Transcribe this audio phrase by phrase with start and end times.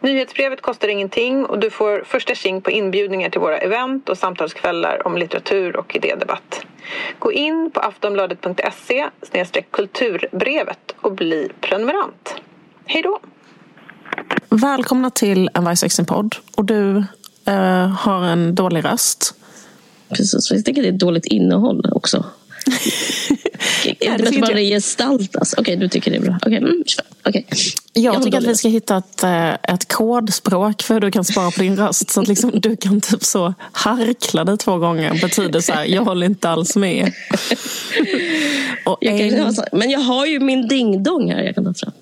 [0.00, 5.06] Nyhetsbrevet kostar ingenting och du får första tjing på inbjudningar till våra event och samtalskvällar
[5.06, 6.60] om litteratur och idédebatt.
[7.18, 9.10] Gå in på aftonbladet.se
[9.70, 12.34] kulturbrevet och bli prenumerant.
[12.84, 13.20] Hej då!
[14.48, 16.36] Välkomna till en Vargsexen-podd.
[16.56, 17.04] Och du
[17.44, 19.34] eh, har en dålig röst.
[20.08, 22.24] Precis, jag tycker det är ett dåligt innehåll också.
[24.00, 25.52] Ja, det måste bara gestaltas.
[25.52, 26.36] Okej, okay, du tycker det är bra.
[26.36, 26.56] Okay.
[26.56, 26.84] Mm,
[27.24, 27.44] okay.
[27.92, 31.24] Jag, jag tycker att vi ska hitta ett, eh, ett kodspråk för hur du kan
[31.24, 32.10] spara på din röst.
[32.10, 35.20] Så att liksom du kan typ så harkla dig två gånger.
[35.22, 37.12] betyder så här, jag håller inte alls med.
[38.84, 39.54] Och jag en...
[39.54, 41.92] så, men jag har ju min dingdong här jag kan ta fram.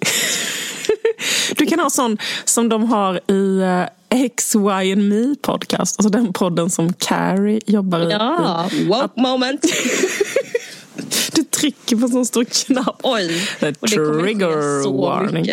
[1.56, 5.98] du kan ha sån som de har i eh, X, Y and Me podcast.
[5.98, 8.10] Alltså den podden som Carrie jobbar i.
[8.10, 9.64] Ja, woke moment.
[11.32, 13.00] Du trycker på en sån stor knapp.
[13.02, 13.48] Oj!
[13.80, 15.46] Och trigger warning.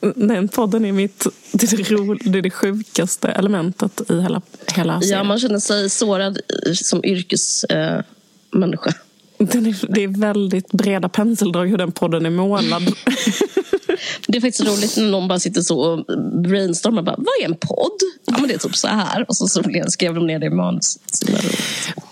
[0.14, 4.42] Den podden är mitt det, är det, ro, det, är det sjukaste elementet i hela,
[4.74, 5.18] hela serien.
[5.18, 6.38] Ja, man känner sig sårad
[6.74, 8.90] som yrkesmänniska.
[9.38, 9.46] Eh,
[9.88, 12.82] det är väldigt breda penseldrag hur den podden är målad.
[14.26, 16.04] Det är faktiskt roligt när någon bara sitter så och
[16.42, 17.02] brainstormar.
[17.02, 18.00] Bara, Vad är en podd?
[18.26, 19.24] Ja, men det är typ så här.
[19.28, 20.98] Och så, så skrev de ner det i manus.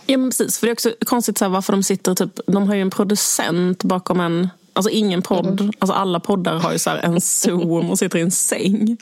[0.07, 0.59] Ja, men precis.
[0.59, 2.15] För det är också konstigt så här, varför de sitter...
[2.15, 4.49] Typ, de har ju en producent bakom en...
[4.73, 5.61] Alltså ingen podd.
[5.61, 5.73] Mm.
[5.79, 8.97] Alltså alla poddar har ju så en zoom och sitter i en säng.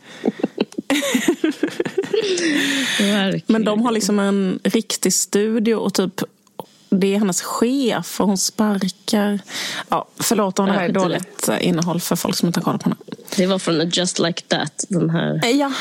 [3.47, 6.23] men de har liksom en riktig studio och typ
[7.01, 9.39] det är hennes chef och hon sparkar.
[9.89, 12.85] Ja, förlåt om det här är dåligt innehåll för folk som inte har koll på
[12.85, 12.97] henne.
[13.37, 14.85] Det var från Just Like That.
[14.89, 15.41] Den här.
[15.45, 15.73] Eh, ja.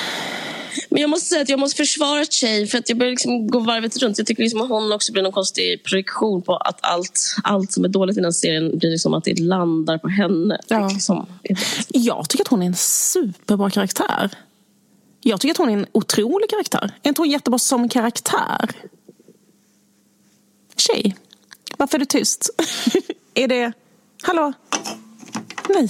[0.90, 3.60] Men jag måste säga att jag måste försvara Tjej för att jag börjar liksom gå
[3.60, 4.18] varvet runt.
[4.18, 7.86] Jag tycker liksom att hon också blir någon konstig projektion på att allt, allt som
[7.86, 10.60] är dåligt i den serien blir liksom att det landar på henne.
[10.68, 10.88] Ja.
[10.88, 11.26] Liksom.
[11.88, 14.30] Jag tycker att hon är en superbra karaktär.
[15.22, 16.92] Jag tycker att hon är en otrolig karaktär.
[17.04, 18.70] Är inte hon jättebra som karaktär?
[20.78, 21.16] Tjej,
[21.78, 22.50] varför är du tyst?
[23.34, 23.74] är det...
[24.24, 24.54] Hallå?
[25.70, 25.90] Nej.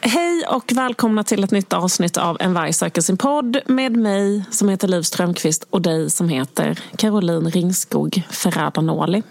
[0.00, 4.44] Hej och välkomna till ett nytt avsnitt av En varg söker sin podd med mig
[4.50, 9.22] som heter Liv Strömqvist och dig som heter Caroline Ringskog Ferrada-Noli.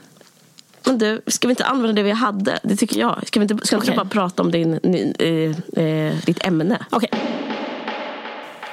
[0.88, 2.59] Men du, ska vi inte använda det vi hade?
[2.64, 3.28] Det tycker jag.
[3.28, 3.96] Ska vi inte, ska okay.
[3.96, 4.74] bara prata om din,
[5.20, 6.86] eh, eh, ditt ämne?
[6.90, 7.09] Okej.
[7.12, 7.20] Okay.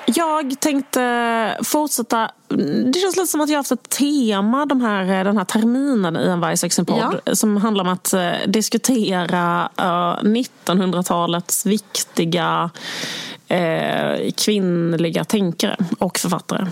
[0.07, 2.31] Jag tänkte fortsätta.
[2.93, 6.17] Det känns lite som att jag har haft ett tema de här, den här terminen
[6.17, 7.35] i en Vargsexen-podd ja.
[7.35, 12.71] som handlar om att uh, diskutera uh, eh, 1900-talets viktiga
[13.51, 16.67] uh, kvinnliga tänkare och författare.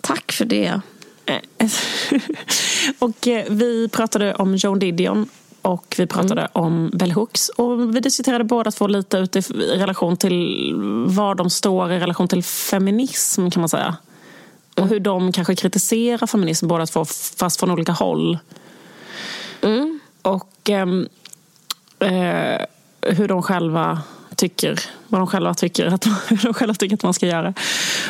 [0.00, 0.80] Tack för det.
[2.98, 5.28] och eh, vi pratade om Joan Didion
[5.62, 6.50] och vi pratade mm.
[6.52, 7.48] om Bell Hooks.
[7.48, 10.72] Och vi diskuterade båda två lite ut i relation till
[11.06, 13.96] var de står i relation till feminism kan man säga.
[14.74, 14.90] Och mm.
[14.90, 17.04] hur de kanske kritiserar feminism båda två
[17.38, 18.38] fast från olika håll.
[19.60, 20.00] Mm.
[20.22, 21.08] Och ehm,
[21.98, 22.66] eh,
[23.00, 24.02] hur de själva
[24.36, 24.80] tycker,
[25.14, 27.54] vad de själva tycker att, hur de själva tycker att man ska göra.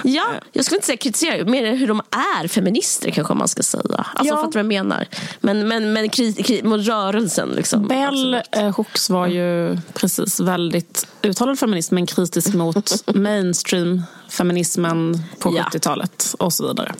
[0.04, 4.06] Ja, jag skulle inte säga kritisera, mer hur de är feminister kanske man ska säga.
[4.14, 4.36] Alltså ja.
[4.36, 5.06] fattar vad jag menar?
[5.40, 7.48] Men, men, men kri, kri, mot rörelsen.
[7.48, 7.88] Liksom.
[7.88, 15.68] Bell eh, Hooks var ju precis väldigt uttalad feminist men kritisk mot mainstream-feminismen på ja.
[15.72, 16.94] 70-talet och så vidare.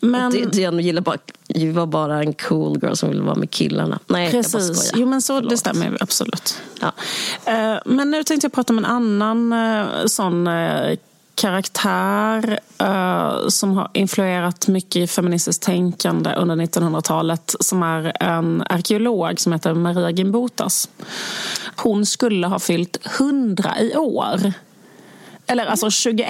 [0.00, 0.32] Men...
[0.32, 1.16] Det, det gillar bara,
[1.46, 3.98] jag var bara en cool girl som ville vara med killarna.
[4.06, 4.54] Nej, Precis.
[4.54, 5.00] jag bara skojar.
[5.00, 5.50] Jo, men så, Förlåt.
[5.50, 6.58] det stämmer absolut.
[6.80, 6.92] Ja.
[7.48, 10.98] Uh, men nu tänkte jag prata om en annan annan eh, sån eh,
[11.34, 19.40] karaktär uh, som har influerat mycket i feministiskt tänkande under 1900-talet som är en arkeolog
[19.40, 20.88] som heter Maria Gimbutas.
[21.76, 24.52] Hon skulle ha fyllt 100 i år.
[25.46, 26.28] Eller alltså 21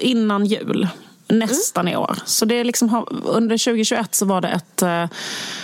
[0.00, 0.88] innan jul
[1.28, 2.18] nästan i år.
[2.24, 5.06] Så det är liksom, under 2021 så var det ett, eh,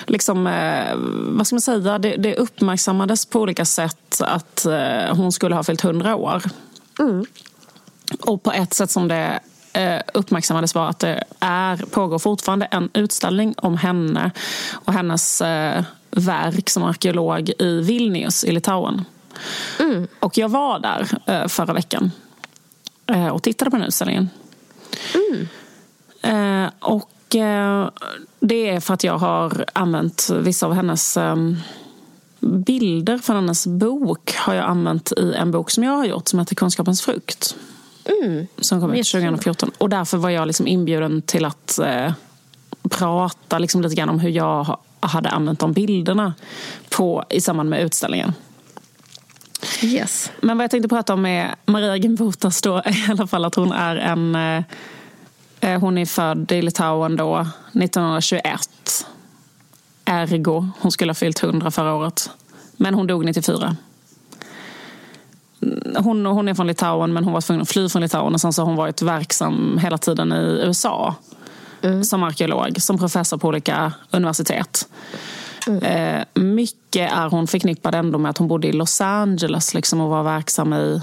[0.06, 0.94] liksom, eh,
[1.36, 5.62] vad ska man säga, det, det uppmärksammades på olika sätt att eh, hon skulle ha
[5.62, 6.42] fyllt 100 år.
[6.98, 7.26] Mm.
[8.20, 9.40] Och på ett sätt som det
[10.14, 14.30] uppmärksammades var att det är, pågår fortfarande en utställning om henne
[14.72, 15.42] och hennes
[16.10, 19.04] verk som arkeolog i Vilnius i Litauen.
[19.80, 20.06] Mm.
[20.20, 22.10] Och jag var där förra veckan
[23.32, 24.28] och tittade på den utställningen.
[25.14, 25.48] Mm.
[26.22, 27.88] Eh, och eh,
[28.40, 31.56] det är för att jag har använt vissa av hennes ehm,
[32.40, 36.38] bilder från hennes bok har jag använt i en bok som jag har gjort som
[36.38, 37.56] heter Kunskapens frukt.
[38.04, 38.46] Mm.
[38.60, 39.70] Som kom ut 2014.
[39.78, 42.12] Och därför var jag liksom inbjuden till att eh,
[42.90, 46.34] prata liksom lite grann om hur jag hade använt de bilderna
[46.88, 48.32] på, i samband med utställningen.
[49.82, 50.32] Yes.
[50.40, 53.72] Men vad jag tänkte prata om är Maria Gimbutas då, i alla fall att hon
[53.72, 54.34] är en...
[54.34, 54.62] Eh,
[55.60, 59.06] eh hon är född i Litauen då, 1921.
[60.04, 62.30] Ergo, hon skulle ha fyllt 100 förra året.
[62.76, 63.76] Men hon dog 94.
[65.96, 68.52] Hon, hon är från Litauen men hon var tvungen att fly från Litauen och sen
[68.52, 71.14] så har hon varit verksam hela tiden i USA.
[71.82, 72.04] Mm.
[72.04, 74.88] Som arkeolog, som professor på olika universitet.
[75.66, 75.82] Mm.
[75.82, 80.10] Eh, mycket är hon förknippad ändå med att hon bodde i Los Angeles liksom, och
[80.10, 81.02] var verksam i,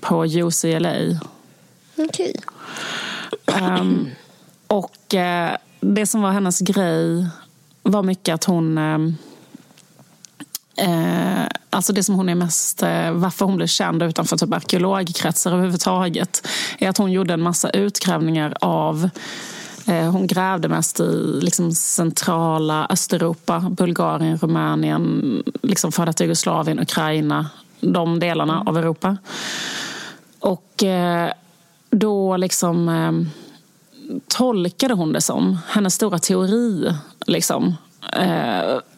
[0.00, 1.20] på UCLA.
[1.96, 2.32] Okay.
[3.46, 4.10] Um, ehm,
[4.66, 7.26] och uh, det som var hennes grej
[7.82, 8.78] var mycket att hon...
[8.78, 9.12] Uh,
[10.88, 12.82] uh, alltså det som hon är mest...
[13.12, 16.48] varför hon blev känd utanför typ arkeologkretsar överhuvudtaget
[16.78, 19.10] är att hon gjorde en massa utgrävningar av
[19.88, 27.50] hon grävde mest i liksom centrala Östeuropa, Bulgarien, Rumänien, liksom före detta Jugoslavien, Ukraina,
[27.80, 29.16] de delarna av Europa.
[30.38, 31.32] Och eh,
[31.90, 33.12] då liksom eh,
[34.28, 36.92] tolkade hon det som, hennes stora teori
[37.26, 37.74] liksom,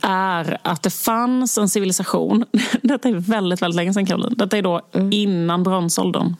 [0.00, 2.44] är att det fanns en civilisation.
[2.82, 4.34] Detta är väldigt, väldigt länge sedan Caroline.
[4.36, 5.12] Detta är då mm.
[5.12, 6.36] innan bronsåldern.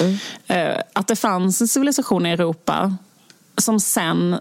[0.00, 0.78] Mm.
[0.92, 2.96] Att det fanns en civilisation i Europa
[3.56, 4.36] som sen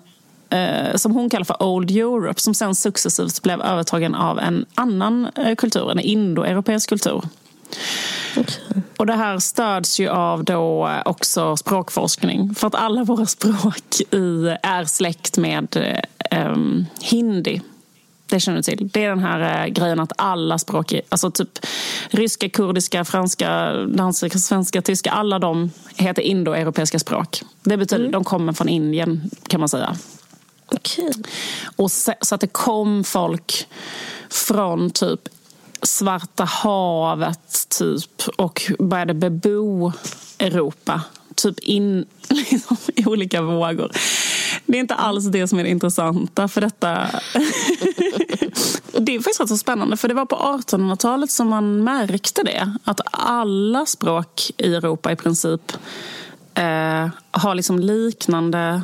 [0.49, 5.27] eh, som hon kallar för Old Europe som sen successivt blev övertagen av en annan
[5.35, 7.21] eh, kultur, en indoeuropeisk kultur.
[8.35, 8.81] Okay.
[8.97, 12.55] Och det här stöds ju av då eh, också språkforskning.
[12.55, 15.97] För att alla våra språk i, är släkt med
[16.31, 16.55] eh,
[17.01, 17.61] hindi.
[18.31, 18.89] Det känner du till.
[18.93, 21.59] Det är den här eh, grejen att alla språk, alltså typ
[22.09, 27.41] ryska, kurdiska, franska, danska, svenska, tyska, alla de heter indoeuropeiska språk.
[27.63, 28.11] Det betyder mm.
[28.11, 29.95] de kommer från Indien kan man säga.
[30.71, 31.11] Okay.
[31.75, 33.67] Och så, så att det kom folk
[34.29, 35.19] från typ
[35.83, 39.91] Svarta havet typ och började bebo
[40.39, 41.01] Europa.
[41.35, 43.91] Typ in liksom, i olika vågor.
[44.65, 46.89] Det är inte alls det som är det intressanta för detta.
[48.99, 52.75] det är faktiskt rätt så spännande för det var på 1800-talet som man märkte det.
[52.83, 55.71] Att alla språk i Europa i princip
[56.53, 58.81] eh, har liksom liknande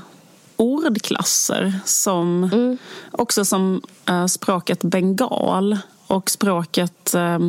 [0.56, 1.74] ordklasser.
[1.86, 2.78] Som, mm.
[3.12, 5.78] Också som eh, språket bengal
[6.08, 7.40] och språket eh,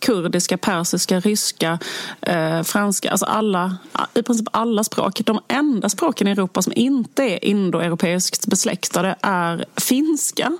[0.00, 1.78] kurdiska, persiska, ryska,
[2.20, 3.10] eh, franska.
[3.10, 3.76] Alltså alla,
[4.14, 5.20] I princip alla språk.
[5.24, 10.58] De enda språken i Europa som inte är indoeuropeiskt besläktade är finska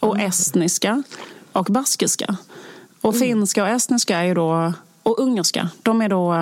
[0.00, 0.26] och mm.
[0.26, 1.02] estniska
[1.52, 2.36] och baskiska.
[3.00, 3.28] Och mm.
[3.28, 4.72] finska och estniska är ju då,
[5.02, 6.32] och ungerska, de är då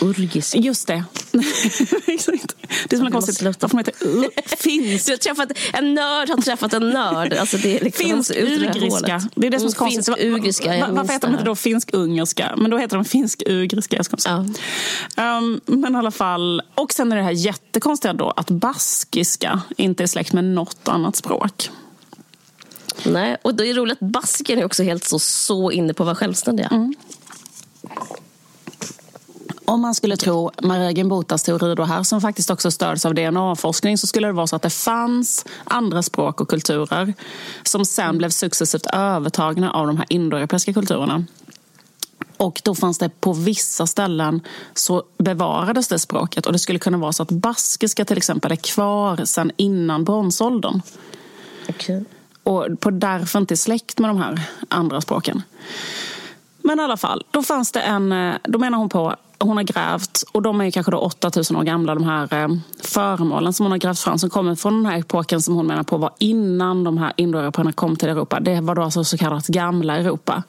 [0.00, 0.56] Urgisk.
[0.56, 1.04] Just det.
[1.30, 1.38] det
[2.92, 3.42] är som är konstigt.
[3.42, 5.06] Varför man heter finsk.
[5.06, 7.32] Du har träffat, en nörd har träffat en nörd.
[7.32, 9.28] Alltså det är liksom finsk-ugriska.
[9.34, 10.06] Det är det som är så konstigt.
[10.06, 10.88] Finsk-ugriska.
[10.90, 12.54] Varför heter de inte då finsk-ungerska?
[12.56, 14.02] Men då heter de finsk-ugriska.
[14.26, 14.44] Ja.
[15.38, 16.62] Um, men i alla fall.
[16.74, 21.16] Och sen är det här jättekonstiga då att baskiska inte är släkt med något annat
[21.16, 21.70] språk.
[23.02, 26.06] Nej, och det är roligt att basken är också helt så, så inne på att
[26.06, 26.66] vara självständiga.
[26.66, 26.94] Mm.
[29.70, 33.98] Om man skulle tro Maria Gimbutas teori då här, som faktiskt också stöds av DNA-forskning,
[33.98, 37.14] så skulle det vara så att det fanns andra språk och kulturer
[37.62, 41.24] som sen blev successivt övertagna av de här indoeuropeiska kulturerna.
[42.36, 44.40] Och då fanns det på vissa ställen
[44.74, 48.56] så bevarades det språket och det skulle kunna vara så att baskiska till exempel är
[48.56, 50.82] kvar sen innan bronsåldern.
[51.68, 52.04] Okay.
[52.42, 55.42] Och på därför inte släkt med de här andra språken.
[56.62, 59.64] Men i alla fall, då fanns det en, eh, då menar hon på hon har
[59.64, 62.48] grävt, och de är kanske då 8000 år gamla, de här eh,
[62.84, 65.82] föremålen som hon har grävt fram som kommer från den här epoken som hon menar
[65.82, 68.40] på var innan de här indoeuropeerna kom till Europa.
[68.40, 70.42] Det var då alltså så kallat gamla Europa.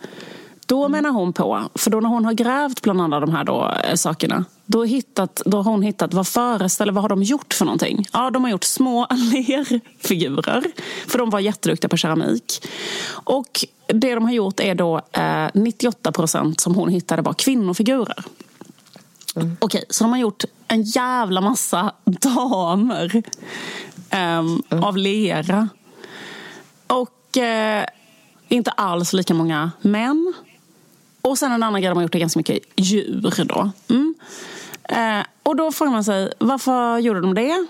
[0.66, 0.92] Då mm.
[0.92, 3.96] menar hon på, för då när hon har grävt bland alla de här då, eh,
[3.96, 8.06] sakerna då, hittat, då har hon hittat vad föreställer, vad har de gjort för någonting?
[8.14, 10.64] Ja, de har gjort små lerfigurer,
[11.08, 12.68] för de var jätteduktiga på keramik.
[13.12, 18.24] Och det de har gjort är då eh, 98 procent som hon hittade var kvinnofigurer.
[19.36, 19.58] Mm.
[19.60, 23.16] Okej, så de har gjort en jävla massa damer
[24.14, 24.84] um, mm.
[24.84, 25.70] av lera.
[26.88, 27.86] Och uh,
[28.48, 30.34] inte alls lika många män.
[31.22, 33.46] Och sen en annan grej de har gjort är ganska mycket djur.
[33.46, 33.72] Då.
[33.90, 34.16] Mm.
[34.84, 37.68] Eh, och då frågar man sig, varför gjorde de det?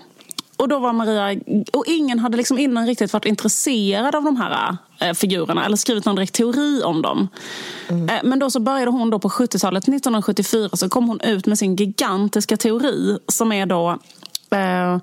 [0.56, 1.40] Och då var Maria,
[1.72, 6.04] och ingen hade liksom innan riktigt varit intresserad av de här eh, figurerna eller skrivit
[6.04, 7.28] någon direkt teori om dem.
[7.88, 8.08] Mm.
[8.08, 11.58] Eh, men då så började hon då på 70-talet, 1974, så kom hon ut med
[11.58, 13.98] sin gigantiska teori som är då
[14.50, 14.98] eh,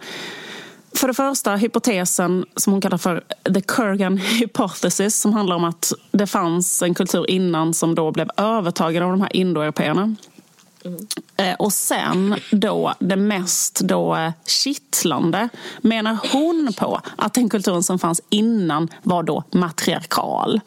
[0.96, 5.94] för det första hypotesen som hon kallar för the Kurgan hypothesis som handlar om att
[6.12, 10.16] det fanns en kultur innan som då blev övertagen av de här indoeuropeerna.
[10.86, 11.56] Mm.
[11.60, 15.50] Och sen då det mest då eh, kittlande
[15.82, 20.62] menar hon på att den kulturen som fanns innan var då matriarkal.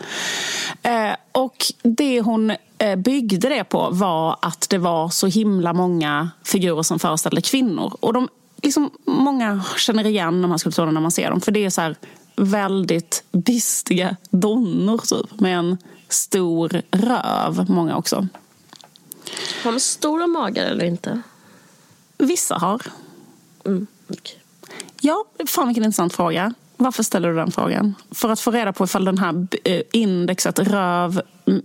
[0.83, 2.52] Eh, och det hon
[2.97, 7.97] byggde det på var att det var så himla många figurer som föreställde kvinnor.
[8.00, 8.28] Och de,
[8.62, 11.81] liksom, många känner igen de här skulpturerna när man ser dem för det är så
[11.81, 11.97] här
[12.37, 15.78] väldigt bistiga donnor typ, med en
[16.09, 18.28] stor röv, många också.
[19.65, 21.23] Har de stora magar eller inte?
[22.19, 22.83] Vissa har.
[23.65, 24.37] Mm, okay.
[25.01, 26.55] Ja, fan vilken intressant fråga.
[26.77, 27.95] Varför ställer du den frågan?
[28.11, 31.23] För att få reda på ifall den här eh, indexet, röv,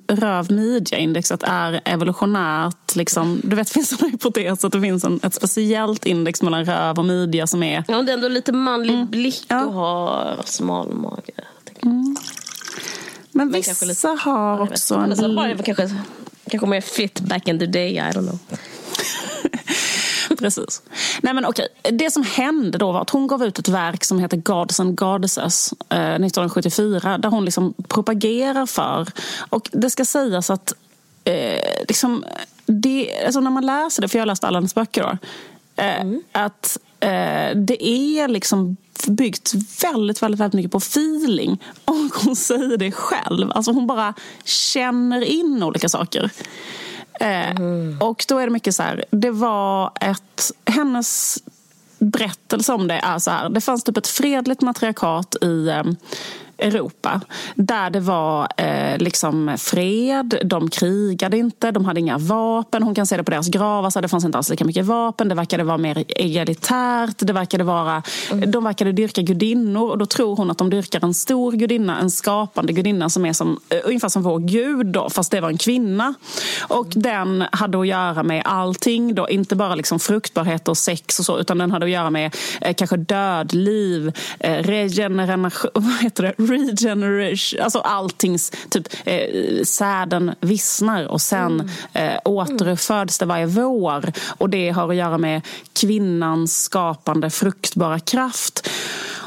[0.07, 0.47] röv
[0.91, 2.95] indexet är evolutionärt.
[2.95, 3.41] Liksom.
[3.43, 6.99] Du vet, det finns en hypotes att det finns en, ett speciellt index mellan röv
[6.99, 7.83] och midja som är...
[7.87, 9.07] Ja, det är ändå lite manlig mm.
[9.07, 9.57] blick ja.
[9.57, 11.31] att ha smal mage.
[11.81, 12.15] Mm.
[13.37, 14.95] Men, vissa lite, har också...
[14.95, 15.35] En...
[15.35, 15.89] Bara, kanske
[16.49, 18.39] Kanske mer fit back in the day, I don't know.
[20.39, 20.81] Precis.
[21.21, 21.67] Nej, men okej.
[21.81, 24.97] Det som hände då var att hon gav ut ett verk som heter Gods and
[24.97, 29.07] Goddesses eh, 1974 där hon liksom propagerar för,
[29.49, 30.73] och det ska sägas att
[31.23, 32.25] eh, liksom,
[32.65, 35.17] det, alltså när man läser det, för jag har läst alla hennes böcker då,
[35.83, 36.21] eh, mm.
[36.31, 36.77] att
[37.55, 38.77] det är liksom
[39.07, 41.63] byggt väldigt, väldigt, väldigt mycket på feeling.
[41.85, 43.51] Och hon säger det själv.
[43.51, 44.13] Alltså hon bara
[44.43, 46.31] känner in olika saker.
[47.19, 47.97] Mm.
[48.01, 51.37] och då är det mycket så här, det var ett, hennes
[51.99, 55.83] berättelse om det är så här, det fanns typ ett fredligt matriarkat i eh,
[56.57, 57.21] Europa.
[57.55, 62.83] Där det var eh, liksom fred, de krigade inte, de hade inga vapen.
[62.83, 65.29] Hon kan se det på deras gravar, så det fanns inte alls lika mycket vapen.
[65.29, 67.15] Det verkade vara mer egalitärt.
[67.17, 68.51] Det verkade vara, mm.
[68.51, 72.11] De verkade dyrka gudinnor och då tror hon att de dyrkar en stor gudinna, en
[72.11, 75.57] skapande gudinna som är som, uh, ungefär som vår gud då, fast det var en
[75.57, 76.13] kvinna.
[76.67, 77.01] Och mm.
[77.01, 81.39] den hade att göra med allting, då, inte bara liksom fruktbarhet och sex och så,
[81.39, 86.33] utan den hade att göra med eh, kanske dödliv, eh, regeneration, vad heter det?
[86.47, 91.69] Regeneration, alltså alltings, typ eh, säden vissnar och sen mm.
[91.93, 94.11] eh, återuppföds det varje vår.
[94.37, 95.41] Och det har att göra med
[95.73, 98.69] kvinnans skapande fruktbara kraft.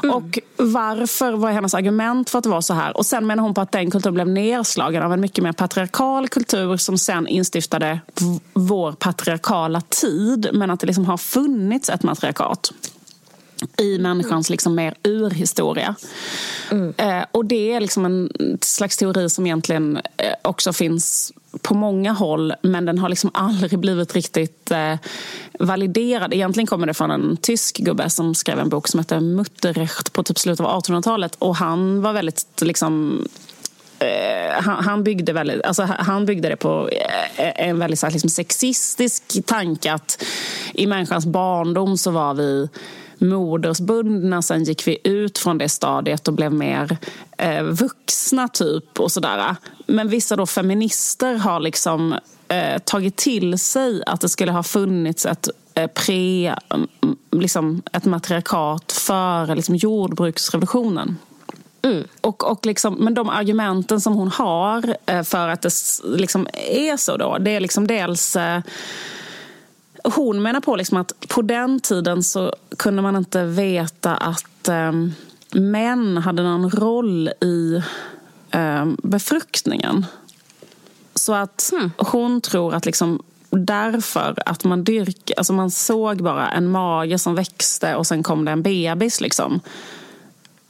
[0.03, 0.15] Mm.
[0.15, 2.97] Och varför var hennes argument för att det var så här?
[2.97, 6.27] Och sen menar hon på att den kulturen blev nedslagen av en mycket mer patriarkal
[6.27, 7.99] kultur som sen instiftade
[8.53, 10.49] vår patriarkala tid.
[10.53, 12.71] Men att det liksom har funnits ett matriarkat
[13.77, 15.95] i människans liksom mer urhistoria.
[16.71, 16.93] Mm.
[16.97, 18.29] Eh, och det är liksom en
[18.61, 23.79] slags teori som egentligen eh, också finns på många håll men den har liksom aldrig
[23.79, 24.95] blivit riktigt eh,
[25.59, 26.33] validerad.
[26.33, 30.23] Egentligen kommer det från en tysk gubbe som skrev en bok som heter Mutterrecht på
[30.23, 33.25] typ slutet av 1800-talet och han var väldigt liksom
[33.99, 36.89] eh, han, han, byggde väldigt, alltså, han byggde det på
[37.37, 40.23] en väldigt så här, liksom, sexistisk tanke att
[40.73, 42.69] i människans barndom så var vi
[43.21, 44.41] modersbundna.
[44.41, 46.97] Sen gick vi ut från det stadiet och blev mer
[47.37, 49.55] eh, vuxna typ och sådär.
[49.87, 52.15] Men vissa då feminister har liksom
[52.47, 56.87] eh, tagit till sig att det skulle ha funnits ett eh, pre, mm,
[57.31, 61.17] liksom ett matriarkat före liksom jordbruksrevolutionen.
[61.81, 62.03] Mm.
[62.21, 65.71] Och, och liksom, men de argumenten som hon har eh, för att det
[66.03, 68.61] liksom är så då, det är liksom dels eh,
[70.03, 74.91] hon menar på liksom att på den tiden så kunde man inte veta att eh,
[75.51, 77.81] män hade någon roll i
[78.51, 80.05] eh, befruktningen.
[81.15, 81.91] Så att mm.
[81.97, 87.35] hon tror att liksom därför att man dyrk, alltså man såg bara en mage som
[87.35, 89.21] växte och sen kom det en bebis.
[89.21, 89.59] Liksom.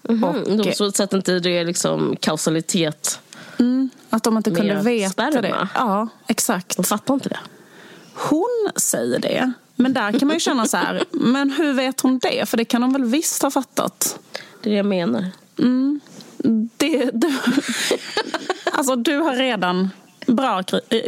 [0.09, 0.69] Mm -hmm.
[0.69, 3.19] och, så att inte det är liksom kausalitet?
[3.59, 5.41] Mm, att de inte kunde veta sperma.
[5.41, 5.67] det.
[5.75, 6.77] Ja, exakt.
[6.77, 7.39] De fattar inte det.
[8.13, 9.53] Hon säger det.
[9.75, 12.49] Men där kan man ju känna så här, men hur vet hon det?
[12.49, 14.19] För det kan hon väl visst ha fattat?
[14.61, 15.25] Det är det jag menar.
[15.59, 15.99] Mm.
[16.77, 17.33] Det, du,
[18.71, 19.89] alltså du har redan
[20.27, 20.63] bra,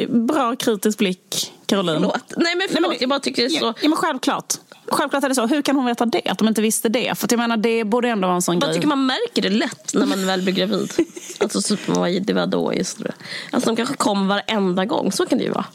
[0.09, 1.95] bra kritisk blick, Caroline.
[1.95, 2.33] Förlåt.
[2.37, 3.73] Nej men förlåt, Nej, men, jag bara tycker det är så...
[3.81, 4.53] Ja, men självklart.
[4.87, 5.47] Självklart är det så.
[5.47, 6.29] Hur kan hon veta det?
[6.29, 7.17] Att de inte visste det?
[7.17, 8.73] För jag menar, det borde ändå vara en sån jag grej.
[8.73, 10.91] tycker man märker det lätt när man väl blir gravid.
[11.39, 11.75] alltså,
[12.21, 13.13] det var då just det.
[13.51, 15.11] Alltså de kanske kom varenda gång.
[15.11, 15.65] Så kan det ju vara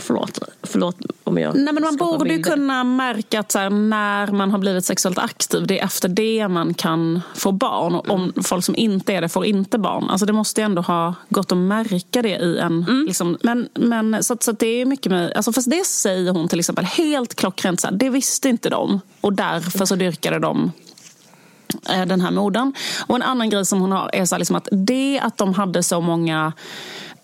[0.00, 2.50] förlåt, förlåt kommer jag Nej, men man borde ju bilder.
[2.50, 6.48] kunna märka att så här, när man har blivit sexuellt aktiv, det är efter det
[6.48, 7.94] man kan få barn.
[7.94, 10.10] Och om folk som inte är det får inte barn.
[10.10, 13.04] Alltså det måste ju ändå ha gått att märka det i en...
[13.06, 15.32] Liksom, men, men, så, så det är mycket med...
[15.32, 17.80] Alltså, fast det säger hon till exempel helt klockrent.
[17.80, 19.00] Så här, det visste inte de.
[19.20, 20.72] Och därför så dyrkade de
[21.90, 22.72] eh, den här modern.
[23.06, 25.54] Och en annan grej som hon har är så här, liksom att det att de
[25.54, 26.52] hade så många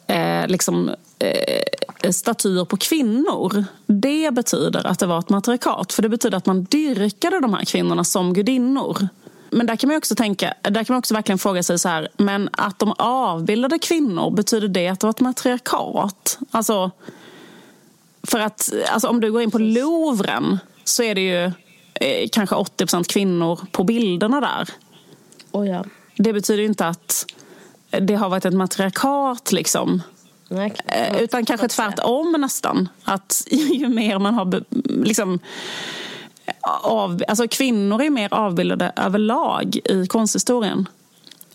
[0.06, 5.92] eh, liksom, eh, statyer på kvinnor, det betyder att det var ett matriarkat.
[5.92, 9.08] För det betyder att man dyrkade de här kvinnorna som gudinnor.
[9.50, 12.08] Men där kan man också tänka, där kan man också verkligen fråga sig så här,
[12.16, 16.38] men att de avbildade kvinnor, betyder det att det var ett matriarkat?
[16.50, 16.90] Alltså,
[18.22, 21.44] för att alltså, om du går in på Louvren så är det ju
[21.94, 24.68] eh, kanske 80% kvinnor på bilderna där.
[25.52, 25.84] Oh, ja.
[26.16, 27.26] Det betyder ju inte att
[28.00, 30.02] det har varit ett matriarkat liksom.
[30.48, 32.88] Nej, Eh, Utan kanske tvärtom nästan.
[33.04, 34.62] Att ju mer man har
[35.04, 35.38] liksom,
[36.82, 40.88] av, alltså kvinnor är mer avbildade överlag i konsthistorien.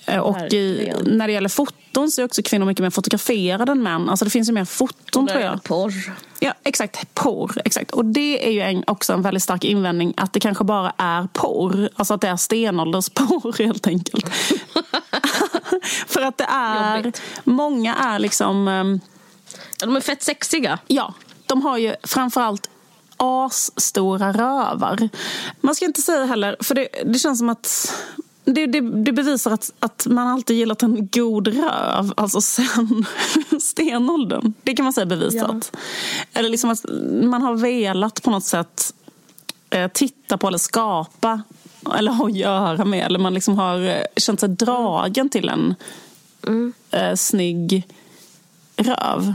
[0.05, 3.83] Eh, Och i, när det gäller foton så är också kvinnor mycket mer fotograferade än
[3.83, 4.09] män.
[4.09, 5.63] Alltså det finns ju mer foton tror jag.
[5.63, 5.93] Porr.
[6.39, 7.13] Ja, exakt.
[7.13, 7.61] Porr.
[7.65, 7.91] Exakt.
[7.91, 11.27] Och det är ju en, också en väldigt stark invändning att det kanske bara är
[11.33, 11.89] porr.
[11.95, 14.25] Alltså att det är stenåldersporr helt enkelt.
[16.07, 16.97] För att det är...
[16.97, 17.21] Jobbigt.
[17.43, 18.67] Många är liksom...
[19.79, 20.79] Ja, de är fett sexiga.
[20.87, 21.13] Ja,
[21.45, 22.69] de har ju framförallt
[23.17, 25.09] asstora rövar.
[25.61, 27.93] Man ska inte säga heller, för det, det känns som att
[28.45, 33.05] det, det, det bevisar att, att man alltid gillat en god röv, alltså sen
[33.61, 34.53] stenåldern.
[34.63, 35.77] Det kan man säga bevisat.
[36.33, 36.85] Eller liksom att
[37.23, 38.93] man har velat på något sätt
[39.69, 41.41] eh, titta på eller skapa
[41.97, 43.05] eller ha att göra med.
[43.05, 45.75] Eller man liksom har eh, känt sig dragen till en
[46.91, 47.87] eh, snygg
[48.75, 49.33] röv.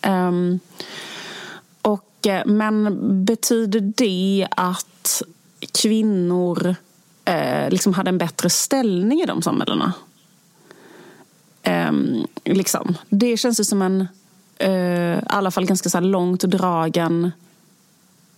[0.00, 0.60] Ehm,
[1.82, 5.22] och, eh, men betyder det att
[5.82, 6.74] kvinnor
[7.24, 9.92] eh, liksom hade en bättre ställning i de samhällena?
[11.62, 12.94] Ehm, liksom.
[13.08, 14.08] Det känns ju som en
[14.58, 17.32] eh, i alla fall ganska så långt dragen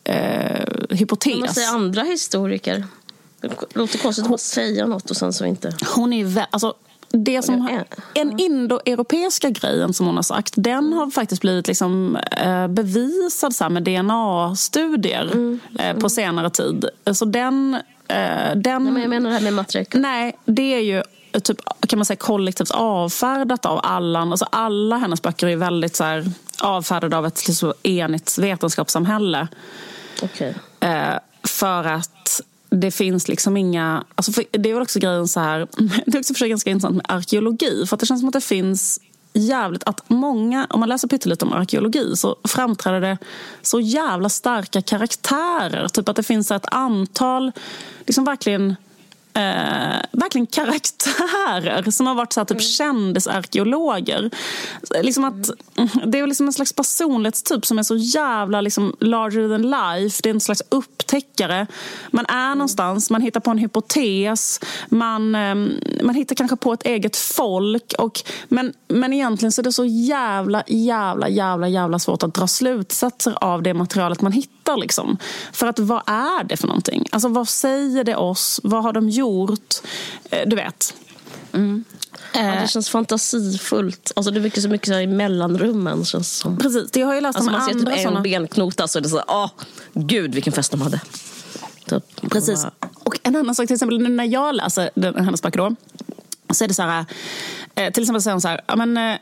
[0.08, 1.40] eh, hypotes.
[1.40, 2.84] Man säger andra historiker.
[3.40, 5.76] Det låter konstigt att man säger något och sen så inte.
[5.94, 6.74] Hon är vä- alltså,
[7.10, 12.16] det som har, en indoeuropeiska grejen som hon har sagt, den har faktiskt blivit liksom,
[12.16, 15.60] eh, bevisad så med DNA-studier Mm.
[15.78, 16.84] eh, på senare tid.
[17.12, 17.74] Så den...
[18.08, 20.00] Eh, den Nej, men jag menar det här med matriarkat.
[20.00, 21.02] Nej, det är ju
[21.42, 24.30] typ, kan man säga kollektivt avfärdat av Allan.
[24.30, 26.24] Alltså alla hennes böcker är väldigt så här,
[26.62, 29.48] avfärdade av ett liksom, enigt vetenskapssamhälle.
[30.22, 30.54] Okay.
[30.80, 34.04] Eh, för att det finns liksom inga...
[34.14, 35.68] Alltså för, det är väl också grejen så här...
[36.06, 37.86] Det är också för sig ganska intressant med arkeologi.
[37.86, 39.00] För att det känns som att det finns
[39.32, 39.84] jävligt...
[39.84, 43.18] Att många, om man läser pyttelite om arkeologi så framträder det
[43.62, 45.88] så jävla starka karaktärer.
[45.88, 47.52] Typ att det finns ett antal
[48.06, 48.76] liksom verkligen
[49.38, 54.30] eh, verkligen karaktärer som har varit så här, typ kändisarkeologer.
[55.02, 55.50] Liksom att,
[56.06, 60.20] det är liksom en slags personlighetstyp som är så jävla liksom, larger than life.
[60.22, 61.66] Det är en slags upptäckare.
[62.10, 65.54] Man är någonstans, man hittar på en hypotes, man, eh,
[66.02, 67.94] man hittar kanske på ett eget folk.
[67.98, 72.46] Och, men, men egentligen så är det så jävla, jävla, jävla, jävla svårt att dra
[72.46, 74.76] slutsatser av det materialet man hittar.
[74.76, 75.16] Liksom.
[75.52, 77.06] För att vad är det för någonting?
[77.10, 78.60] Alltså vad säger det oss?
[78.62, 79.27] Vad har de gjort?
[80.30, 80.94] Eh, Du vet.
[82.32, 84.12] Ja, det känns fantasifullt.
[84.16, 86.04] Alltså, det är så mycket så här i mellanrummen.
[86.04, 86.56] Känns det som.
[86.58, 88.20] Precis, det har jag läst Alltså, om man ser typ en såna.
[88.20, 89.50] benknota så är det så här, åh,
[89.94, 91.00] gud vilken fest de hade.
[91.86, 92.30] Typ.
[92.30, 92.66] Precis.
[93.04, 95.74] Och en annan sak, till exempel när jag läser den, hennes böcker då,
[96.50, 97.04] så är det så här,
[97.74, 99.18] eh, till exempel säger hon så här, ja, men, eh,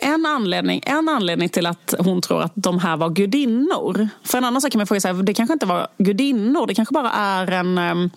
[0.00, 4.08] en anledning, en anledning till att hon tror att de här var gudinnor.
[4.24, 6.92] För en annan sak kan man fråga sig, det kanske inte var gudinnor, det kanske
[6.92, 8.10] bara är en...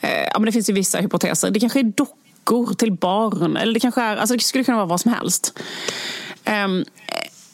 [0.00, 1.50] Eh, ja, men det finns ju vissa hypoteser.
[1.50, 3.56] Det kanske är dockor till barn.
[3.56, 5.58] Eller det, kanske är, alltså det skulle kunna vara vad som helst.
[6.44, 6.84] Ehm,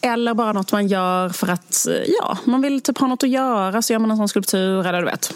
[0.01, 3.31] eller bara något man gör för att eh, ja, man vill typ ha något att
[3.31, 3.83] göra.
[3.83, 4.87] Så gör man en sån skulptur.
[4.87, 5.35] Eller du vet.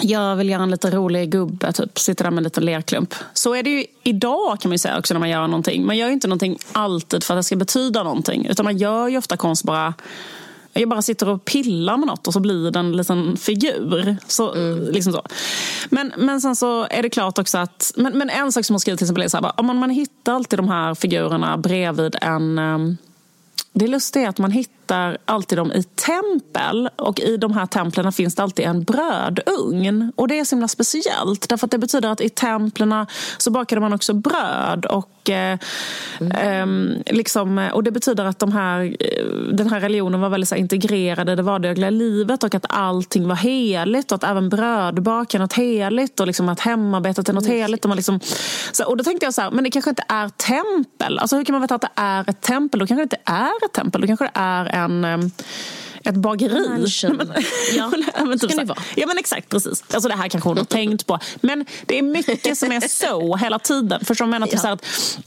[0.00, 1.98] Jag vill göra en lite rolig gubbe, typ.
[1.98, 3.14] sitter där med en liten lerklump.
[3.34, 5.86] Så är det ju idag kan man säga också när man gör någonting.
[5.86, 8.46] Man gör ju inte någonting alltid för att det ska betyda någonting.
[8.46, 9.94] Utan man gör ju ofta konst bara...
[10.76, 14.16] Jag bara sitter och pillar med något och så blir det en liten figur.
[14.26, 14.54] Så,
[14.90, 15.22] liksom så.
[15.88, 17.92] Men, men sen så är det klart också att...
[17.96, 19.78] Men, men en sak som hon skriver till exempel är så här, bara, om man,
[19.78, 22.58] man hittar alltid de här figurerna bredvid en...
[23.78, 28.12] det lustiga är att man hittar alltid dem i tempel och i de här templen
[28.12, 30.12] finns det alltid en brödugn.
[30.16, 33.06] Och det är så himla speciellt därför att det betyder att i templen
[33.38, 35.58] så bakade man också bröd och, eh,
[36.20, 36.92] mm.
[37.06, 40.54] eh, liksom, och det betyder att de här, eh, den här religionen var väldigt så
[40.54, 45.38] integrerad i det vardagliga livet och att allting var heligt och att även brödbak är
[45.38, 47.56] något heligt och liksom att hemarbetet är något mm.
[47.56, 47.84] heligt.
[47.84, 48.20] Och, man liksom,
[48.72, 51.18] så, och då tänkte jag så här, men det kanske inte är tempel.
[51.18, 52.80] Alltså hur kan man veta att det är ett tempel?
[52.80, 54.00] Då kanske det inte är ett tempel.
[54.00, 55.30] Då kanske det är en
[56.08, 56.68] ett bageri.
[56.68, 57.32] Mansion.
[57.76, 57.92] Ja,
[58.24, 58.82] men, typ ska det vara.
[58.94, 59.84] Ja men exakt, precis.
[59.94, 61.18] Alltså det här kanske hon har tänkt på.
[61.40, 64.04] Men det är mycket som är så hela tiden.
[64.04, 64.30] Förstår du?
[64.30, 64.72] Menar, typ ja.
[64.72, 65.18] att,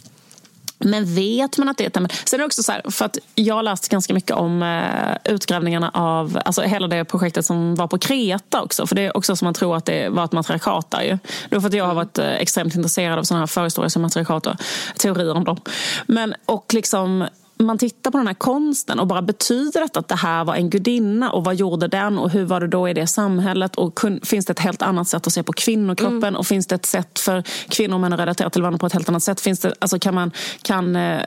[0.80, 2.18] men vet man att det är ett tempel?
[2.26, 5.34] Sen är det också så här, för att jag har läst ganska mycket om uh,
[5.34, 8.88] utgrävningarna av alltså hela det projektet som var på Kreta också.
[8.88, 11.18] För det är också som man tror att det var ett matriarkat där ju.
[11.50, 14.48] Det är för att jag har varit uh, extremt intresserad av sådana här förhistoriska matriarkat
[14.48, 14.56] och
[14.98, 15.62] teorier om dem.
[16.08, 17.28] Men, och liksom
[17.64, 21.32] man tittar på den här konsten och bara betyder att det här var en gudinna
[21.32, 24.52] och vad gjorde den och hur var det då i det samhället och finns det
[24.52, 26.36] ett helt annat sätt att se på kvinnokroppen mm.
[26.36, 28.94] och finns det ett sätt för kvinnor och män att relatera till varandra på ett
[28.94, 29.42] helt annat sätt?
[29.42, 31.22] Finns det, alltså kan, man, kan, eh,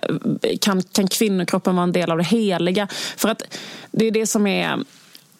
[0.60, 2.88] kan, kan kvinnokroppen vara en del av det heliga?
[3.16, 3.42] För att
[3.90, 4.78] det är det som är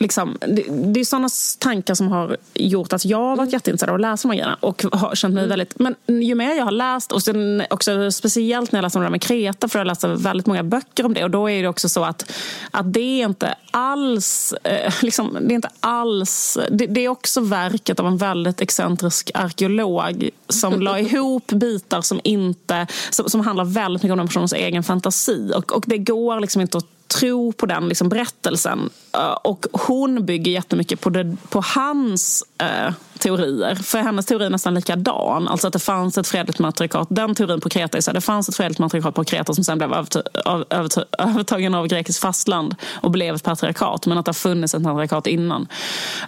[0.03, 3.51] liksom, det, det är sådana tankar som har gjort att jag har varit mm.
[3.51, 4.59] jätteintresserad av att läsa de här grejerna.
[4.61, 5.49] Och har känt mig mm.
[5.49, 9.03] väldigt, men ju mer jag har läst, och sen också speciellt när jag läste om
[9.03, 11.25] det där med Kreta, för jag läste väldigt många böcker om det.
[11.25, 12.33] Och då är det också så att,
[12.71, 17.41] att det är inte alls, eh, liksom, det är inte alls, det, det, är också
[17.41, 23.65] verket av en väldigt excentrisk arkeolog som la ihop bitar som inte, som, som handlar
[23.65, 25.53] väldigt mycket om den personens egen fantasi.
[25.57, 28.91] Och, och det går liksom inte att tro på den liksom, berättelsen.
[29.17, 33.75] Uh, och hon bygger jättemycket på, det, på hans uh, teorier.
[33.75, 35.49] För hennes teori är nästan likadan.
[35.49, 37.09] Alltså att det fanns ett fredligt matriarkat.
[37.11, 39.65] Den teorin på Kreta är så här, det fanns ett fredligt matriarkat på Kreta som
[39.65, 39.93] sen blev
[41.19, 44.07] övertagen av grekiskt fastland och blev ett patriarkat.
[44.07, 45.69] Men att det har funnits ett matriarkat innan.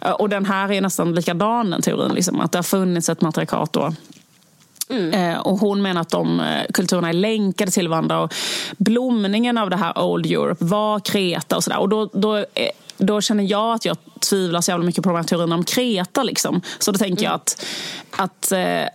[0.04, 2.14] Uh, och den här är nästan likadan den teorin.
[2.14, 3.92] Liksom, att det har funnits ett matriarkat då
[4.96, 5.34] Mm.
[5.34, 8.20] Eh, och hon menar att de eh, kulturerna är länkade till varandra.
[8.20, 8.34] Och
[8.76, 11.78] blomningen av det här Old Europe var Kreta och sådär.
[11.78, 12.44] Och då, då, eh,
[12.96, 16.22] då känner jag att jag tvivlar så jävla mycket på de här teorierna om Kreta.
[16.22, 16.60] Liksom.
[16.78, 17.30] Så då tänker mm.
[17.30, 17.64] jag att,
[18.10, 18.52] att,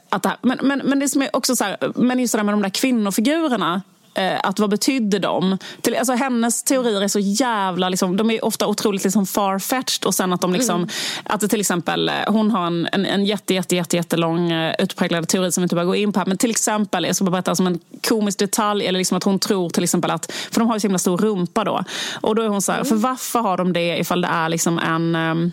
[0.10, 2.44] att här, men, men, men det som är också så här, men just det där
[2.44, 3.82] med de där kvinnofigurerna
[4.20, 5.58] Eh, att vad betydde de?
[5.82, 10.16] Till, alltså hennes teorier är så jävla, liksom, de är ofta otroligt liksom farfetched och
[10.16, 10.90] sen att de liksom, mm.
[11.24, 15.28] att till exempel, eh, hon har en, en, en jätte, jätte, jätte, jättelång uh, utpräglad
[15.28, 16.26] teori som vi inte behöver gå in på här.
[16.26, 19.40] Men till exempel, jag ska bara berätta som en komisk detalj, eller liksom att hon
[19.40, 21.84] tror till exempel att, för de har ju så himla stor rumpa då.
[22.22, 22.90] Och då är hon så här, mm.
[22.90, 25.52] för varför har de det ifall det är liksom en, um,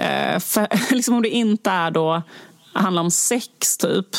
[0.00, 2.22] uh, för, liksom om det inte är då,
[2.72, 4.16] handlar om sex typ.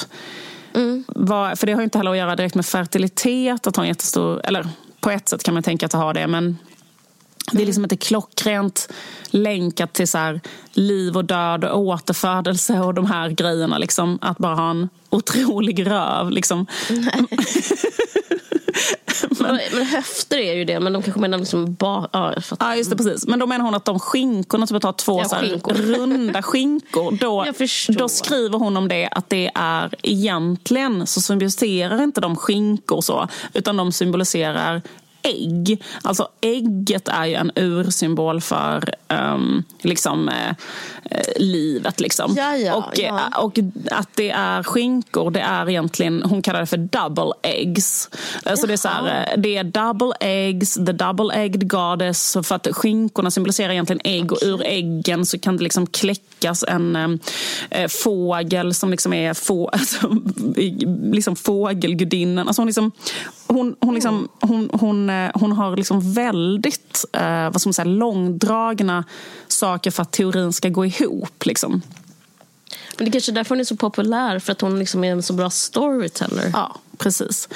[0.75, 1.03] Mm.
[1.07, 4.41] Var, för det har inte heller att göra direkt med fertilitet, att ha en jättestor...
[4.43, 4.67] Eller
[4.99, 6.57] på ett sätt kan man tänka att det har det, men
[7.51, 8.89] det är liksom inte klockrent
[9.25, 13.77] länkat till så här, liv och död och återfödelse och de här grejerna.
[13.77, 14.19] Liksom.
[14.21, 16.31] Att bara ha en otrolig röv.
[16.31, 16.65] Liksom.
[19.29, 22.89] men, men höfter är ju det, men de kanske menar liksom ba, ja, ja, just
[22.89, 23.27] det, precis.
[23.27, 25.73] Men då menar hon att de skinkorna, typ att ha två ja, så skinkor.
[25.73, 27.17] runda skinkor.
[27.21, 27.45] Då,
[27.99, 33.27] då skriver hon om det att det är egentligen så symboliserar inte de skinkor så,
[33.53, 34.81] utan de symboliserar
[35.25, 35.83] ägg.
[36.01, 40.49] Alltså ägget är ju en ursymbol för um, liksom, eh,
[41.11, 41.99] eh, livet.
[41.99, 42.33] Liksom.
[42.37, 43.19] Ja, ja, och, ja.
[43.33, 43.59] Eh, och
[43.91, 48.09] att det är skinkor, det är egentligen, hon kallar det för double eggs.
[48.55, 52.37] Så det är, så här, eh, det är double eggs, the double egged goddess.
[52.43, 57.19] För att skinkorna symboliserar egentligen ägg och ur äggen så kan det liksom kläckas en
[57.69, 60.15] eh, fågel som liksom är få, alltså,
[61.11, 62.47] liksom fågelgudinnan.
[62.47, 62.91] Alltså hon, liksom,
[63.47, 67.85] hon, hon, liksom, hon, hon Eh, hon har liksom väldigt eh, vad ska man säga,
[67.85, 69.03] långdragna
[69.47, 71.45] saker för att teorin ska gå ihop.
[71.45, 71.81] Liksom.
[72.97, 75.11] Men det är kanske är därför hon är så populär, för att hon liksom är
[75.11, 76.49] en så bra storyteller.
[76.53, 77.49] Ja, precis.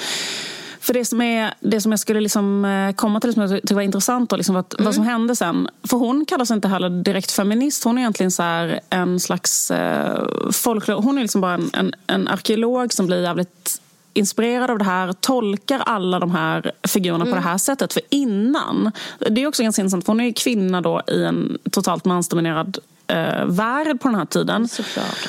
[0.80, 3.74] För det som, är, det som jag skulle liksom eh, komma till, som jag tyckte
[3.74, 4.84] var intressant, då, liksom vad, mm.
[4.84, 5.68] vad som hände sen.
[5.82, 7.84] För hon kallar sig inte heller direkt feminist.
[7.84, 11.00] Hon är egentligen så en slags eh, folklore.
[11.02, 13.80] Hon är liksom bara en, en, en arkeolog som blir jävligt
[14.12, 17.32] inspirerad av det här, tolkar alla de här figurerna mm.
[17.32, 17.92] på det här sättet.
[17.92, 21.58] För innan, det är också ganska intressant, för hon är ju kvinna då i en
[21.70, 22.78] totalt mansdominerad
[23.10, 24.68] eh, värld på den här tiden.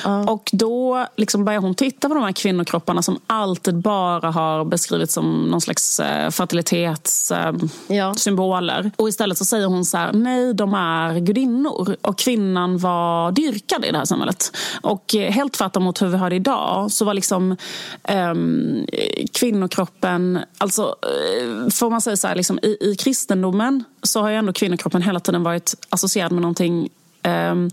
[0.04, 0.32] Ja.
[0.32, 5.14] Och då liksom börjar hon titta på de här kvinnokropparna som alltid bara har beskrivits
[5.14, 8.82] som någon slags eh, fertilitetssymboler.
[8.84, 8.90] Ja.
[8.96, 11.96] Och istället så säger hon så här, nej de är gudinnor.
[12.02, 14.56] Och kvinnan var dyrkad i det här samhället.
[14.80, 17.56] Och eh, helt tvärtom mot hur vi har det idag så var liksom
[18.04, 18.86] ehm,
[19.32, 24.36] kvinnokroppen, alltså eh, får man säga så här, liksom, i, i kristendomen så har ju
[24.36, 26.88] ändå kvinnokroppen hela tiden varit associerad med någonting
[27.28, 27.70] Um,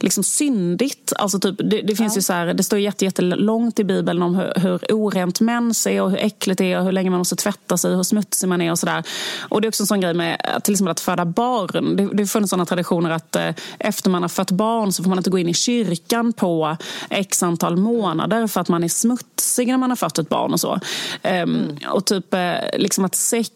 [0.00, 1.12] liksom syndigt.
[1.16, 4.52] Alltså typ, det, det finns ju så här, det står jättelångt i Bibeln om hur,
[4.56, 7.76] hur orent mens är och hur äckligt det är och hur länge man måste tvätta
[7.76, 9.02] sig och hur smutsig man är och sådär.
[9.38, 11.96] Och det är också en sån grej med till exempel att föda barn.
[11.96, 15.18] Det, det funnits sådana traditioner att eh, efter man har fött barn så får man
[15.18, 16.76] inte gå in i kyrkan på
[17.10, 20.60] x antal månader för att man är smutsig när man har fött ett barn och
[20.60, 20.72] så.
[20.72, 20.80] Um,
[21.22, 21.78] mm.
[21.90, 23.50] Och typ eh, liksom att sex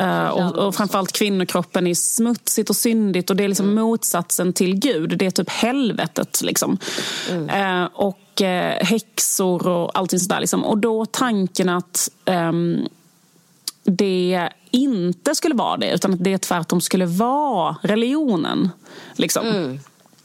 [0.00, 3.84] uh, och, och framförallt kvinnokroppen är smutsigt och syndigt och det är liksom mm.
[3.84, 5.18] motsatsen till Gud.
[5.18, 6.42] Det är typ helvetet.
[6.42, 6.78] Liksom.
[7.30, 7.48] Mm.
[7.82, 10.40] Eh, och eh, häxor och allting sådär.
[10.40, 10.64] Liksom.
[10.64, 12.52] Och då tanken att eh,
[13.84, 18.70] det inte skulle vara det utan att det tvärtom skulle vara religionen.
[19.14, 19.46] Liksom.
[19.46, 19.80] Mm.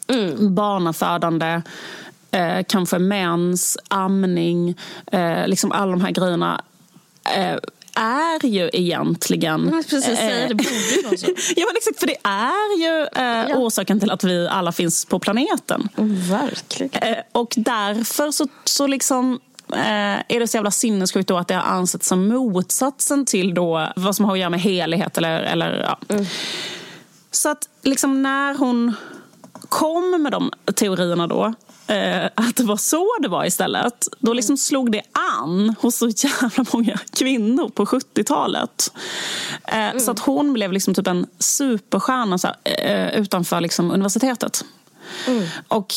[0.08, 0.56] Mm.
[0.56, 1.62] Barnafödande,
[2.32, 4.76] eh, kanske mens, amning,
[5.12, 6.62] eh, liksom alla de här grejerna
[7.36, 7.56] eh,
[7.98, 9.70] är ju egentligen...
[9.74, 10.70] Jag precis säga, det borde
[11.06, 11.26] vara så.
[11.56, 13.56] ja, men exakt, för det är ju eh, ja.
[13.56, 15.90] orsaken till att vi alla finns på planeten.
[16.30, 17.04] verkligen.
[17.04, 19.40] Eh, och därför så, så liksom
[19.74, 23.88] eh, är det så jävla sinnessjukt då att det har ansetts som motsatsen till då
[23.96, 25.18] vad som har att göra med helighet.
[25.18, 26.00] Eller, eller, ja.
[26.10, 26.26] Mm.
[27.32, 28.94] Så att liksom när hon
[29.70, 31.54] kom med de teorierna då
[31.88, 34.08] eh, att det var så det var istället.
[34.20, 38.94] Då liksom slog det an hos så jävla många kvinnor på 70-talet.
[39.68, 40.00] Eh, mm.
[40.00, 44.66] Så att hon blev liksom typ en superstjärna så här, eh, utanför liksom universitetet.
[45.28, 45.44] Mm.
[45.68, 45.94] Och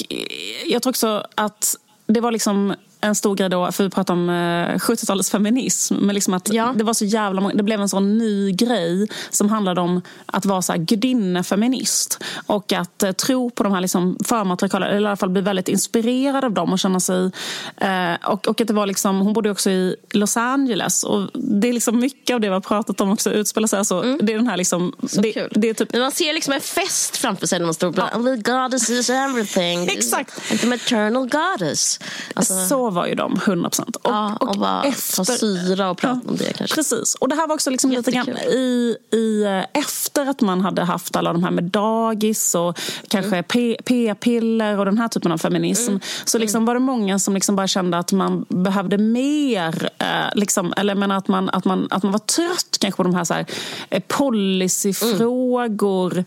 [0.67, 1.77] jag tror också att
[2.07, 5.95] det var liksom en stor grej då, för vi pratar om 70-talets eh, feminism.
[5.95, 6.73] Men liksom att ja.
[6.77, 10.45] det var så jävla många, det blev en sån ny grej som handlade om att
[10.45, 12.25] vara så gudinnefeminist.
[12.47, 15.69] Och att eh, tro på de här liksom förmatriarkala, eller i alla fall bli väldigt
[15.69, 17.31] inspirerad av dem och känna sig...
[17.77, 21.05] Eh, och, och att det var liksom, hon bodde också i Los Angeles.
[21.05, 23.79] Och det är liksom mycket av det vi har pratat om också utspelar sig.
[23.79, 24.19] Alltså, mm.
[24.23, 24.93] Det är den här liksom...
[25.09, 25.53] Så det, kul.
[25.55, 25.93] Det är typ...
[25.93, 28.09] Men man ser liksom en fest framför sig när man står och ja.
[28.09, 29.89] the goddess is everything.
[29.89, 30.61] Exakt.
[30.61, 32.01] The maternal goddess.
[32.35, 33.97] Alltså, så var ju de, 100 procent.
[33.97, 36.77] Och, ja, och, och bara efter, ta syra och prata ja, om det kanske.
[36.77, 37.15] Precis.
[37.15, 40.83] Och det här var också liksom lite grann i, i, eh, efter att man hade
[40.83, 43.77] haft alla de här med dagis och kanske mm.
[43.85, 45.91] p-piller och den här typen av feminism.
[45.91, 46.01] Mm.
[46.25, 46.67] Så liksom mm.
[46.67, 49.91] var det många som liksom bara kände att man behövde mer.
[49.99, 53.15] Eh, liksom, eller menar att, man, att, man, att man var trött kanske på de
[53.15, 53.47] här, så här
[53.91, 56.13] eh, policyfrågor.
[56.13, 56.25] Mm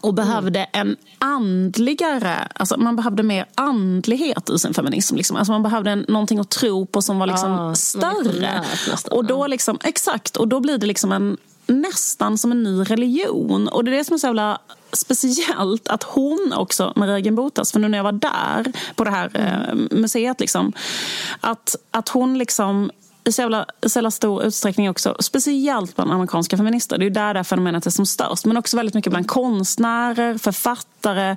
[0.00, 5.16] och behövde en andligare, alltså man behövde mer andlighet i sin feminism.
[5.16, 5.36] Liksom.
[5.36, 8.64] Alltså man behövde en, någonting att tro på som var liksom ah, större.
[9.10, 13.68] Och då liksom, exakt, och då blir det liksom en, nästan som en ny religion.
[13.68, 14.58] Och det är det som är så jävla
[14.92, 19.30] speciellt att hon också, Maria Genbotas, för nu när jag var där på det här
[19.34, 20.72] eh, museet, liksom,
[21.40, 22.90] att, att hon liksom
[23.26, 26.98] i så jävla, så jävla stor utsträckning också, speciellt bland amerikanska feminister.
[26.98, 28.44] Det är där det här fenomenet är som störst.
[28.44, 31.36] Men också väldigt mycket bland konstnärer, författare.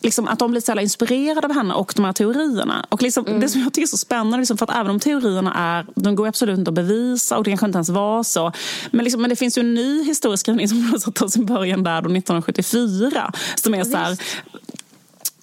[0.00, 2.86] Liksom att de blir så jävla inspirerade av henne och de här teorierna.
[2.88, 3.40] Och liksom, mm.
[3.40, 6.16] Det som jag tycker är så spännande, liksom, för att även om teorierna är, de
[6.16, 8.52] går absolut inte att bevisa och det kanske inte ens var så.
[8.90, 12.10] Men, liksom, men det finns ju en ny historieskrivning som tar sin början där då
[12.10, 13.32] 1974.
[13.56, 14.18] Som är så här,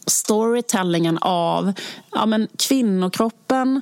[0.07, 1.73] storytellingen av
[2.11, 3.81] ja, men kvinnokroppen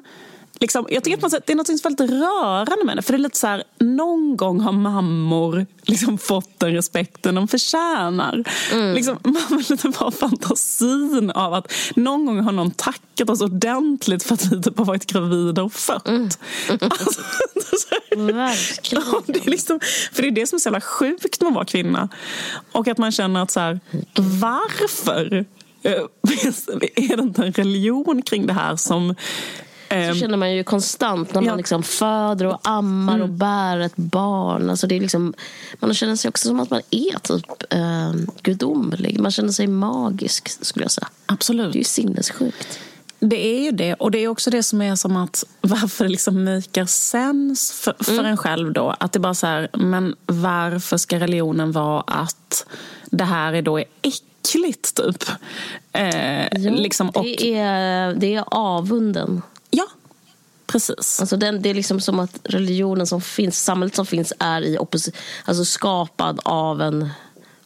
[0.62, 3.02] Liksom, jag tycker att det är något väldigt rörande med det.
[3.02, 7.48] För det är lite så här, någon gång har mammor liksom fått den respekten de
[7.48, 8.44] förtjänar.
[8.72, 8.94] Mm.
[8.94, 14.24] Liksom, man vill lite bara fantasin av att någon gång har någon tackat oss ordentligt
[14.24, 16.08] för att vi typ har varit gravida och fött.
[16.08, 16.30] Mm.
[16.82, 17.22] Alltså,
[18.16, 19.04] Verkligen.
[19.12, 19.80] Ja, det är liksom,
[20.14, 22.10] för det är det som är så jävla sjukt med att vara kvinna.
[22.72, 23.80] Och att man känner att så här,
[24.42, 25.46] varför?
[25.84, 25.92] Eh,
[26.96, 29.16] är det inte en religion kring det här som
[29.92, 31.56] så ehm, känner man ju konstant när man ja.
[31.56, 33.30] liksom föder och ammar mm.
[33.30, 34.70] och bär ett barn.
[34.70, 35.34] Alltså det är liksom,
[35.80, 39.20] man känner sig också som att man är typ eh, gudomlig.
[39.20, 41.08] Man känner sig magisk skulle jag säga.
[41.26, 41.74] Absolut.
[41.74, 42.80] Det är ju sinnessjukt.
[43.20, 43.94] Det är ju det.
[43.94, 47.96] Och det är också det som är som att varför det liksom maker sense för,
[48.04, 48.26] för mm.
[48.26, 48.96] en själv då.
[49.00, 52.66] Att det bara så här, men varför ska religionen vara att
[53.06, 55.24] det här är då är äckligt typ?
[55.92, 59.42] Eh, ja, liksom, och, det, är, det är avunden.
[60.72, 61.20] Precis.
[61.20, 64.78] Alltså den, det är liksom som att religionen som finns, samhället som finns är i
[65.46, 67.10] alltså skapad av en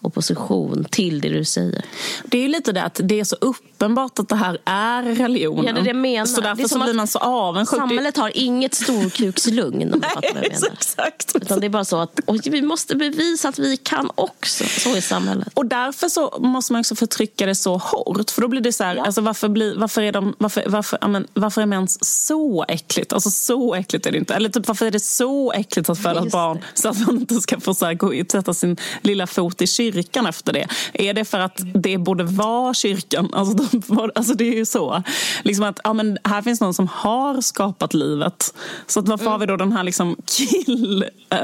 [0.05, 1.85] opposition till det du säger.
[2.25, 5.65] Det är ju lite det att det är så uppenbart att det här är religionen.
[5.65, 6.25] Ja, det är det jag menar.
[6.25, 7.79] Så därför så blir man så avundsjuk.
[7.79, 10.73] Samhället har inget storkukslugn om du fattar vad jag menar.
[10.73, 11.35] Exakt.
[11.35, 14.63] Utan det är bara så att vi måste bevisa att vi kan också.
[14.63, 15.47] Så är samhället.
[15.53, 18.31] Och därför så måste man också förtrycka det så hårt.
[18.31, 19.05] För då blir det så här, ja.
[19.05, 23.13] alltså varför, blir, varför, är de, varför, varför, amen, varför är mens så äckligt?
[23.13, 24.33] Alltså så äckligt är det inte.
[24.33, 27.35] Eller typ varför är det så äckligt att föda ett barn så att man inte
[27.35, 29.94] ska få så här, gå sätta sin lilla fot i kyrkan
[30.25, 30.67] efter det?
[30.93, 33.29] Är det för att det borde vara kyrkan?
[33.33, 35.03] Alltså, de, alltså det är ju så.
[35.43, 38.53] Liksom att, ja, men här finns någon som har skapat livet.
[38.87, 39.31] Så att varför mm.
[39.31, 41.05] har vi då den här liksom kill...
[41.33, 41.39] Uh,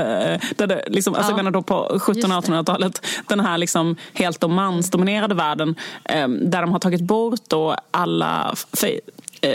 [0.55, 1.37] där det, liksom, alltså, ja.
[1.37, 5.75] Jag menar då på 1700-1800-talet, den här liksom helt mansdominerade världen
[6.23, 8.99] um, där de har tagit bort då alla Eh,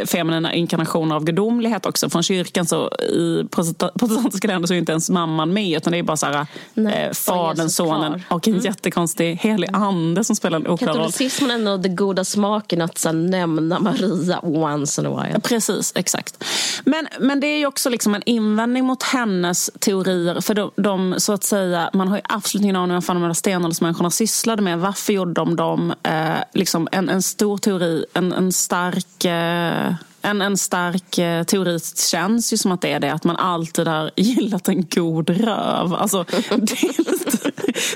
[0.06, 2.10] feminina inkarnationer av gudomlighet också.
[2.10, 6.02] Från kyrkan så i protestantiska länder så är inte ens mamman med utan det är
[6.02, 8.64] bara så här, Nej, eh, fadern, sonen och en mm.
[8.64, 10.96] jättekonstig helig ande som spelar en oklar roll.
[10.96, 15.40] Katolicismen är ändå den goda smaken att så nämna Maria once in a while.
[15.40, 16.44] Precis, exakt.
[16.84, 20.40] Men, men det är ju också liksom en invändning mot hennes teorier.
[20.40, 23.22] För de, de så att säga, man har ju absolut ingen aning om vad de
[23.22, 24.78] här stenåldersmänniskorna sysslade med.
[24.78, 25.94] Varför gjorde de dem?
[26.02, 29.94] Eh, liksom en, en stor teori, en, en stark eh, uh,
[30.26, 31.78] en, en stark eh, teori
[32.10, 35.94] känns ju som att det är det att man alltid har gillat en god röv.
[35.94, 37.50] Alltså, det, är lite,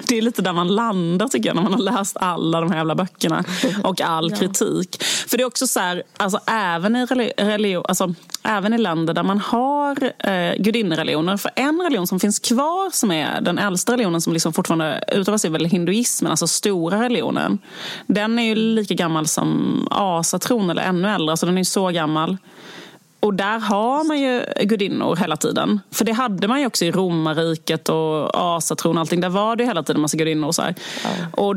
[0.09, 2.79] det är lite där man landar tycker jag när man har läst alla de här
[2.79, 3.45] jävla böckerna
[3.85, 5.03] och all kritik.
[5.03, 9.23] För det är också så här, alltså, även, i religion, alltså, även i länder där
[9.23, 11.37] man har eh, gudinnereligioner.
[11.37, 15.45] För en religion som finns kvar som är den äldsta religionen som liksom fortfarande utövas
[15.45, 17.59] är väl hinduismen, alltså stora religionen.
[18.07, 22.20] Den är ju lika gammal som asatron eller ännu äldre, alltså den är så gammal.
[23.21, 25.81] Och där har man ju gudinnor hela tiden.
[25.91, 29.21] För det hade man ju också i romarriket och asatron och allting.
[29.21, 30.49] Där var det hela tiden massa gudinnor.
[30.49, 31.11] Och, så ja.
[31.33, 31.55] och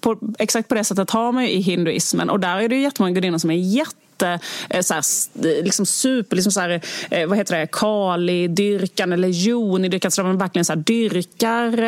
[0.00, 2.30] på, exakt på det sättet har man ju i hinduismen.
[2.30, 5.02] Och där är det ju jättemånga gudinnor som är jätte jätte, eh, så här,
[5.34, 10.10] eh, liksom super, liksom så här, eh, vad heter det, Kali-dyrkan eller Joni-dyrkan.
[10.10, 11.78] Så man verkligen så här, dyrkar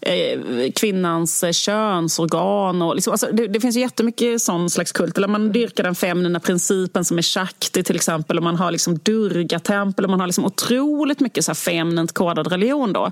[0.00, 2.82] eh, kvinnans könsorgan.
[2.82, 5.16] Och liksom, alltså, det, det finns ju jättemycket sån slags kult.
[5.16, 8.36] Eller man dyrkar den feminina principen som är shakti till exempel.
[8.36, 12.52] Och man har liksom durga-tempel och man har liksom otroligt mycket så här feminint kodad
[12.52, 12.92] religion.
[12.92, 13.10] Då.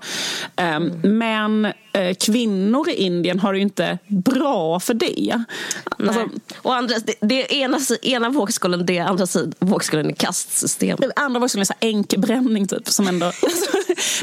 [0.57, 1.73] Eh, men
[2.21, 5.45] kvinnor i Indien har det ju inte bra för det.
[5.99, 9.27] Alltså, och andra, det, det ena, ena vågskålen det, andra
[9.59, 10.99] vågskålen är kastsystem.
[11.17, 12.89] Andra vågskålen är så änkbränning typ.
[12.89, 13.27] Som ändå,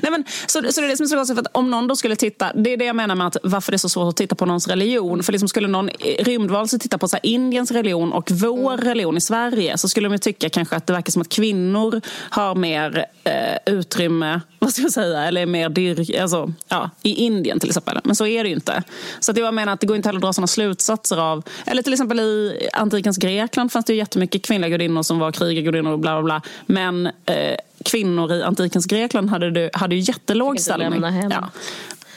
[0.02, 1.88] nej men, så, så det är det som är så konstigt, för att om någon
[1.88, 4.10] då skulle titta, det är det jag menar med att varför det är så svårt
[4.10, 5.24] att titta på någons religion.
[5.24, 8.86] För liksom skulle någon rymdvarelse titta på så Indiens religion och vår mm.
[8.86, 12.56] religion i Sverige så skulle de tycka kanske att det verkar som att kvinnor har
[12.56, 17.72] mer eh, utrymme, vad ska jag säga, eller mer dyr, alltså, ja, i Indien till
[17.72, 18.00] exempel.
[18.04, 18.84] Men så är det ju inte.
[19.20, 21.82] Så att jag menar att det går inte heller att dra sådana slutsatser av, eller
[21.82, 26.00] till exempel i antikens Grekland fanns det ju jättemycket kvinnliga gudinnor som var krigargudinnor och
[26.00, 26.42] bla bla bla.
[26.66, 31.04] Men eh, kvinnor i antikens Grekland hade, hade ju jättelåg ställning.
[31.32, 31.50] Ja.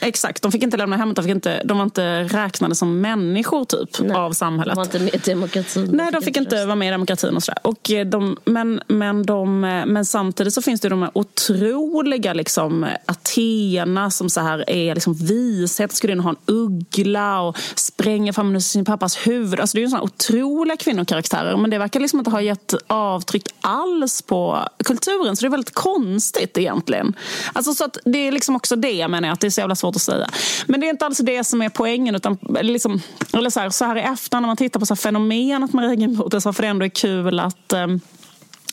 [0.01, 1.15] Exakt, de fick inte lämna hemmet.
[1.15, 4.75] De, fick inte, de var inte räknade som människor typ Nej, av samhället.
[4.75, 5.89] De var inte med i demokratin.
[5.93, 6.65] Nej, de fick inte rösta.
[6.65, 7.59] vara med i demokratin och sådär.
[7.63, 12.33] Och eh, de, men, men, de, eh, men samtidigt så finns det de här otroliga
[12.33, 18.33] liksom, Athena som så här är liksom vishet, skulle in ha en uggla och spränga
[18.33, 19.59] fram sin pappas huvud.
[19.59, 23.43] Alltså, det är ju sådana otroliga kvinnokaraktärer men det verkar liksom inte ha gett avtryck
[23.61, 27.15] alls på kulturen så det är väldigt konstigt egentligen.
[27.53, 29.75] Alltså, så att det är liksom också det menar jag, att det är så jävla
[29.75, 30.29] svårt svårt att säga.
[30.67, 32.15] Men det är inte alls det som är poängen.
[32.15, 33.01] Utan, liksom,
[33.33, 35.89] eller så, här, så här i efterhand när man tittar på så här fenomenet med
[35.89, 37.87] regelmodet, varför det ändå är kul att eh,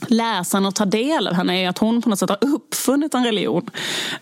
[0.07, 3.25] läsaren och ta del av henne är att hon på något sätt har uppfunnit en
[3.25, 3.71] religion.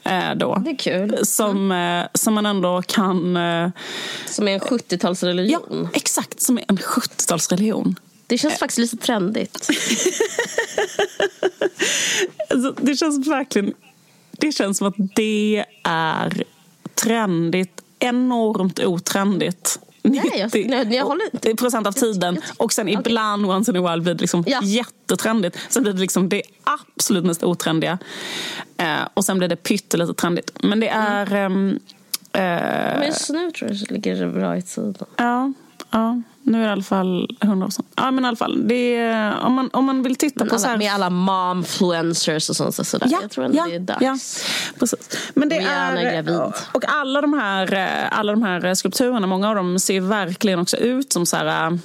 [0.02, 1.18] Eh, då, det är kul.
[1.26, 3.36] Som, eh, som man ändå kan...
[3.36, 3.70] Eh,
[4.26, 5.82] som är en 70-talsreligion.
[5.82, 6.40] Ja, exakt.
[6.40, 7.94] Som är en 70-talsreligion.
[8.26, 9.68] Det känns faktiskt lite trendigt.
[12.50, 13.74] alltså, det känns verkligen...
[14.30, 16.44] Det känns som att det är
[17.04, 19.78] trendigt, enormt otrendigt.
[20.02, 22.40] 90 Nej, jag, jag håller procent av tiden.
[22.56, 23.00] Och sen okay.
[23.00, 24.60] ibland, once in a while, blir det liksom ja.
[24.62, 25.58] jättetrendigt.
[25.68, 27.98] Sen blir det liksom det absolut mest otrendiga.
[28.76, 30.52] Eh, och sen blir det pyttelite trendigt.
[30.62, 31.32] Men det är...
[31.34, 31.78] Mm.
[32.32, 34.94] Eh, Men just nu tror jag ligger det bra i tiden.
[35.16, 35.52] Ja,
[35.90, 36.22] ja.
[36.46, 37.88] Nu är det i alla fall 100 procent.
[37.96, 38.70] Ja, men i alla fall.
[38.72, 40.58] Är, om, man, om man vill titta på...
[40.58, 40.76] så här...
[40.76, 42.86] Med alla momfluencers och sånt.
[42.86, 43.08] Sådär.
[43.10, 44.02] Ja, jag tror ändå ja, det är dags.
[44.02, 44.18] Ja,
[44.78, 45.30] precis.
[45.34, 46.52] Men det Rihanna är gravid.
[46.72, 47.74] Och alla de, här,
[48.10, 51.78] alla de här skulpturerna, många av dem ser verkligen också ut som så här Eh,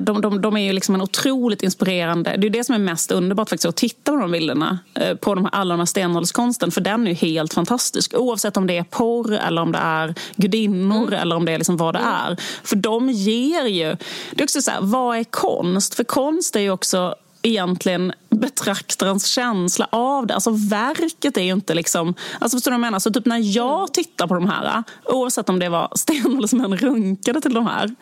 [0.00, 2.36] de, de, de, är ju liksom en otroligt inspirerande...
[2.38, 4.78] Det är det som är mest underbart faktiskt, att titta på de bilderna.
[4.94, 8.14] Eh, på de alla de här stenålderskonsten, för den är ju helt fantastisk.
[8.14, 11.20] Oavsett om det är porr, eller om det är gudinnor mm.
[11.20, 12.12] eller om det är liksom vad det mm.
[12.12, 12.36] är.
[12.62, 13.96] För de ger ju...
[14.30, 15.94] Det är också så här, vad är konst?
[15.94, 20.34] För konst är ju också egentligen betraktarens känsla av det.
[20.34, 22.14] Alltså verket är ju inte liksom...
[22.38, 22.98] Alltså förstår du vad jag menar?
[22.98, 27.54] Så typ när jag tittar på de här, oavsett om det var Stenåldersmän runkade till
[27.54, 27.94] de här,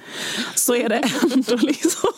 [0.54, 2.10] så är det ändå liksom...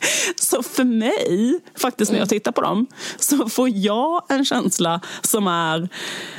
[0.36, 2.86] Så för mig, faktiskt när jag tittar på dem,
[3.18, 5.88] så får jag en känsla som är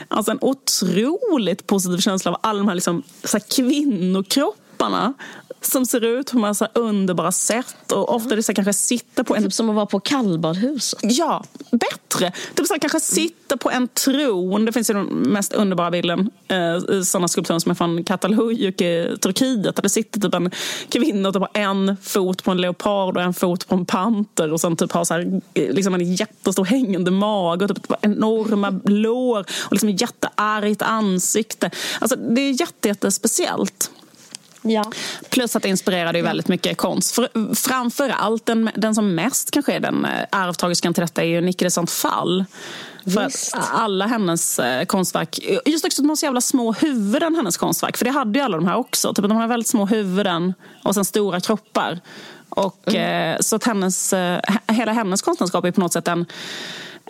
[0.08, 5.14] alltså en otroligt positiv känsla av alla de här, liksom, så här kvinnokropparna
[5.62, 7.92] som ser ut på massa underbara sätt.
[7.92, 9.44] Och ofta det så kanske sitta på en...
[9.44, 11.00] Typ som att vara på kallbadhuset?
[11.04, 12.32] Ja, bättre.
[12.56, 14.66] Typ så kanske sitta på en tron.
[14.66, 16.32] Det finns ju den mest underbara bilden.
[16.48, 19.76] Eh, sådana skulpturer som är från Katalhuyuk i Turkiet.
[19.76, 20.52] Där det sitter typ en
[20.90, 24.54] kvinna typ har en fot på en leopard och en fot på en panter.
[24.54, 29.40] Och sen typ har så här, liksom en jättestor hängande mage och typ enorma lår
[29.40, 31.72] och liksom ett jätteargt ansikte.
[32.00, 33.92] Alltså, det är jätte, jättespeciellt.
[34.62, 34.84] Ja.
[35.30, 37.16] Plus att det inspirerade ju väldigt mycket konst.
[37.16, 41.28] För, framför allt, den, den som mest kanske är den eh, arvtagerskan till detta är
[41.28, 42.46] ju Nicke de Saint Fall.
[43.14, 47.58] För att alla hennes eh, konstverk, just också de har så jävla små huvuden hennes
[47.58, 47.98] konstverk.
[47.98, 49.14] För det hade ju alla de här också.
[49.14, 50.54] Typ, de har väldigt små huvuden
[50.84, 52.00] och sen stora kroppar.
[52.50, 53.32] Och, mm.
[53.32, 54.14] eh, så att hennes,
[54.68, 56.26] hela hennes konstnärskap är på något sätt en,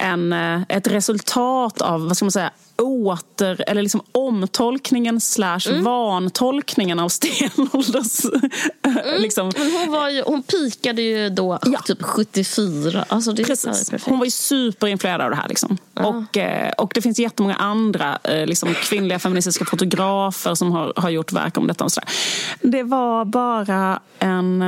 [0.02, 5.84] en, eh, ett resultat av vad ska man säga, åter, eller liksom omtolkningen slash mm.
[5.84, 8.26] vantolkningen av stenålders...
[8.84, 9.22] Mm.
[9.22, 9.52] liksom.
[9.58, 11.80] hon, var ju, hon pikade ju då ja.
[11.80, 13.06] typ 74.
[13.08, 13.92] Alltså det Precis.
[14.06, 15.50] Hon var ju superinfluerad av det här.
[15.50, 15.78] Liksom.
[15.94, 16.06] Ja.
[16.06, 21.10] Och, eh, och det finns jättemånga andra eh, liksom, kvinnliga feministiska fotografer som har, har
[21.10, 21.84] gjort verk om detta.
[21.84, 22.02] Och så
[22.62, 24.62] Det var bara en,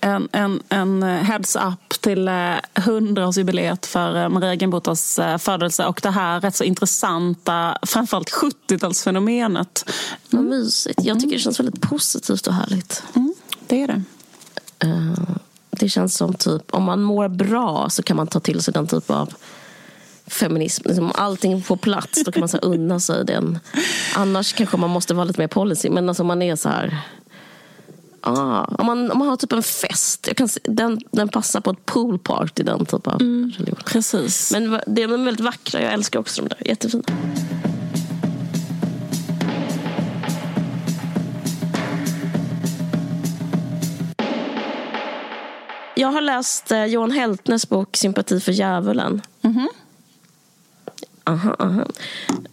[0.00, 2.30] en, en, en heads up till
[2.74, 9.84] hundraårsjubileet för Maria Genbotas födelse och det här rätt så intressant intressanta, framförallt 70-talsfenomenet.
[9.84, 9.96] Mm.
[10.30, 11.04] Vad mysigt.
[11.04, 13.02] Jag tycker det känns väldigt positivt och härligt.
[13.14, 13.34] Mm,
[13.66, 14.02] det är det.
[15.70, 18.86] Det känns som typ, om man mår bra så kan man ta till sig den
[18.86, 19.34] typ av
[20.26, 20.82] feminism.
[20.86, 23.58] Liksom, om allting får plats då kan man så unna sig den.
[24.16, 25.90] Annars kanske man måste vara lite mer policy.
[25.90, 27.00] Men alltså man är så här
[28.20, 31.60] Ah, om, man, om man har typ en fest, jag kan se, den, den passar
[31.60, 33.82] på ett poolparty, den typen av mm, religion.
[33.86, 34.52] Precis.
[34.52, 36.68] Men de är väldigt vackra, jag älskar också de där.
[36.68, 37.02] Jättefina.
[45.94, 49.22] Jag har läst eh, Johan Heltnes bok Sympati för djävulen.
[49.42, 49.68] Mm -hmm.
[51.28, 51.84] Aha, aha.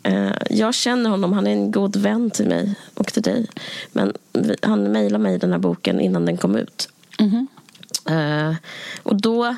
[0.07, 3.47] Uh, jag känner honom, han är en god vän till mig och till dig.
[3.91, 4.13] Men
[4.61, 6.89] han mejlade mig den här boken innan den kom ut.
[7.19, 7.47] Mm.
[8.09, 8.55] Uh,
[9.03, 9.55] och då,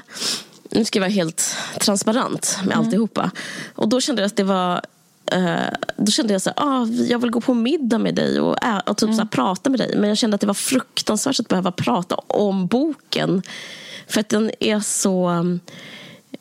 [0.70, 2.86] nu ska jag vara helt transparent med mm.
[2.86, 3.32] alltihopa.
[3.76, 4.82] Och då kände jag att det var
[5.36, 8.57] Uh, då kände jag så här, ah, jag vill gå på middag med dig och,
[8.86, 9.15] och typ mm.
[9.15, 9.97] så här, prata med dig.
[9.97, 13.41] Men jag kände att det var fruktansvärt att behöva prata om boken.
[14.07, 15.43] För att den är så...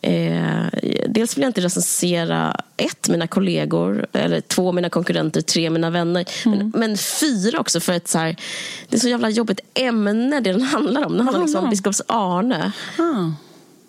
[0.00, 0.66] Eh,
[1.08, 6.24] dels vill jag inte recensera ett, mina kollegor, eller två, mina konkurrenter, tre, mina vänner.
[6.46, 6.58] Mm.
[6.58, 8.36] Men, men, fyra också, för att så här,
[8.88, 11.12] det är så jävla jobbigt ämne det den handlar om.
[11.16, 12.72] Den handlar liksom om biskops Arne.
[12.98, 13.34] Mm.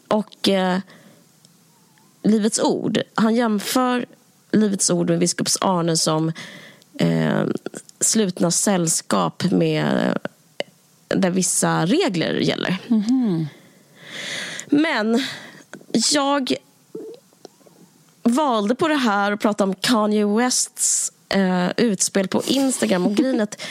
[0.07, 0.79] Och eh,
[2.23, 3.01] Livets Ord.
[3.15, 4.05] Han jämför
[4.51, 6.31] Livets Ord med biskops Arne som
[6.99, 7.43] eh,
[7.99, 10.17] slutna sällskap med
[11.07, 12.77] där vissa regler gäller.
[12.89, 13.47] Mm.
[14.69, 15.23] Men
[16.11, 16.53] jag
[18.23, 23.05] valde på det här att prata om Kanye Wests eh, utspel på Instagram.
[23.05, 23.61] Och grinet,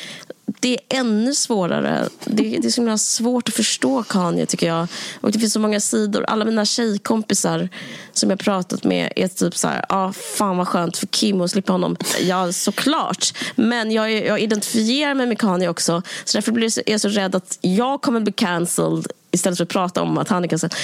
[0.61, 2.09] det är ännu svårare.
[2.25, 4.89] Det, det är så himla svårt att förstå Kanye tycker jag.
[5.21, 6.25] Och det finns så många sidor.
[6.25, 7.69] Alla mina tjejkompisar
[8.13, 11.51] som jag pratat med är typ så här, ah, fan vad skönt för Kim att
[11.51, 11.97] slippa honom.
[12.21, 13.33] Ja, såklart.
[13.57, 16.03] Men jag, jag identifierar mig med Kanye också.
[16.25, 19.07] Så därför blir jag så rädd att jag kommer bli cancelled
[19.37, 20.75] istället för att prata om att han är cancelled.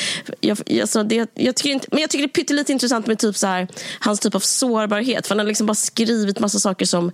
[0.40, 3.36] Jag, alltså det, jag tycker inte, men jag tycker det är pyttelite intressant med typ
[3.36, 3.68] så här,
[4.00, 5.26] hans typ av sårbarhet.
[5.26, 7.12] För han har liksom bara skrivit massa saker som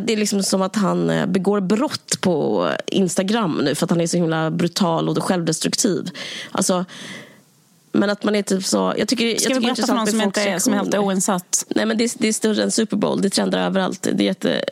[0.00, 4.00] det är liksom som att han eh, begår brott på Instagram nu för att han
[4.00, 6.10] är så himla brutal och självdestruktiv.
[6.52, 6.84] Alltså,
[7.92, 8.94] men att man är typ så...
[8.98, 11.64] Jag tycker, Ska jag vi berätta för någon som, inte är, som är helt oinsatt?
[11.68, 13.22] Nej, men det, det, är större än Super Bowl.
[13.22, 14.08] Det trendar överallt.
[14.12, 14.64] Det är jätte,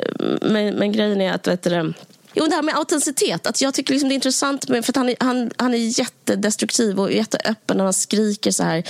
[0.42, 1.92] men, men grejen är att vet du,
[2.34, 3.46] Jo, det här med autenticitet.
[3.46, 7.00] Att jag tycker liksom det är intressant med, för han, är, han, han är jättedestruktiv
[7.00, 8.82] och jätteöppen när han skriker så här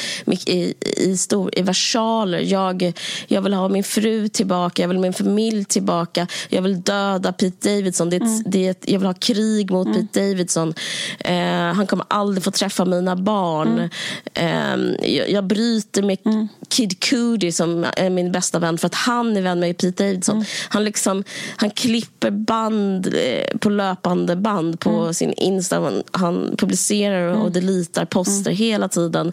[0.47, 2.38] i, i, stor, i versaler.
[2.38, 2.92] Jag,
[3.26, 6.26] jag vill ha min fru tillbaka, jag vill ha min familj tillbaka.
[6.49, 8.11] Jag vill döda Pete Davidson.
[8.11, 8.42] Det mm.
[8.47, 10.07] det ett, jag vill ha krig mot mm.
[10.07, 10.74] Pete Davidson.
[11.18, 11.34] Eh,
[11.74, 13.90] han kommer aldrig få träffa mina barn.
[14.34, 14.95] Mm.
[15.01, 16.49] Eh, jag, jag bryter med mm.
[16.65, 20.37] Kid Cudi som är min bästa vän för att han är vän med Pete Davidson.
[20.37, 20.47] Mm.
[20.69, 21.25] Han, liksom,
[21.57, 25.15] han klipper band eh, på löpande band på mm.
[25.15, 26.03] sin Insta.
[26.11, 27.53] Han, publicerar och mm.
[27.53, 28.57] deletar poster mm.
[28.57, 29.33] hela tiden.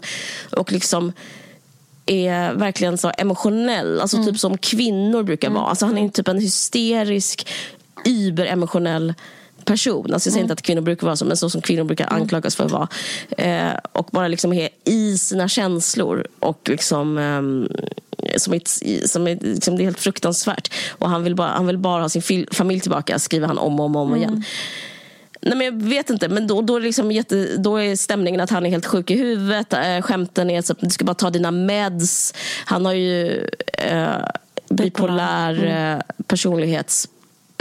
[0.56, 1.12] Och liksom
[2.06, 4.00] är verkligen så emotionell.
[4.00, 5.66] Alltså typ som kvinnor brukar vara.
[5.66, 7.48] Alltså han är typ en hysterisk,
[8.04, 9.14] überemotionell
[9.64, 10.12] person.
[10.12, 10.44] Alltså jag säger mm.
[10.44, 12.22] inte att kvinnor brukar vara så, men så som kvinnor brukar mm.
[12.22, 12.88] anklagas för att vara.
[13.38, 16.26] Eh, och bara liksom är i sina känslor.
[16.38, 18.68] Och liksom, eh, som, ett,
[19.04, 20.72] som ett, liksom det är helt fruktansvärt.
[20.90, 23.86] Och han vill bara, han vill bara ha sin familj tillbaka, skriver han om och
[23.86, 24.30] om, om igen.
[24.30, 24.42] Mm.
[25.44, 28.50] Nej, men jag vet inte, men då, då, är liksom jätte, då är stämningen att
[28.50, 29.72] han är helt sjuk i huvudet.
[29.72, 32.34] Äh, skämten är att du ska bara ta dina meds.
[32.64, 33.46] Han har ju
[33.78, 34.06] äh,
[34.68, 35.98] bipolär mm.
[35.98, 37.08] Eh, personlighets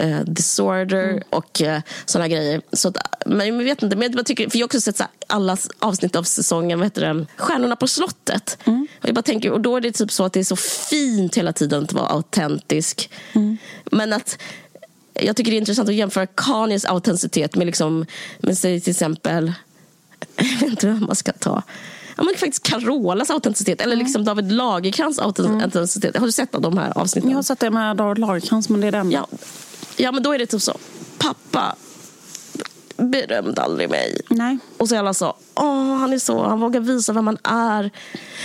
[0.02, 1.24] eh, disorder mm.
[1.30, 2.62] och eh, såna grejer.
[2.74, 5.04] Så att, men jag vet inte, men jag tycker, för jag har också sett så
[5.04, 8.58] här, alla avsnitt av säsongen, vad heter det, Stjärnorna på slottet.
[8.64, 8.88] Mm.
[9.02, 11.38] Och, jag bara tänker, och då är det typ så att det är så fint
[11.38, 13.10] hela tiden att vara autentisk.
[13.34, 13.58] Mm.
[13.92, 14.38] Men att
[15.14, 18.06] jag tycker det är intressant att jämföra Kanyes autenticitet med, liksom,
[18.40, 19.54] med till exempel,
[20.36, 21.64] jag vet inte vad man ska ta
[22.22, 23.82] ja, men faktiskt Carolas autenticitet.
[23.82, 26.18] Eller liksom David Lagerkrans autenticitet.
[26.18, 27.30] Har du sett de här avsnitten?
[27.30, 29.12] Jag har sett det med David Lagerkrans, men det är den.
[29.12, 29.28] Ja,
[29.98, 30.78] Ja, men då är det typ så.
[31.18, 31.76] Pappa
[32.98, 34.22] berömde aldrig mig.
[34.30, 34.58] Nej.
[34.78, 37.92] Och så är alla så, åh han är så, han vågar visa vem man är.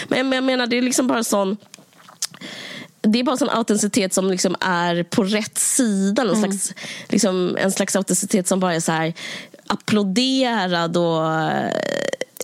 [0.09, 1.57] Men jag menar, det är liksom bara sån
[3.01, 6.23] det är bara sån autenticitet som liksom är på rätt sida.
[6.23, 6.37] Mm.
[6.37, 6.75] slags,
[7.09, 9.15] liksom, en slags autenticitet som bara är så här
[9.67, 11.23] applåderad och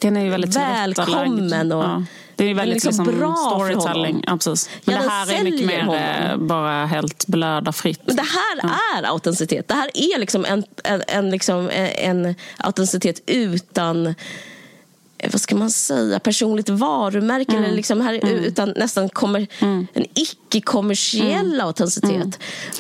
[0.01, 1.73] Den är ju väldigt välkommen.
[1.73, 2.05] Och, ja.
[2.43, 4.25] Det är väldigt liksom, liksom bra storytelling.
[4.27, 4.71] Ja, precis.
[4.85, 5.95] Men ja, det här är mycket mer honom.
[5.95, 8.01] Eh, bara helt blöda fritt.
[8.05, 8.99] Men det här ja.
[8.99, 9.69] är autenticitet.
[9.69, 14.15] Det här är liksom en, en, en, liksom en autenticitet utan
[15.31, 17.53] vad ska man säga, personligt varumärke.
[17.53, 17.65] Mm.
[17.65, 18.45] Eller liksom här, mm.
[18.45, 19.87] Utan nästan kommer, mm.
[19.93, 21.67] en icke-kommersiell mm.
[21.67, 22.11] autenticitet.
[22.11, 22.33] Mm.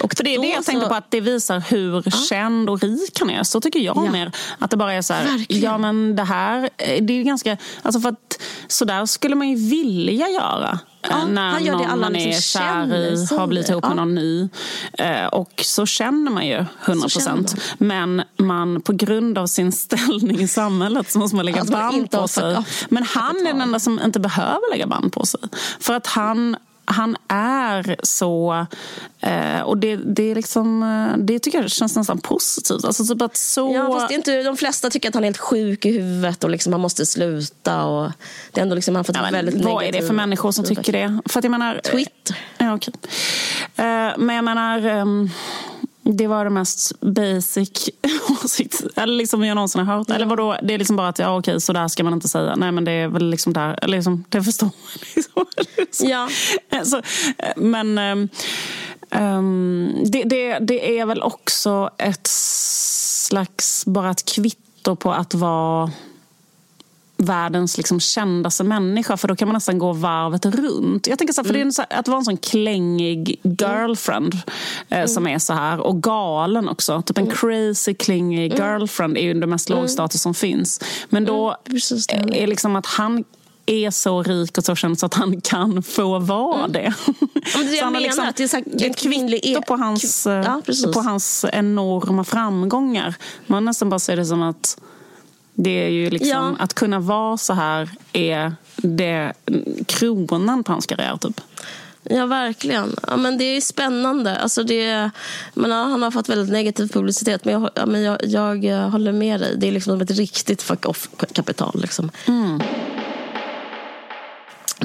[0.03, 0.71] Och För det är det jag så...
[0.71, 2.11] tänkte på, att det visar hur ja.
[2.11, 3.43] känd och rik han är.
[3.43, 4.11] Så tycker jag ja.
[4.11, 4.33] mer.
[4.59, 5.63] Att det bara är så här, Verkligen.
[5.63, 6.71] ja men det här,
[7.01, 10.79] det är ganska, alltså för att så där skulle man ju vilja göra.
[11.09, 13.95] Ja, när han gör det alla man är kär i har blivit ihop med ja.
[13.95, 14.49] någon ny.
[14.93, 17.55] Eh, och så känner man ju 100 procent.
[17.79, 22.11] Men man, på grund av sin ställning i samhället så måste man lägga alltså, band
[22.11, 22.59] på sig.
[22.89, 25.41] Men han är den enda som inte behöver lägga band på sig.
[25.81, 28.67] För att han han är så...
[29.21, 32.85] Eh, och det, det, är liksom, eh, det tycker jag känns nästan positivt.
[32.85, 33.73] Alltså typ att så...
[33.75, 36.73] Ja, fast inte, de flesta tycker att han är helt sjuk i huvudet och liksom
[36.73, 37.85] han måste sluta.
[37.85, 38.13] Och
[38.53, 40.93] det är ändå liksom, han fått ja, väldigt Vad är det för människor som tycker
[40.93, 41.21] det?
[41.27, 42.39] För att jag menar, Twitter.
[42.59, 42.95] Ja, okay.
[43.77, 45.29] Eh, men jag menar...
[46.03, 47.91] Det var det mest basic
[48.45, 50.09] åsikt eller liksom jag någonsin har hört.
[50.09, 50.17] Mm.
[50.17, 52.57] Eller vadå, det är liksom bara att ja, okej, så där ska man inte säga.
[52.57, 53.79] Nej, men det är väl liksom där.
[53.83, 55.47] Eller liksom, det förstår man.
[55.77, 56.09] Liksom.
[56.09, 56.29] Ja.
[56.85, 57.03] Så,
[57.57, 65.35] men um, det, det, det är väl också ett slags, bara ett kvitto på att
[65.35, 65.91] vara
[67.25, 71.07] världens liksom kändaste människa för då kan man nästan gå varvet runt.
[71.07, 71.69] Jag tänker så här, för mm.
[71.69, 74.35] det är här, att vara en sån klängig girlfriend
[74.89, 75.09] eh, mm.
[75.09, 77.03] som är så här och galen också.
[77.03, 77.37] Typ en mm.
[77.37, 78.69] crazy klängig mm.
[78.69, 79.81] girlfriend är ju det mest mm.
[79.81, 80.81] lågstatus som finns.
[81.09, 81.57] Men då
[82.11, 82.33] mm.
[82.33, 83.25] är liksom att han
[83.67, 86.95] är så rik och så känd så att han kan få vara det.
[87.57, 89.57] Men det jag menar, liksom, att det är så här, ett kvinnlig...
[89.67, 90.63] på hans, ja,
[90.95, 93.15] på hans enorma framgångar.
[93.47, 94.79] Man nästan bara ser det som att
[95.55, 96.57] det är ju liksom, ja.
[96.59, 99.33] att kunna vara så här är det
[99.87, 101.41] kronan på hans karriär typ.
[102.03, 102.97] Ja, verkligen.
[103.09, 104.37] Ja, men det är spännande.
[104.37, 105.11] Alltså det,
[105.55, 108.91] men, ja, han har fått väldigt negativ publicitet, men jag, ja, men jag, jag, jag
[108.91, 109.57] håller med dig.
[109.57, 111.81] Det är liksom ett riktigt fuck off-kapital.
[111.81, 112.11] Liksom.
[112.27, 112.61] Mm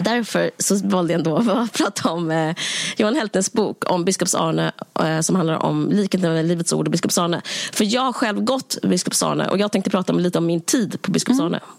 [0.04, 2.56] därför så valde jag ändå att prata om eh,
[2.98, 6.92] Johan Heltnes bok om biskops Arne eh, som handlar om likheten med Livets Ord och
[6.92, 7.42] biskops Arne.
[7.74, 10.62] För jag har själv gått biskops Arne och jag tänkte prata om, lite om min
[10.62, 11.58] tid på biskops Arne.
[11.58, 11.70] Mm.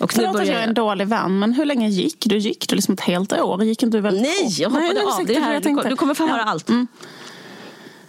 [0.00, 2.38] Och Förlåt att jag är en dålig vän, men hur länge gick du?
[2.38, 3.64] Gick du liksom ett helt år?
[3.64, 5.26] Gick inte du väldigt Nej, jag hoppade Nej, av.
[5.26, 6.44] Det här, du, du kommer få höra ja.
[6.44, 6.68] allt.
[6.68, 6.86] Mm.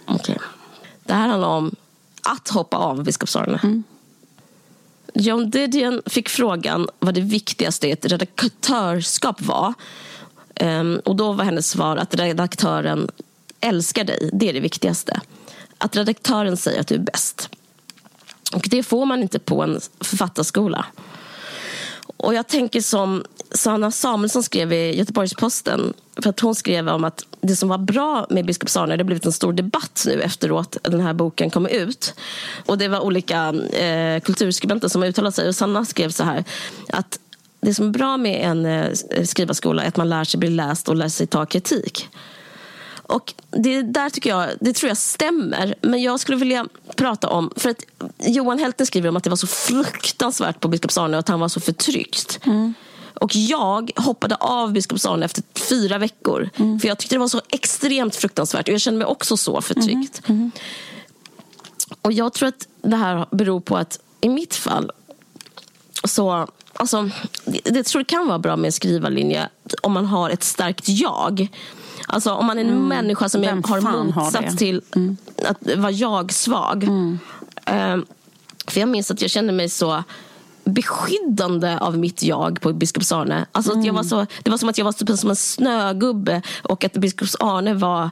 [0.06, 0.36] Okay.
[1.04, 1.74] Det här handlar om
[2.22, 3.60] att hoppa av biskops Arne.
[3.62, 3.84] Mm.
[5.14, 9.74] John Didion fick frågan vad det viktigaste i ett redaktörskap var.
[10.60, 13.08] Um, och då var hennes svar att redaktören
[13.60, 15.20] älskar dig, det är det viktigaste.
[15.78, 17.48] att redaktören säger att du är bäst.
[18.52, 20.86] Och det får man inte på en författarskola.
[22.22, 25.92] Och jag tänker som Sanna Samuelsson skrev i Göteborgs-Posten.
[26.22, 29.06] För att hon skrev om att det som var bra med Biskop Sarne, det har
[29.06, 32.14] blivit en stor debatt nu efteråt den här boken kom ut.
[32.66, 35.48] Och det var olika eh, kulturskribenter som uttalade sig.
[35.48, 36.44] Och Sanna skrev så här
[36.88, 37.18] att
[37.60, 38.92] det som är bra med en eh,
[39.24, 42.08] skrivarskola är att man lär sig bli läst och lär sig ta kritik.
[43.10, 45.74] Och det där tycker jag, det tror jag stämmer.
[45.80, 47.84] Men jag skulle vilja prata om, för att
[48.18, 51.40] Johan Helten skriver om att det var så fruktansvärt på Biskops Arne och att han
[51.40, 52.40] var så förtryckt.
[52.46, 52.74] Mm.
[53.14, 56.50] Och jag hoppade av Biskops Arne efter fyra veckor.
[56.56, 56.80] Mm.
[56.80, 58.68] För jag tyckte det var så extremt fruktansvärt.
[58.68, 60.22] Och jag kände mig också så förtryckt.
[60.28, 60.38] Mm.
[60.38, 60.50] mm.
[62.02, 64.90] Och jag tror att det här beror på att i mitt fall
[66.04, 66.48] så
[66.80, 67.10] Alltså,
[67.64, 69.48] det tror jag kan vara bra med en skrivarlinje
[69.82, 71.48] om man har ett starkt jag.
[72.06, 72.88] Alltså om man är en mm.
[72.88, 75.16] människa som Vem har motsats har till mm.
[75.44, 76.84] att vara jag-svag.
[76.84, 77.18] Mm.
[77.70, 78.04] Uh,
[78.66, 80.02] för jag minns att jag kände mig så
[80.64, 83.46] beskyddande av mitt jag på Biskops Arne.
[83.52, 86.42] Alltså att jag var så, det var som att jag var typ som en snögubbe
[86.62, 88.10] och att Biskops Arne var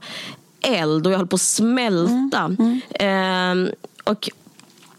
[0.61, 2.49] eld och jag höll på att smälta.
[3.03, 3.71] Uh,
[4.05, 4.31] och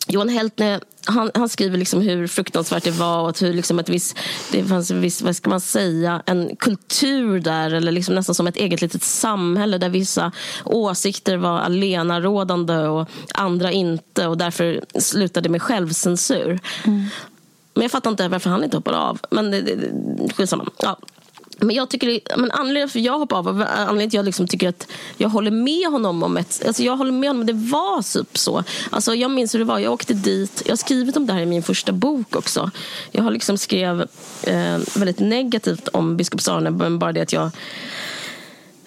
[0.09, 4.15] Johan Heltne han, han, skriver liksom hur fruktansvärt det var och hur liksom ett viss,
[4.51, 8.47] det fanns en viss, vad ska man säga, en kultur där eller liksom nästan som
[8.47, 10.31] ett eget litet samhälle där vissa
[10.65, 16.59] åsikter var alenarådande och andra inte och därför slutade med självcensur.
[16.85, 17.05] Mm.
[17.73, 19.19] Men jag fattar inte varför han inte hoppade av.
[19.31, 20.69] Men det, det, skitsamma.
[20.77, 20.97] Ja.
[21.59, 24.69] Men jag tycker, men anledningen för jag hoppade av, anledningen till att jag liksom tycker
[24.69, 24.87] att
[25.17, 28.63] jag håller med honom om ett, alltså jag håller med honom, det var typ så.
[28.89, 31.41] Alltså jag minns hur det var, jag åkte dit, jag har skrivit om det här
[31.41, 32.71] i min första bok också.
[33.11, 34.01] Jag har liksom skrev
[34.43, 37.51] eh, väldigt negativt om biskop Sarne, men bara det att jag,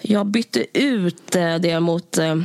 [0.01, 2.35] jag bytte ut eh, det mot eh,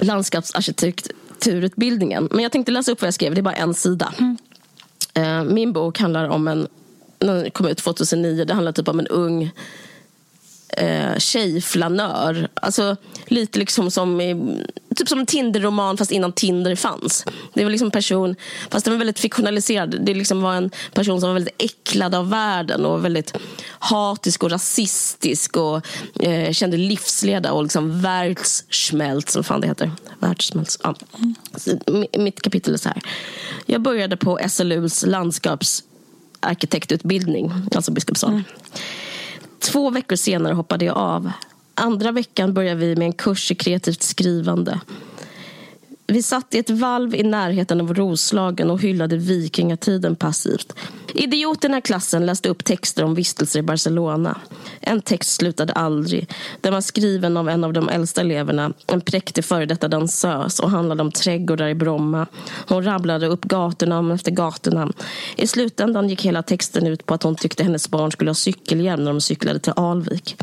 [0.00, 2.28] landskapsarkitekturutbildningen.
[2.30, 4.14] Men jag tänkte läsa upp vad jag skrev, det är bara en sida.
[4.18, 4.36] Mm.
[5.14, 6.68] Eh, min bok handlar om en
[7.18, 8.44] den kom ut 2009.
[8.44, 9.52] Det handlar typ om en ung
[10.68, 12.48] eh, tjejflanör.
[12.54, 12.96] Alltså,
[13.26, 14.64] lite liksom som i,
[14.96, 17.24] typ som en Tinder-roman fast innan Tinder fanns.
[17.54, 18.36] Det var liksom en person,
[18.70, 19.96] fast den var väldigt fiktionaliserad.
[20.00, 23.36] Det liksom var en person som var väldigt äcklad av världen och väldigt
[23.78, 25.86] hatisk och rasistisk och
[26.20, 29.90] eh, kände livsleda och liksom världssmält, som fan det heter.
[30.18, 30.78] Världssmält.
[30.82, 30.94] Ja.
[32.18, 33.02] Mitt kapitel är så här.
[33.66, 35.84] Jag började på SLUs landskaps
[36.40, 38.34] arkitektutbildning, alltså Biskopsholm.
[38.34, 38.44] Mm.
[39.58, 41.30] Två veckor senare hoppade jag av.
[41.74, 44.80] Andra veckan började vi med en kurs i kreativt skrivande.
[46.12, 50.72] Vi satt i ett valv i närheten av Roslagen och hyllade vikingatiden passivt.
[51.14, 54.40] Idioterna i klassen läste upp texter om vistelser i Barcelona.
[54.80, 56.30] En text slutade aldrig.
[56.60, 60.70] Den var skriven av en av de äldsta eleverna, en präktig före detta dansös och
[60.70, 62.26] handlade om trädgårdar i Bromma.
[62.68, 64.92] Hon rabblade upp gatorna efter gatorna.
[65.36, 69.04] I slutändan gick hela texten ut på att hon tyckte hennes barn skulle ha cykelhjälm
[69.04, 70.36] när de cyklade till Alvik.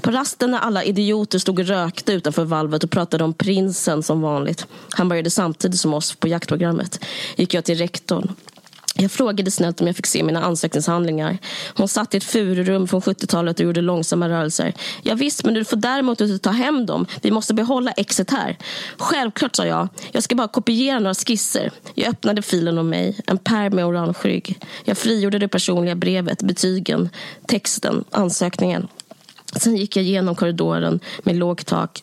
[0.00, 4.20] På rasten när alla idioter stod och rökte utanför valvet och pratade om prinsen som
[4.20, 4.66] vanligt.
[4.90, 7.04] Han började samtidigt som oss på jaktprogrammet.
[7.36, 8.34] Gick jag till rektorn.
[8.94, 11.38] Jag frågade snällt om jag fick se mina ansökningshandlingar.
[11.74, 14.74] Hon satt i ett fururum från 70-talet och gjorde långsamma rörelser.
[15.02, 17.06] Ja, visst, men du får däremot inte ta hem dem.
[17.22, 18.58] Vi måste behålla exet här.
[18.98, 19.88] Självklart, sa jag.
[20.12, 21.70] Jag ska bara kopiera några skisser.
[21.94, 23.20] Jag öppnade filen om mig.
[23.26, 24.58] En pärm med orange rygg.
[24.84, 27.08] Jag frigjorde det personliga brevet, betygen,
[27.46, 28.88] texten, ansökningen.
[29.56, 32.02] Sen gick jag genom korridoren med lågt tak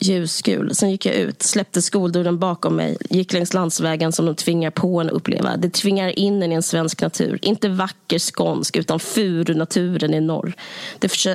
[0.00, 0.74] ljusgul.
[0.74, 5.00] Sen gick jag ut, släppte skoldörren bakom mig, gick längs landsvägen som de tvingar på
[5.00, 5.56] en att uppleva.
[5.56, 7.38] Det tvingar in en i en svensk natur.
[7.42, 10.52] Inte vacker skånsk, utan furu-naturen i norr.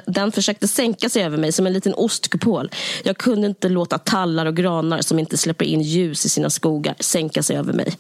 [0.06, 2.72] den försökte sänka sig över mig som en liten ostkupol.
[3.04, 6.96] Jag kunde inte låta tallar och granar som inte släpper in ljus i sina skogar
[7.00, 7.98] sänka sig över mig.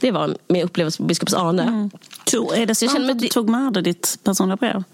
[0.00, 1.62] Det var min upplevelse på Biskops Arne.
[1.62, 1.90] Mm.
[2.54, 4.84] Är det sant att du tog med dig ditt personliga brev?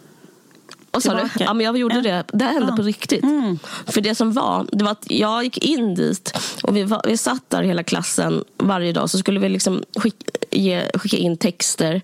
[0.94, 1.28] Vad sa du?
[1.38, 2.24] Ja, men jag gjorde det.
[2.32, 2.76] Det hände ja.
[2.76, 3.22] på riktigt.
[3.22, 3.58] Mm.
[3.86, 7.16] För det som var, det var att jag gick in dit och vi, var, vi
[7.16, 9.10] satt där hela klassen varje dag.
[9.10, 12.02] Så skulle vi liksom skicka, ge, skicka in texter.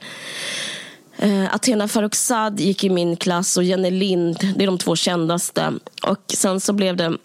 [1.23, 5.73] Uh, Athena Farrokhzad gick i min klass och Jenny Lind, det är de två kändaste.
[6.03, 7.17] Och sen så blev det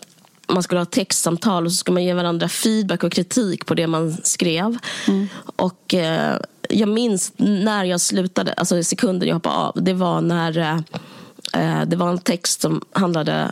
[0.48, 3.88] man skulle ha textsamtal och så skulle man ge varandra feedback och kritik på det
[3.88, 4.78] man skrev.
[5.08, 5.28] Mm.
[5.56, 6.38] Och uh,
[6.70, 10.80] jag minns när jag slutade, alltså sekunden jag hoppade av, det var när Eh,
[11.88, 13.52] det var en text som handlade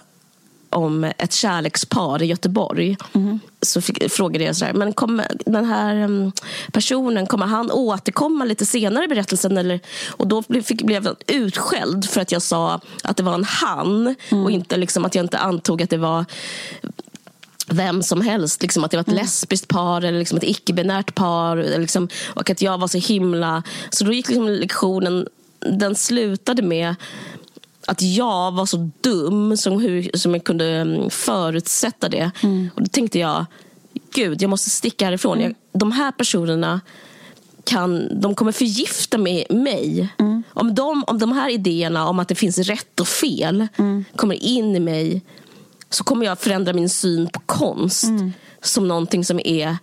[0.73, 2.97] om ett kärlekspar i Göteborg.
[3.13, 3.39] Mm.
[3.61, 6.31] Så fick, frågade jag så här, men kommer den här mm,
[6.71, 9.57] personen, kommer han återkomma lite senare i berättelsen?
[9.57, 9.79] Eller?
[10.09, 13.43] Och då blev, fick, blev jag utskälld för att jag sa att det var en
[13.43, 14.43] han mm.
[14.43, 16.25] och inte liksom att jag inte antog att det var
[17.67, 18.61] vem som helst.
[18.61, 19.21] Liksom, att det var ett mm.
[19.23, 21.79] lesbiskt par eller liksom ett icke-binärt par.
[21.79, 23.63] Liksom, och att jag var så himla...
[23.89, 25.27] Så då gick liksom lektionen...
[25.65, 26.95] Den slutade med
[27.87, 32.31] att jag var så dum som, hur, som jag kunde mm, förutsätta det.
[32.43, 32.69] Mm.
[32.75, 33.45] Och då tänkte jag,
[34.13, 35.37] gud, jag måste sticka härifrån.
[35.37, 35.43] Mm.
[35.71, 36.81] Jag, de här personerna
[37.63, 39.45] kan, de kommer förgifta mig.
[39.49, 40.09] mig.
[40.17, 40.43] Mm.
[40.49, 44.05] Om, de, om de här idéerna om att det finns rätt och fel mm.
[44.15, 45.21] kommer in i mig
[45.89, 48.33] så kommer jag förändra min syn på konst mm.
[48.61, 49.77] som någonting som är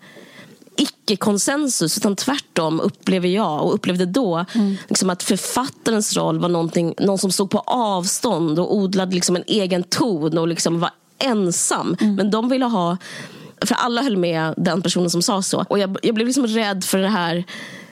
[0.80, 4.76] icke-konsensus utan tvärtom upplever jag och upplevde då mm.
[4.88, 6.48] liksom att författarens roll var
[7.06, 11.96] någon som stod på avstånd och odlade liksom en egen ton och liksom var ensam.
[12.00, 12.14] Mm.
[12.14, 12.96] Men de ville ha
[13.66, 15.64] för alla höll med den personen som sa så.
[15.68, 17.44] Och jag, jag blev liksom rädd för det här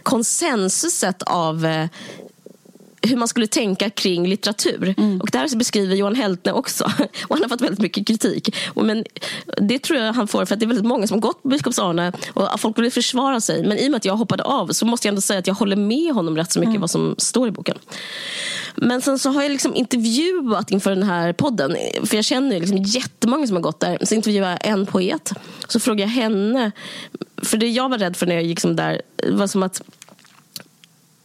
[0.02, 1.88] konsensuset av eh,
[3.02, 4.94] hur man skulle tänka kring litteratur.
[4.98, 5.20] Mm.
[5.20, 6.84] Och där beskriver Johan Heltne också.
[7.22, 8.56] Och han har fått väldigt mycket kritik.
[8.74, 9.04] Men
[9.56, 11.48] det tror jag han får för att det är väldigt många som har gått på
[11.48, 13.66] Biskops-Arne och folk vill försvara sig.
[13.66, 15.54] Men i och med att jag hoppade av så måste jag ändå säga att jag
[15.54, 16.80] håller med honom rätt så mycket mm.
[16.80, 17.78] vad som står i boken.
[18.74, 21.76] Men sen så har jag liksom intervjuat inför den här podden.
[22.04, 23.98] För jag känner liksom jättemånga som har gått där.
[24.02, 25.32] Så intervjuade jag en poet.
[25.68, 26.72] Så frågade jag henne.
[27.42, 29.82] För det jag var rädd för när jag gick som där var som att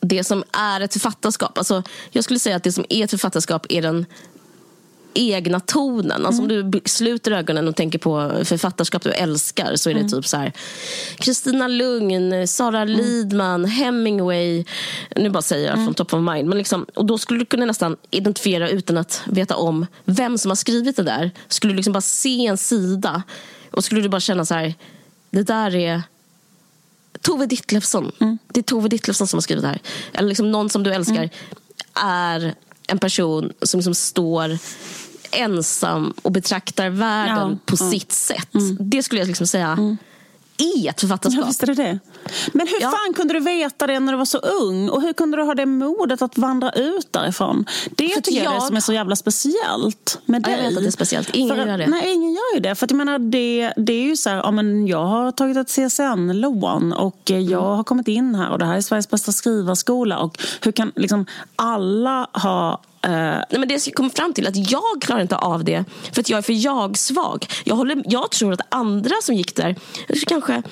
[0.03, 1.57] det som är ett författarskap.
[1.57, 4.05] Alltså, jag skulle säga att det som är ett författarskap är den
[5.13, 6.25] egna tonen.
[6.25, 6.65] Alltså mm.
[6.65, 10.11] Om du sluter ögonen och tänker på författarskap du älskar så är det mm.
[10.11, 10.53] typ så här
[11.15, 12.97] Kristina Lugn, Sara mm.
[12.97, 14.65] Lidman, Hemingway.
[15.15, 15.85] Nu bara säger jag mm.
[15.85, 16.49] från top of mind.
[16.49, 20.51] Men liksom, och då skulle du kunna nästan identifiera utan att veta om vem som
[20.51, 21.31] har skrivit det där.
[21.47, 23.23] Skulle du liksom bara se en sida
[23.71, 24.73] och skulle du bara känna så här
[25.29, 26.01] det där är
[27.23, 28.11] Tove Ditlevsson.
[28.19, 28.37] Mm.
[28.47, 29.81] Det är Tove Ditlevsson som har skrivit det här.
[30.13, 31.29] Eller liksom någon som du älskar mm.
[31.93, 32.55] är
[32.87, 34.57] en person som liksom står
[35.31, 38.55] ensam och betraktar världen ja, på sitt sätt.
[38.55, 38.77] Mm.
[38.79, 39.97] Det skulle jag liksom säga mm
[40.57, 41.41] är ett författarskap.
[41.41, 41.99] Ja, visst är det det.
[42.53, 42.91] Men hur ja.
[42.91, 44.89] fan kunde du veta det när du var så ung?
[44.89, 47.65] Och hur kunde du ha det modet att vandra ut därifrån?
[47.95, 50.51] Det för tycker jag är det som är så jävla speciellt med dig.
[50.51, 51.29] jag vet att det är speciellt.
[51.29, 51.87] Ingen för, gör det.
[51.87, 52.75] Nej, ingen gör ju det.
[52.75, 55.57] För att jag menar, det, det är ju så här, ja, men jag har tagit
[55.57, 57.63] ett CSN-lån och jag mm.
[57.63, 60.19] har kommit in här och det här är Sveriges bästa skrivarskola.
[60.19, 61.25] Och hur kan liksom
[61.55, 63.11] alla ha Uh,
[63.49, 66.29] Nej, men det jag kommer fram till att jag klarar inte av det för att
[66.29, 67.45] jag är för jag-svag.
[67.63, 69.75] Jag, håller, jag tror att andra som gick där
[70.27, 70.63] kanske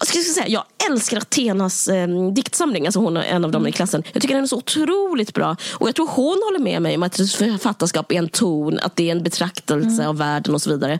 [0.00, 2.86] ska jag, säga, jag älskar Athenas eh, diktsamling.
[2.86, 4.02] Alltså hon är en av dem i klassen.
[4.12, 5.56] Jag tycker den är så otroligt bra.
[5.72, 9.08] Och jag tror hon håller med mig om att författarskap är en ton, att det
[9.08, 10.08] är en betraktelse mm.
[10.08, 10.98] av världen och så vidare.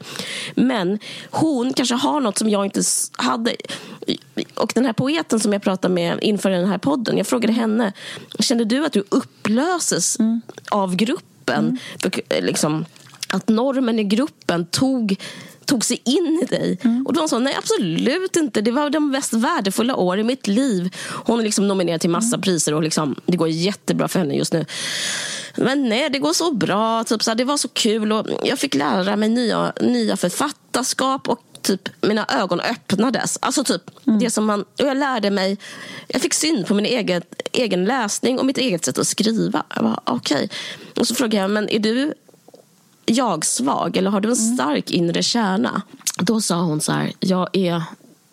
[0.55, 0.99] Men
[1.31, 2.83] hon kanske har något som jag inte
[3.17, 3.57] hade.
[4.55, 7.93] Och den här poeten som jag pratade med inför den här podden, jag frågade henne,
[8.39, 10.41] kände du att du upplöses mm.
[10.71, 11.79] av gruppen?
[12.05, 12.45] Mm.
[12.45, 12.85] Liksom,
[13.29, 15.17] att normen i gruppen tog
[15.67, 16.79] tog sig in i dig.
[16.85, 17.07] Mm.
[17.07, 18.61] Och de sa nej absolut inte.
[18.61, 20.95] Det var de mest värdefulla år i mitt liv.
[21.25, 22.41] Hon är liksom nominerad till massa mm.
[22.41, 24.65] priser och liksom, det går jättebra för henne just nu.
[25.57, 27.05] Men nej, det går så bra.
[27.05, 31.29] Typ, så här, det var så kul och jag fick lära mig nya, nya författarskap
[31.29, 33.39] och typ mina ögon öppnades.
[33.43, 34.19] Alltså typ mm.
[34.19, 35.59] det som man, och jag lärde mig,
[36.09, 39.65] jag fick syn på min egen, egen läsning och mitt eget sätt att skriva.
[39.75, 40.49] Jag bara, okay.
[40.97, 42.15] Och så frågade jag, men är du
[43.07, 44.55] jag-svag eller har du en mm.
[44.55, 45.83] stark inre kärna?
[46.19, 47.83] Då sa hon så här, jag är,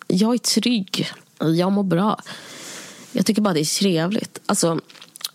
[0.08, 2.20] jag är trygg, jag mår bra.
[3.12, 4.40] Jag tycker bara det är trevligt.
[4.46, 4.80] Alltså,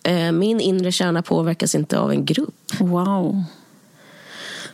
[0.03, 2.71] eh, min inre kärna påverkas inte av en grupp.
[2.79, 3.43] Wow.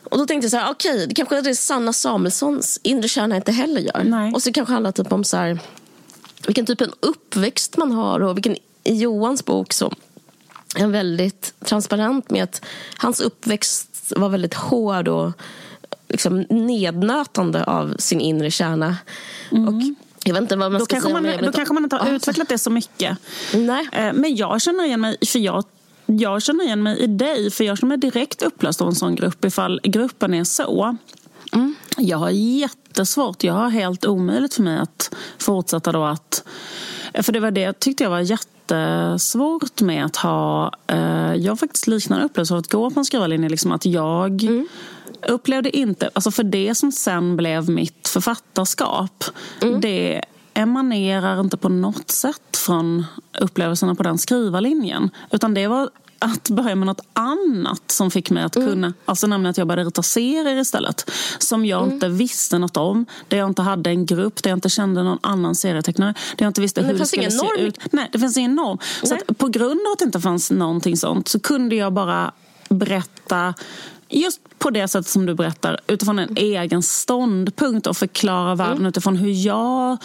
[0.04, 3.08] Och då tänkte jag så här, okej, okay, det kanske är det Sanna Samuelssons inre
[3.08, 4.04] kärna inte heller gör.
[4.04, 4.34] Nej.
[4.34, 5.60] Och så kanske handlar typ om så här,
[6.46, 9.94] vilken typ av uppväxt man har och vilken i Johans bok så
[10.76, 12.66] är väldigt transparent med att
[12.98, 15.32] hans uppväxt var väldigt hård och
[16.08, 18.98] liksom nednötande av sin inre kärna.
[19.52, 19.68] Mm.
[19.68, 19.82] Och
[20.24, 21.22] jag vet inte vad man då ska säga.
[21.22, 23.18] Man, då kanske man inte har utvecklat det så mycket.
[23.54, 23.90] Nej.
[23.92, 25.64] Eh, men jag känner igen mig, för jag
[26.06, 29.16] jag känner igen mig i dig, för jag känner mig direkt upplöst av en sån
[29.16, 30.98] grupp ifall gruppen är så.
[31.54, 31.76] Mm.
[31.98, 36.44] Jag har jättesvårt, jag har helt omöjligt för mig att fortsätta då att...
[37.24, 40.72] För det var det jag tyckte jag var jätte jättesvårt med att ha...
[40.88, 43.50] Eh, jag har faktiskt liknande upplevelse av att gå på en skrivarlinje.
[43.50, 44.68] Liksom att jag mm.
[45.28, 46.10] upplevde inte...
[46.14, 49.24] Alltså för det som sen blev mitt författarskap
[49.62, 49.82] mm.
[49.82, 50.22] det
[50.54, 53.06] emanerar inte på något sätt från
[53.40, 55.10] upplevelserna på den skrivarlinjen.
[55.32, 55.90] Utan det var
[56.20, 58.70] att börja med något annat som fick mig att mm.
[58.70, 61.12] kunna, alltså nämligen att jag började rita serier istället.
[61.40, 61.94] Som jag mm.
[61.94, 65.20] inte visste något om, där jag inte hade en grupp, där jag inte kände någon
[65.22, 66.14] annan serietecknare.
[66.38, 67.60] Där jag inte visste hur det, det skulle se norm.
[67.60, 67.80] ut.
[67.92, 68.78] Nej, det finns ingen norm.
[69.04, 72.32] Så på grund av att det inte fanns någonting sånt så kunde jag bara
[72.70, 73.54] berätta
[74.10, 78.86] just på det sättet som du berättar, utifrån en egen ståndpunkt och förklara världen mm.
[78.86, 79.98] utifrån hur jag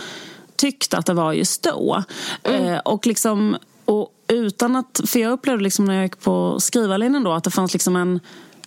[0.57, 2.03] tyckte att det var just då.
[2.43, 2.67] Mm.
[2.67, 7.25] Eh, och liksom, och utan att, för jag upplevde liksom när jag gick på skrivarlinjen
[7.25, 8.21] då att det fanns liksom en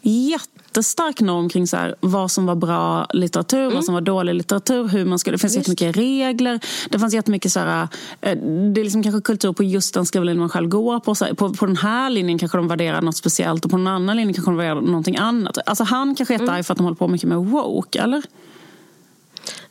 [0.04, 3.74] jättestark norm kring så här, vad som var bra litteratur, mm.
[3.74, 5.36] vad som var dålig litteratur, hur man skulle...
[5.36, 6.60] Det finns jättemycket regler.
[6.90, 7.88] Det fanns jättemycket så här,
[8.22, 8.38] eh,
[8.74, 11.16] det är liksom kanske kultur på just den skrivarlinjen man själv går på.
[11.16, 11.54] Så här, på.
[11.54, 14.52] På den här linjen kanske de värderar något speciellt och på den andra linjen kanske
[14.52, 15.58] de värderar någonting annat.
[15.66, 16.64] Alltså han kanske är jättearg mm.
[16.64, 18.24] för att de håller på mycket med woke, eller?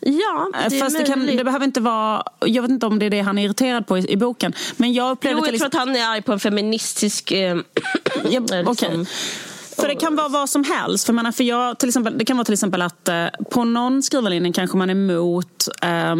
[0.00, 2.22] Ja, det Fast det, kan, det, behöver inte vara...
[2.40, 4.52] Jag vet inte om det är det han är irriterad på i, i boken.
[4.76, 7.32] Men jag upplevde jo, jag tror att han är arg på en feministisk...
[7.32, 7.56] Eh,
[8.30, 8.68] ja, liksom.
[8.68, 9.06] okay.
[9.76, 11.06] För det kan vara vad som helst.
[11.06, 14.02] För, menar, för jag, till exempel, det kan vara till exempel att eh, på någon
[14.02, 16.16] skrivarlinje kanske man är emot eh,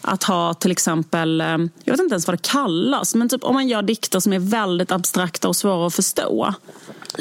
[0.00, 1.46] att ha till exempel, eh,
[1.84, 4.38] jag vet inte ens vad det kallas, men typ om man gör dikter som är
[4.38, 6.54] väldigt abstrakta och svåra att förstå.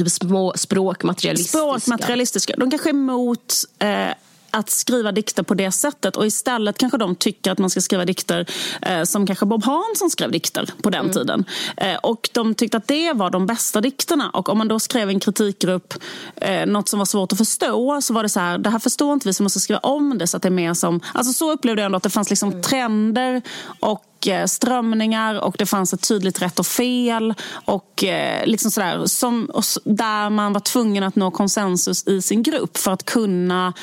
[0.08, 1.58] Små språkmaterialistiska.
[1.58, 2.54] Språkmaterialistiska.
[2.58, 4.10] De kanske är emot eh,
[4.52, 6.18] att skriva dikter på det sättet.
[6.18, 8.46] Och istället kanske de tycker att man ska skriva dikter
[8.82, 11.14] eh, som kanske Bob Hansson skrev dikter på den mm.
[11.14, 11.46] tiden.
[11.78, 14.30] Eh, och de tyckte att det var de bästa dikterna.
[14.30, 15.94] Och om man då skrev en kritikgrupp
[16.36, 19.14] eh, något som var svårt att förstå så var det så här, det här förstår
[19.14, 21.00] inte vi så måste skriva om det så att det är mer som...
[21.14, 22.62] Alltså så upplevde jag ändå att det fanns liksom mm.
[22.62, 23.42] trender
[23.80, 27.34] och eh, strömningar och det fanns ett tydligt rätt och fel.
[27.66, 32.44] Och eh, liksom sådär, som, och där man var tvungen att nå konsensus i sin
[32.44, 33.74] grupp för att kunna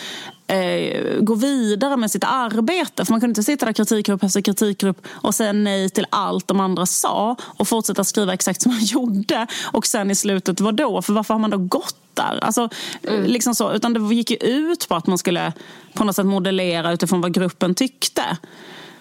[0.48, 3.04] eh, gå vidare med sitt arbete.
[3.04, 6.60] För Man kunde inte sitta där kritikgrupp efter kritikgrupp och säga nej till allt de
[6.60, 9.46] andra sa och fortsätta skriva exakt som man gjorde.
[9.72, 11.02] Och sen i slutet, vad då?
[11.02, 12.38] För varför har man då gått där?
[12.44, 12.68] Alltså,
[13.02, 13.24] mm.
[13.24, 13.72] liksom så.
[13.72, 15.52] Utan det gick ju ut på att man skulle
[15.94, 18.22] på något sätt modellera utifrån vad gruppen tyckte.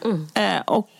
[0.06, 0.28] Mm.
[0.34, 0.92] Eh, och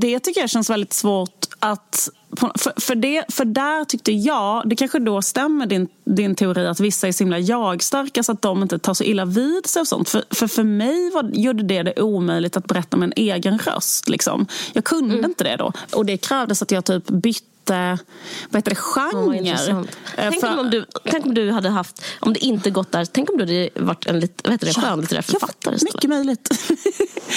[0.00, 2.08] det tycker jag känns väldigt svårt att...
[2.36, 6.80] För, för, det, för där tyckte jag, det kanske då stämmer din, din teori att
[6.80, 9.88] vissa är så himla jag-starka så att de inte tar så illa vid sig och
[9.88, 10.08] sånt.
[10.08, 14.08] För, för, för mig var, gjorde det det omöjligt att berätta med en egen röst.
[14.08, 14.46] Liksom.
[14.72, 15.30] Jag kunde mm.
[15.30, 15.72] inte det då.
[15.92, 19.72] Och det krävdes att jag typ bytte vad heter det, genre.
[19.72, 19.84] Oh,
[20.16, 23.30] tänk, för, om du, tänk om du hade haft, om det inte gått där, tänk
[23.30, 25.76] om du hade varit en lit, vad heter det, skönlitterär författare.
[25.78, 26.48] Ja, mycket möjligt.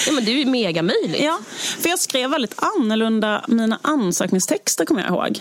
[0.06, 1.22] ja, men det är ju mega möjligt.
[1.22, 1.38] Ja,
[1.78, 5.40] för jag skrev väldigt annorlunda mina ansökningstexter kommer jag ihåg.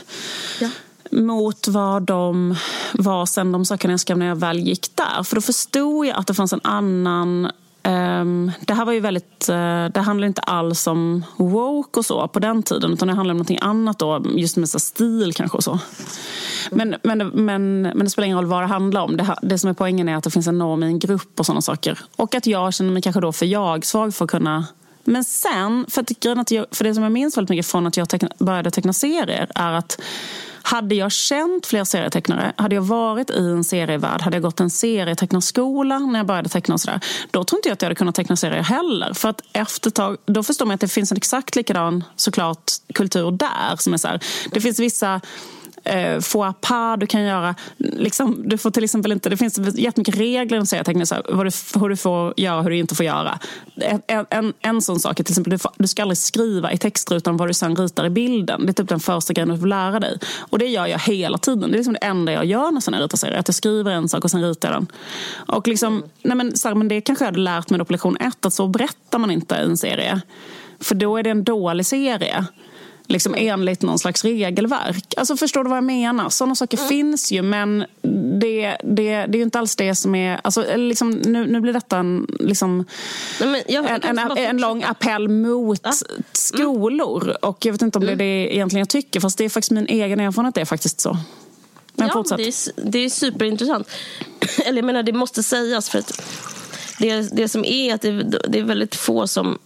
[0.59, 0.69] Ja
[1.11, 2.55] mot vad de
[2.93, 5.23] var sen de sakerna jag skrev när jag väl gick där.
[5.23, 7.51] För då förstod jag att det fanns en annan
[7.83, 12.27] Um, det här var ju väldigt, uh, det handlar inte alls om woke och så
[12.27, 15.57] på den tiden utan det handlar om någonting annat då, just med så stil kanske
[15.57, 15.79] och så.
[16.71, 19.17] Men, men, men, men det spelar ingen roll vad det handlar om.
[19.17, 21.45] Det, det som är poängen är att det finns en norm i en grupp och
[21.45, 21.99] sådana saker.
[22.15, 24.65] Och att jag känner mig kanske då för jag-svag för att kunna
[25.03, 28.09] men sen, för, att jag, för det som jag minns väldigt mycket från att jag
[28.09, 30.01] teckna, började teckna serier är att
[30.63, 34.69] hade jag känt fler serietecknare, hade jag varit i en serievärld, hade jag gått en
[34.69, 36.99] serietecknarskola när jag började teckna och sådär,
[37.31, 39.13] då tror inte jag att jag hade kunnat teckna serier heller.
[39.13, 43.31] För att efter tag, då förstår man att det finns en exakt likadan såklart kultur
[43.31, 43.75] där.
[43.77, 44.19] Som är så här,
[44.51, 45.21] det finns vissa
[45.83, 47.55] eh, foie pas du kan göra.
[47.77, 51.51] Liksom, du får till exempel inte, det finns jättemycket regler om serieteckning, så vad, du,
[51.79, 53.39] hur du får göra och hur du inte får göra.
[54.07, 56.77] En, en, en sån sak är till exempel du, får, du ska aldrig skriva i
[56.77, 58.65] textrutan vad du sen ritar i bilden.
[58.65, 60.19] Det är typ den första grejen du får lära dig.
[60.39, 61.71] Och det gör jag hela tiden.
[61.71, 63.39] Det är liksom det enda jag gör när jag ritar serier.
[63.39, 64.87] Att jag skriver en sak och sen ritar jag den.
[65.35, 68.17] Och liksom, nej men, så här, men det kanske jag hade lärt mig på lektion
[68.17, 70.21] ett, att så berättar man inte i en serie.
[70.79, 72.45] För då är det en dålig serie
[73.11, 75.13] liksom enligt någon slags regelverk.
[75.17, 76.29] Alltså Förstår du vad jag menar?
[76.29, 76.89] Sådana saker mm.
[76.89, 77.85] finns ju men
[78.39, 80.39] det, det, det är inte alls det som är...
[80.43, 82.85] Alltså, liksom, nu, nu blir detta en, liksom,
[83.41, 85.91] Nej, jag, en, en, en, lång appell mot ja.
[86.31, 87.23] skolor.
[87.23, 87.35] Mm.
[87.41, 89.71] Och Jag vet inte om det är det egentligen jag tycker fast det är faktiskt
[89.71, 91.17] min egen erfarenhet det är faktiskt så.
[91.93, 93.89] Men ja, det är, det är superintressant.
[94.65, 95.89] Eller jag menar, det måste sägas.
[95.89, 96.21] för att
[96.99, 99.59] det, det som är att det, det är väldigt få som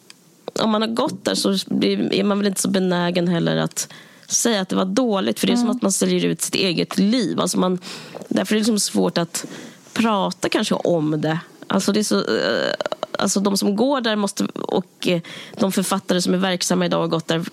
[0.59, 3.87] om man har gått där så är man väl inte så benägen heller att
[4.27, 5.39] säga att det var dåligt.
[5.39, 5.67] För det är mm.
[5.67, 7.39] som att man säljer ut sitt eget liv.
[7.39, 7.79] Alltså man,
[8.27, 9.45] därför är det liksom svårt att
[9.93, 11.39] prata kanske om det.
[11.67, 12.73] Alltså det är så, eh,
[13.19, 15.21] alltså de som går där måste, och eh,
[15.59, 17.45] de författare som är verksamma idag har gått där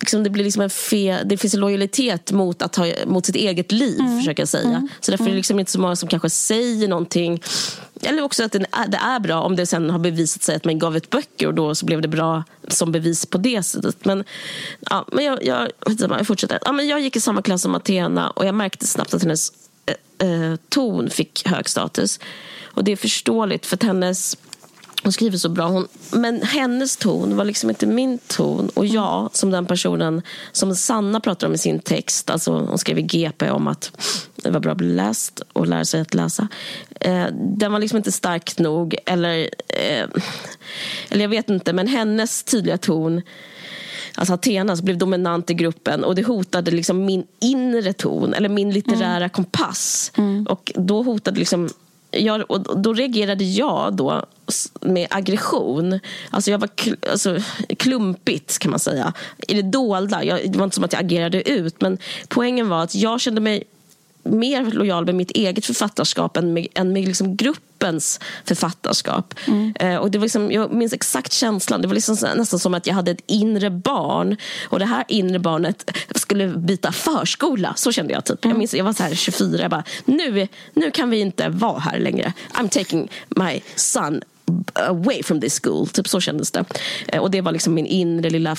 [0.00, 3.36] liksom det blir liksom en fe, det finns en lojalitet mot, att ha, mot sitt
[3.36, 4.18] eget liv, mm.
[4.18, 4.68] försöker jag säga.
[4.68, 4.88] Mm.
[5.00, 7.42] Så därför är det liksom inte så många som kanske säger någonting.
[8.02, 10.64] Eller också att det är, det är bra om det sen har bevisat sig att
[10.64, 14.04] man gav ut böcker och då så blev det bra som bevis på det sättet.
[14.04, 14.24] Men,
[14.80, 15.68] ja, men jag, jag,
[15.98, 16.58] jag fortsätter.
[16.64, 19.52] Ja, men jag gick i samma klass som Athena och jag märkte snabbt att hennes
[20.18, 22.20] äh, ton fick hög status.
[22.62, 24.36] Och det är förståeligt för att hennes
[25.02, 25.66] hon skriver så bra.
[25.66, 28.68] Hon, men hennes ton var liksom inte min ton.
[28.68, 30.22] Och jag, som den personen
[30.52, 33.92] som Sanna pratar om i sin text, alltså hon skrev i GP om att
[34.36, 36.48] det var bra att bli läst och lära sig att läsa.
[37.00, 38.96] Eh, den var liksom inte stark nog.
[39.06, 40.08] Eller, eh,
[41.10, 43.22] eller jag vet inte, men hennes tydliga ton
[44.14, 48.70] alltså Athenas blev dominant i gruppen och det hotade liksom min inre ton, eller min
[48.70, 49.30] litterära mm.
[49.30, 50.12] kompass.
[50.16, 50.46] Mm.
[50.46, 51.68] Och då hotade liksom
[52.10, 54.24] jag, och då reagerade jag då
[54.80, 56.00] med aggression.
[56.30, 57.38] Alltså jag var kl alltså,
[57.78, 59.12] klumpigt kan man säga.
[59.48, 60.24] I det dolda.
[60.24, 61.80] Jag, det var inte som att jag agerade ut.
[61.80, 61.98] Men
[62.28, 63.64] poängen var att jag kände mig
[64.22, 69.34] mer lojal med mitt eget författarskap än med, än med liksom gruppens författarskap.
[69.46, 69.72] Mm.
[69.80, 71.82] Eh, och det var liksom, jag minns exakt känslan.
[71.82, 75.38] Det var liksom nästan som att jag hade ett inre barn och det här inre
[75.38, 77.74] barnet skulle byta förskola.
[77.76, 78.24] Så kände jag.
[78.24, 78.44] typ.
[78.44, 78.54] Mm.
[78.54, 79.62] Jag minns, jag var så här 24.
[79.62, 82.32] Jag bara, nu, nu kan vi inte vara här längre.
[82.52, 84.22] I'm taking my son
[84.74, 85.88] away from this school.
[85.88, 86.64] Typ så kändes det.
[87.08, 88.56] Eh, och det var liksom min inre lilla,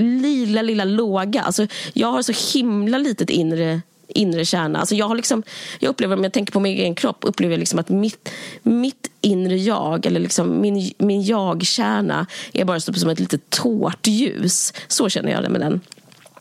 [0.00, 1.42] lilla, lilla låga.
[1.42, 3.80] Alltså, jag har så himla litet inre
[4.14, 4.78] inre kärna.
[4.78, 5.42] Alltså jag, har liksom,
[5.78, 8.28] jag upplever, om jag tänker på min egen kropp, upplever jag liksom att mitt,
[8.62, 14.72] mitt inre jag, eller liksom min, min jag-kärna är bara som ett litet tårtljus.
[14.88, 15.80] Så känner jag det med den.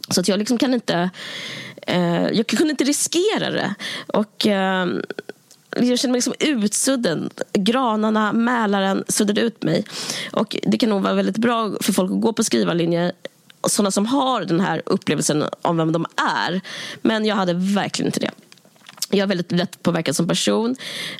[0.09, 1.09] Så att jag liksom kan inte...
[1.81, 3.75] Eh, jag kunde inte riskera det.
[4.07, 4.47] Och...
[4.47, 4.87] Eh,
[5.75, 7.29] jag känner mig liksom utsudden.
[7.53, 9.85] Granarna, Mälaren suddade ut mig.
[10.31, 13.11] Och Det kan nog vara väldigt bra för folk att gå på skrivarlinjer
[13.67, 16.61] sådana som har den här upplevelsen av vem de är.
[17.01, 18.31] Men jag hade verkligen inte det.
[19.11, 20.75] Jag är väldigt lätt påverkad som person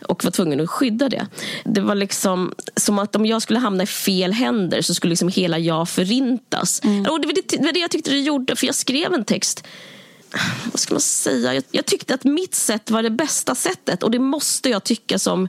[0.08, 1.28] och var tvungen att skydda det.
[1.66, 5.30] Det var liksom som att om jag skulle hamna i fel händer så skulle liksom
[5.30, 6.82] hela jag förintas.
[6.84, 7.06] Mm.
[7.06, 9.26] Och det, var det, det var det jag tyckte det gjorde, för jag skrev en
[9.26, 9.66] text
[10.72, 11.54] vad ska man säga?
[11.54, 15.20] Jag, jag, tyckte att mitt sätt var det bästa sättet och det måste jag tycka
[15.20, 15.48] som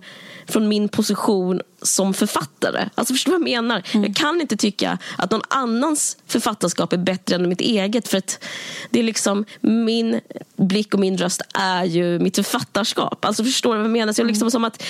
[0.50, 2.88] från min position som författare.
[2.94, 3.82] Alltså förstår du vad jag menar?
[3.92, 4.06] Mm.
[4.06, 8.44] Jag kan inte tycka att någon annans författarskap är bättre än mitt eget för att
[8.90, 10.20] det är liksom min
[10.56, 13.24] blick och min röst är ju mitt författarskap.
[13.24, 14.12] Alltså förstår du vad jag menar?
[14.12, 14.82] Så jag, liksom som att,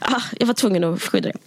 [0.00, 1.38] ah, jag var tvungen att skydda det.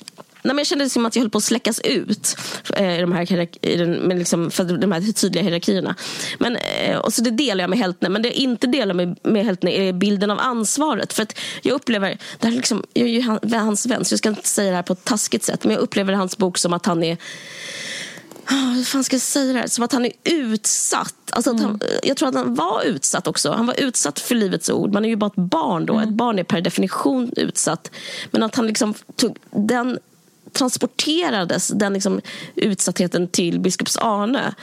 [0.48, 2.38] Nej, men jag kände som att jag höll på att släckas ut
[2.74, 5.96] eh, i de här, i den, med liksom, för de här tydliga hierarkierna.
[6.40, 8.10] Men, eh, och så det delar jag med Heltner.
[8.10, 11.14] Men det jag inte delar med, med Heltner är bilden av ansvaret.
[11.14, 14.30] För att jag upplever, det här liksom, jag är ju hans vän så jag ska
[14.30, 15.64] inte säga det här på ett taskigt sätt.
[15.64, 17.18] Men jag upplever hans bok som att han är
[18.52, 19.68] Oh, hur fan ska jag säga det här?
[19.68, 21.16] Som att han är utsatt.
[21.32, 21.80] Alltså att han, mm.
[22.04, 23.52] jag tror att han var utsatt också.
[23.52, 24.94] Han var utsatt för Livets ord.
[24.94, 25.94] Man är ju bara ett barn då.
[25.94, 26.10] Mm.
[26.10, 27.92] Ett barn är per definition utsatt.
[28.32, 30.00] Men att han liksom tog den
[30.54, 32.22] transporterades den liksom
[32.56, 34.54] utsattheten till biskops Arne.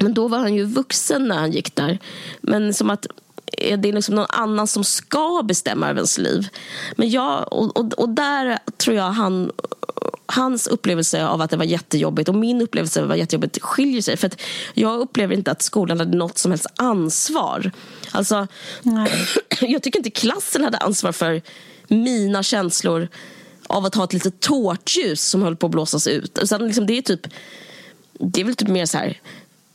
[0.00, 1.98] Men då var han ju vuxen när han gick där.
[2.40, 3.06] Men som att
[3.52, 6.48] är det liksom någon annan som ska bestämma över ens liv.
[6.96, 9.50] Men jag, och, och, och där tror jag han
[10.26, 13.62] hans upplevelse av att det var jättejobbigt och min upplevelse av att det var jättejobbigt
[13.62, 14.16] skiljer sig.
[14.16, 14.40] För att
[14.74, 17.70] jag upplever inte att skolan hade något som helst ansvar.
[18.10, 18.46] Alltså,
[19.60, 21.42] jag tycker inte klassen hade ansvar för
[21.88, 23.08] mina känslor
[23.70, 26.38] av att ha ett litet tårtljus som höll på att blåsas ut.
[26.44, 27.26] Sen liksom, det, är typ,
[28.12, 29.20] det är väl typ mer så här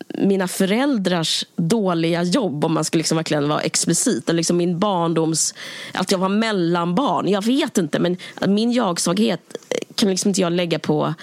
[0.07, 4.29] mina föräldrars dåliga jobb om man ska liksom verkligen vara explicit.
[4.29, 5.53] Eller liksom min barndoms...
[5.93, 7.27] Att jag var mellanbarn.
[7.27, 8.17] Jag vet inte, men
[8.47, 9.57] min jagsvaghet
[9.95, 11.13] kan liksom inte jag lägga på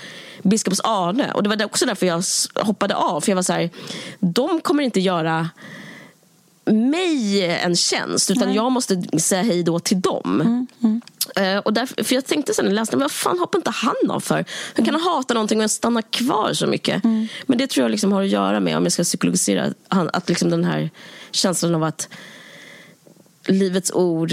[0.43, 1.33] biskops Arne.
[1.33, 2.23] Och det var också därför jag
[2.55, 3.21] hoppade av.
[3.21, 3.71] För jag var så här,
[4.19, 5.49] de kommer inte göra
[6.65, 8.57] mig en tjänst utan Nej.
[8.57, 10.41] jag måste säga hej då till dem.
[10.41, 11.01] Mm, mm.
[11.41, 14.11] Uh, och därför, för jag tänkte sen när jag läste vad fan hoppar inte han
[14.11, 14.45] av för?
[14.75, 17.05] Hur kan han hata någonting och stanna kvar så mycket?
[17.05, 17.29] Mm.
[17.47, 20.51] Men det tror jag liksom har att göra med, om jag ska psykologisera, att liksom
[20.51, 20.91] den här
[21.31, 22.09] känslan av att
[23.47, 24.33] Livets ord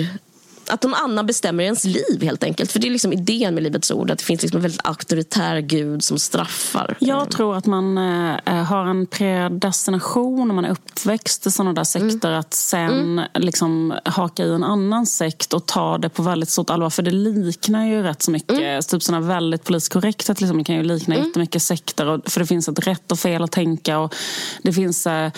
[0.69, 2.71] att någon annan bestämmer ens liv helt enkelt.
[2.71, 5.59] För det är liksom idén med Livets ord, att det finns liksom en väldigt auktoritär
[5.59, 6.97] gud som straffar.
[6.99, 11.83] Jag tror att man äh, har en predestination om man är uppväxt i sådana där
[11.83, 12.39] sekter mm.
[12.39, 13.25] att sen mm.
[13.33, 16.89] liksom haka i en annan sekt och ta det på väldigt stort allvar.
[16.89, 18.81] För det liknar ju rätt så mycket, mm.
[18.81, 21.27] typ sådana väldigt politiskt korrekt att liksom, det kan ju likna mm.
[21.27, 22.07] jättemycket sekter.
[22.07, 24.15] Och, för det finns ett rätt och fel att tänka och
[24.63, 25.31] det finns äh,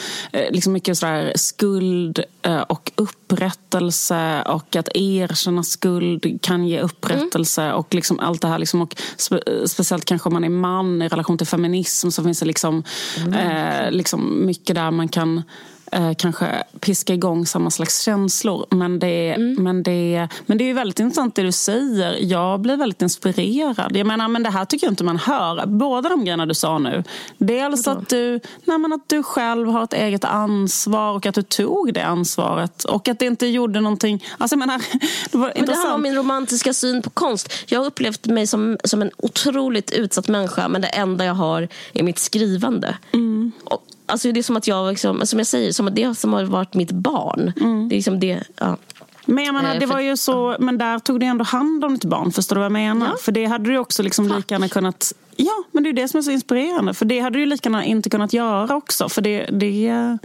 [0.49, 7.63] liksom mycket sådär skuld äh, och upprättelse och att er erkänna skuld, kan ge upprättelse
[7.63, 7.75] mm.
[7.75, 8.59] och liksom allt det här.
[8.59, 12.39] Liksom, och spe, speciellt kanske om man är man i relation till feminism så finns
[12.39, 12.83] det liksom,
[13.17, 13.33] mm.
[13.33, 15.43] eh, liksom mycket där man kan
[15.91, 18.65] eh, kanske piska igång samma slags känslor.
[18.69, 19.63] Men det, mm.
[19.63, 22.17] men, det, men det är väldigt intressant det du säger.
[22.21, 23.97] Jag blir väldigt inspirerad.
[23.97, 25.65] Jag menar, men det här tycker jag inte man hör.
[25.65, 27.03] Båda de grejerna du sa nu.
[27.37, 31.41] Dels att du, nej, men att du själv har ett eget ansvar och att du
[31.41, 32.83] tog det ansvaret.
[32.83, 34.23] Och att det inte gjorde någonting...
[34.37, 34.81] Alltså, jag menar,
[35.31, 37.53] det, var men det handlar om min romantiska syn på konst.
[37.67, 41.67] Jag har upplevt mig som, som en otroligt utsatt människa men det enda jag har
[41.93, 42.97] är mitt skrivande.
[43.13, 43.51] Mm.
[43.63, 46.33] Och, Alltså det är som att jag, liksom, som jag säger, som att det som
[46.33, 47.53] har varit mitt barn.
[47.61, 47.89] Mm.
[47.89, 48.77] Det är liksom det, ja.
[49.25, 51.93] Men jag menar, eh, det var ju så, men där tog du ändå hand om
[51.93, 53.07] ditt barn, förstår du vad jag menar?
[53.07, 53.17] Ja.
[53.21, 55.13] För det hade du också liksom lika gärna kunnat...
[55.35, 56.93] Ja, men det är det som är så inspirerande.
[56.93, 59.09] För det hade du lika gärna inte kunnat göra också.
[59.09, 59.45] För det...
[59.45, 60.17] det...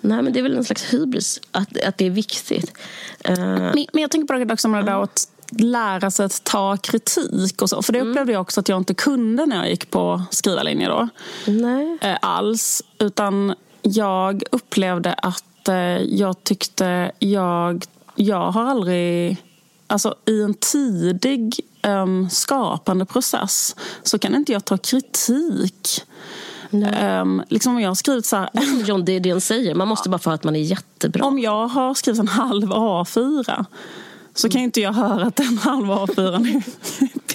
[0.00, 2.72] Nej, men det är väl en slags hybris, att, att det är viktigt.
[3.28, 3.38] Uh...
[3.38, 6.76] Men, men, jag tänker på det också med det där att lära sig att ta
[6.76, 7.62] kritik.
[7.62, 7.82] och så.
[7.82, 8.10] För det mm.
[8.10, 11.08] upplevde jag också att jag inte kunde när jag gick på skrivarlinje då.
[11.46, 11.98] Nej.
[12.00, 12.82] Eh, alls.
[12.98, 17.84] Utan jag upplevde att eh, jag tyckte jag...
[18.14, 19.36] Jag har aldrig...
[19.86, 26.02] Alltså i en tidig um, skapande process så kan inte jag ta kritik.
[27.20, 28.50] Um, liksom om jag har skrivit så här...
[28.86, 31.24] John Didion säger, man måste bara få att man är jättebra.
[31.24, 33.64] Om jag har skrivit en halv A4
[34.40, 36.62] så kan inte jag höra att den halva A4 är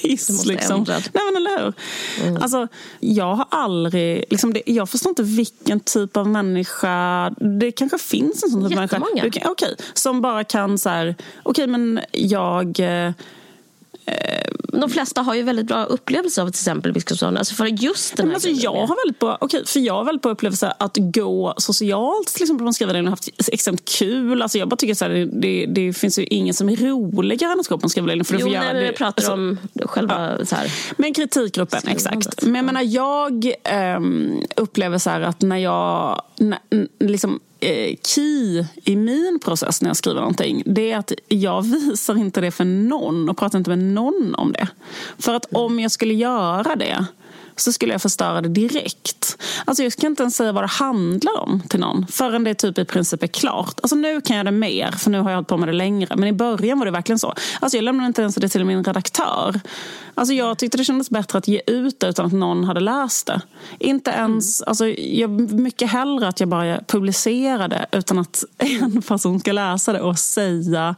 [0.02, 0.46] piss.
[0.46, 0.86] Liksom.
[0.88, 1.74] Nej, men eller hur?
[2.28, 2.42] Mm.
[2.42, 2.68] Alltså,
[3.00, 4.26] jag har aldrig...
[4.30, 7.30] Liksom det, jag förstår inte vilken typ av människa...
[7.60, 9.40] Det kanske finns en sån typ av människa.
[9.40, 11.16] Kan, okay, som bara kan så här...
[11.44, 12.80] Okej, okay, men jag...
[14.06, 17.38] Eh, de flesta har ju väldigt bra upplevelser av till exempel Biskopsholm.
[17.38, 20.22] Alltså för just den men alltså jag har väldigt bra, okay, för jag har väldigt
[20.22, 24.42] bra upplevelse att gå socialt till exempel på skrivarlinjen och haft extremt kul.
[24.42, 27.60] Alltså jag bara tycker så här, det, det, finns ju ingen som är roligare än
[27.60, 28.24] att gå på en skrivarlinje.
[28.24, 30.46] För jo, nej, men jag pratar alltså, om själva ja.
[30.46, 30.74] så här.
[30.98, 32.42] Men kritikgruppen, exakt.
[32.44, 33.54] Men jag menar jag
[33.98, 36.60] um, upplever så att när jag när,
[37.00, 42.18] liksom Eh, key i min process när jag skriver någonting det är att jag visar
[42.18, 44.68] inte det för någon och pratar inte med någon om det.
[45.20, 47.06] För att om jag skulle göra det
[47.56, 49.38] så skulle jag förstöra det direkt.
[49.66, 52.78] Alltså jag kan inte ens säga vad det handlar om till någon förrän det typ
[52.78, 53.80] i princip är klart.
[53.84, 56.16] Alltså nu kan jag det mer, för nu har jag hållit på med det längre.
[56.16, 57.34] Men i början var det verkligen så.
[57.60, 59.62] Alltså jag lämnade inte ens det till min redaktör.
[60.18, 63.28] Alltså jag tyckte det kändes bättre att ge ut det utan att någon hade läst
[63.28, 63.42] det.
[63.80, 64.70] Inte ens, mm.
[64.70, 70.02] alltså jag, mycket hellre att jag bara publicerade utan att en person ska läsa det
[70.02, 70.96] och säga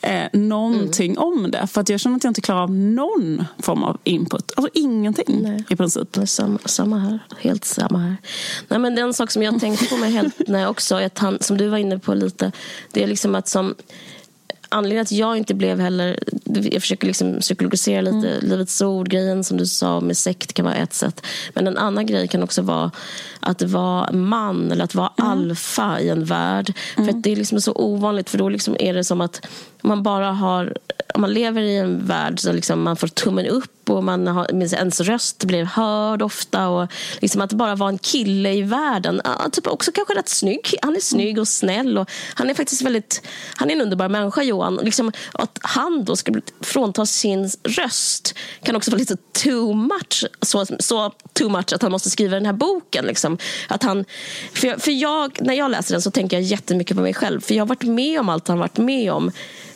[0.00, 1.22] eh, någonting mm.
[1.22, 1.66] om det.
[1.66, 4.52] För att jag känner att jag inte klarar av någon form av input.
[4.56, 5.64] Alltså ingenting Nej.
[5.82, 6.28] Princip.
[6.28, 7.18] Samma, samma här.
[7.38, 8.16] Helt samma här.
[8.68, 11.18] Nej, men det är en sak som jag tänkte på mig helt när också, att
[11.18, 12.52] han, som du var inne på lite,
[12.92, 13.74] det är liksom att som
[14.72, 16.18] anledningen att jag inte blev heller...
[16.44, 18.30] Jag försöker liksom psykologisera lite.
[18.30, 18.48] Mm.
[18.48, 21.26] Livets ord-grejen som du sa med sekt kan vara ett sätt.
[21.54, 22.90] Men en annan grej kan också vara
[23.40, 25.30] att vara man eller att vara mm.
[25.30, 26.74] alfa i en värld.
[26.96, 27.08] Mm.
[27.08, 29.46] För det är liksom så ovanligt för då liksom är det som att
[29.80, 30.76] man bara har
[31.14, 34.72] om man lever i en värld så liksom man får tummen upp och man har,
[34.74, 36.68] ens röst blir hörd ofta.
[36.68, 39.20] Och liksom att bara vara en kille i världen.
[39.24, 40.74] Ja, typ också kanske rätt snygg.
[40.82, 41.98] Han är snygg och snäll.
[41.98, 43.22] Och han är faktiskt väldigt
[43.56, 44.76] Han är en underbar människa, Johan.
[44.82, 50.24] Liksom, att han då ska frånta sin röst kan också vara lite too much.
[50.42, 53.04] Så, så too much att han måste skriva den här boken.
[53.04, 53.38] Liksom.
[53.68, 54.04] Att han,
[54.52, 57.40] för, för jag, när jag läser den så tänker jag jättemycket på mig själv.
[57.40, 59.32] För jag har varit med om allt han varit med om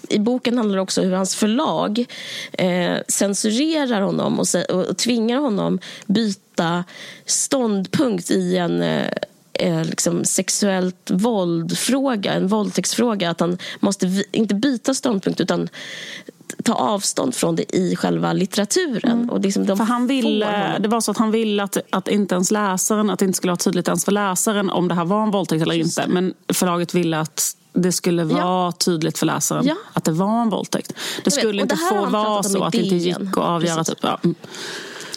[0.09, 2.05] i boken handlar det också om hur hans förlag
[2.53, 6.85] eh, censurerar honom och, och, tvingar honom byta
[7.25, 9.07] ståndpunkt i en eh,
[9.53, 13.31] eh liksom sexuellt våldfråga, en våldtäktsfråga.
[13.31, 15.69] Att han måste inte byta ståndpunkt utan
[16.65, 19.13] ta avstånd från det i själva litteraturen.
[19.13, 19.31] Mm.
[19.31, 22.35] Och liksom de för han ville, det var så att han ville att, att inte
[22.35, 25.23] ens läsaren, att det inte skulle vara tydligt ens för läsaren om det här var
[25.23, 26.05] en våldtäkt eller inte.
[26.09, 28.73] Men förlaget ville att det skulle vara ja.
[28.73, 29.77] tydligt för läsaren ja.
[29.93, 30.93] att det var en våldtäkt.
[31.25, 33.85] Det skulle inte få vara så att det inte gick att avgöra.
[33.85, 34.21] Typ, ja.
[34.25, 34.35] Mm.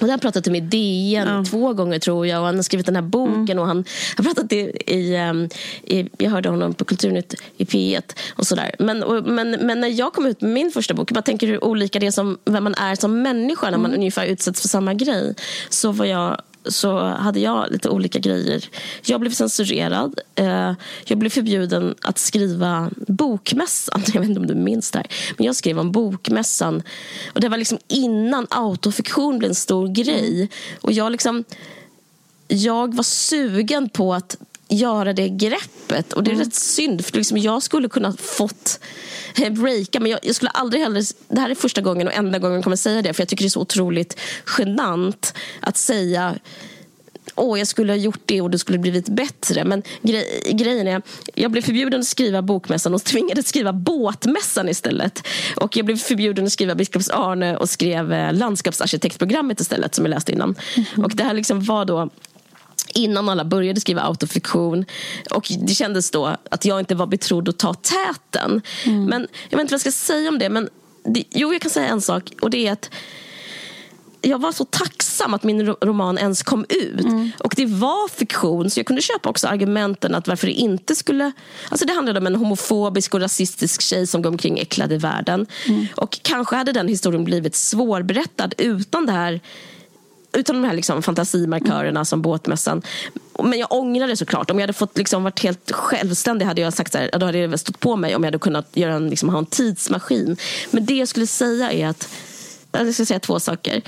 [0.01, 1.43] Och det har pratat om i DN ja.
[1.49, 2.39] två gånger tror jag.
[2.39, 3.49] Och han har skrivit den här boken.
[3.49, 3.59] Mm.
[3.59, 3.85] Och han
[4.17, 4.57] har pratat i,
[4.87, 5.49] i, ehm,
[5.83, 8.01] i, Jag hörde honom på Kulturnytt i P1.
[8.35, 8.75] Och sådär.
[8.79, 11.11] Men, och, men, men när jag kom ut med min första bok.
[11.11, 13.69] Jag bara tänker hur olika det är som vem man är som människa.
[13.69, 13.99] När man mm.
[13.99, 15.35] ungefär utsätts för samma grej.
[15.69, 18.69] Så var jag så hade jag lite olika grejer.
[19.05, 20.19] Jag blev censurerad.
[20.35, 20.73] Eh,
[21.05, 24.03] jag blev förbjuden att skriva Bokmässan.
[24.13, 25.07] Jag vet inte om du minns det här.
[25.37, 26.83] Men jag skrev om Bokmässan.
[27.33, 30.49] Och det var liksom innan autofiktion blev en stor grej.
[30.81, 31.43] Och jag liksom...
[32.51, 34.37] Jag var sugen på att
[34.69, 36.13] göra det greppet.
[36.13, 36.45] Och det är mm.
[36.45, 38.79] rätt synd, för liksom jag skulle kunna fått
[39.51, 39.99] breaka.
[39.99, 41.03] Men jag, jag, skulle aldrig heller...
[41.27, 43.13] Det här är första gången och enda gången jag kommer säga det.
[43.13, 44.19] För jag tycker det är så otroligt
[44.57, 46.35] genant att säga
[47.35, 49.63] åh, jag skulle ha gjort det och det skulle blivit bättre.
[49.63, 51.01] Men grej, grejen är,
[51.35, 55.27] jag blev förbjuden att skriva Bokmässan och tvingades skriva Båtmässan istället.
[55.55, 60.09] Och jag blev förbjuden att skriva Biskops Arne och skrev eh, Landskapsarkitektprogrammet istället som jag
[60.09, 60.55] läste innan.
[60.75, 61.05] Mm.
[61.05, 62.09] Och det här liksom var då
[62.93, 64.85] innan alla började skriva autofiktion.
[65.31, 68.61] Och det kändes då att jag inte var betrodd att ta täten.
[68.85, 69.05] Mm.
[69.05, 70.49] Men jag vet inte vad jag ska säga om det.
[70.49, 70.69] Men
[71.03, 72.33] det, jo, jag kan säga en sak.
[72.41, 72.89] Och det är att
[74.21, 77.05] jag var så tacksam att min roman ens kom ut.
[77.05, 77.31] Mm.
[77.39, 81.31] Och det var fiktion, så jag kunde köpa också argumenten att varför det inte skulle...
[81.69, 85.45] Alltså det handlade om en homofobisk och rasistisk tjej som går omkring äcklad i världen.
[85.67, 85.87] Mm.
[85.95, 89.41] Och kanske hade den historien blivit svårberättad utan det här
[90.33, 92.05] utan de här liksom fantasimarkörerna mm.
[92.05, 92.81] som båtmässan.
[93.43, 94.51] Men jag ångrar det såklart.
[94.51, 97.47] Om jag hade fått liksom varit helt självständig hade jag sagt så här, då hade
[97.47, 100.37] det stått på mig om jag hade kunnat göra en, liksom, ha en tidsmaskin.
[100.71, 102.09] Men det jag skulle säga är att
[102.71, 103.81] jag ska säga två saker.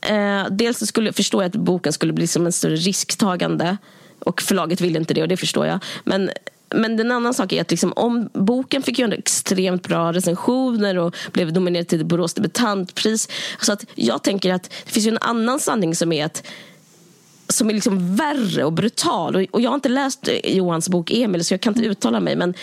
[0.00, 3.76] Eh, dels så skulle, förstår jag att boken skulle bli som en större risktagande.
[4.18, 5.78] Och förlaget ville inte det och det förstår jag.
[6.04, 6.30] Men
[6.76, 11.16] men en annan sak är att liksom, om boken fick ju extremt bra recensioner och
[11.32, 13.28] blev nominerad till Borås debutantpris.
[13.60, 16.46] Så att jag tänker att det finns ju en annan sanning som är att
[17.48, 19.36] som är liksom värre och brutal.
[19.36, 22.36] Och, och jag har inte läst Johans bok Emil så jag kan inte uttala mig.
[22.36, 22.54] Men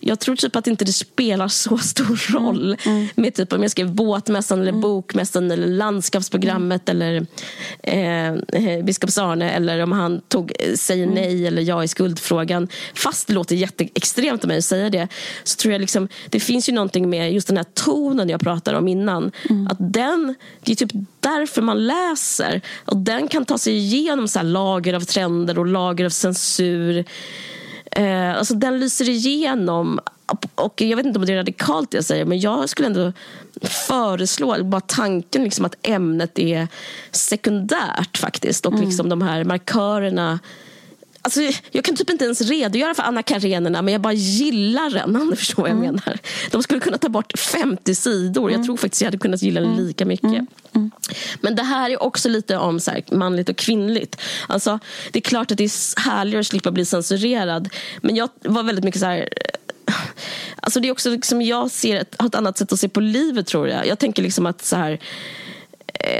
[0.00, 3.08] jag tror typ att inte det spelar så stor mm, roll mm.
[3.14, 4.80] med typ om jag skrev Båtmässan eller mm.
[4.80, 7.02] Bokmässan eller Landskapsprogrammet mm.
[7.02, 7.26] eller
[7.82, 8.28] eh,
[8.62, 11.14] eh, Biskops Arne eller om han tog eh, Säger mm.
[11.14, 12.68] nej eller Ja i skuldfrågan.
[12.94, 15.08] Fast det låter jätteextremt av mig att säga det
[15.44, 18.78] så tror jag liksom det finns ju någonting med just den här tonen jag pratade
[18.78, 19.30] om innan.
[19.50, 19.66] Mm.
[19.66, 20.92] Att den, det är typ
[21.30, 26.04] därför man läser och den kan ta sig igenom så lager av trender och lager
[26.04, 27.04] av censur.
[27.90, 30.00] Eh, alltså den lyser igenom.
[30.54, 33.12] Och Jag vet inte om det är radikalt det jag säger men jag skulle ändå
[33.62, 36.68] föreslå, bara tanken liksom att ämnet är
[37.10, 38.84] sekundärt faktiskt och mm.
[38.84, 40.38] liksom de här markörerna
[41.26, 41.40] Alltså,
[41.70, 45.30] jag kan typ inte ens redogöra för Anna Karenerna men jag bara gillar den om
[45.30, 45.94] du förstår vad jag mm.
[45.94, 46.18] menar.
[46.50, 48.42] De skulle kunna ta bort 50 sidor.
[48.42, 48.52] Mm.
[48.52, 49.86] Jag tror faktiskt jag hade kunnat gilla den mm.
[49.86, 50.24] lika mycket.
[50.24, 50.46] Mm.
[50.74, 50.90] mm.
[51.40, 54.20] Men det här är också lite om så här, manligt och kvinnligt.
[54.46, 54.78] Alltså,
[55.12, 57.68] det är klart att det är härligare att slippa bli censurerad.
[58.00, 59.28] Men jag var väldigt mycket så här
[60.60, 63.00] Alltså det är också liksom, jag ser ett, har ett annat sätt att se på
[63.00, 63.86] livet tror jag.
[63.86, 65.00] Jag tänker liksom att så här Eh,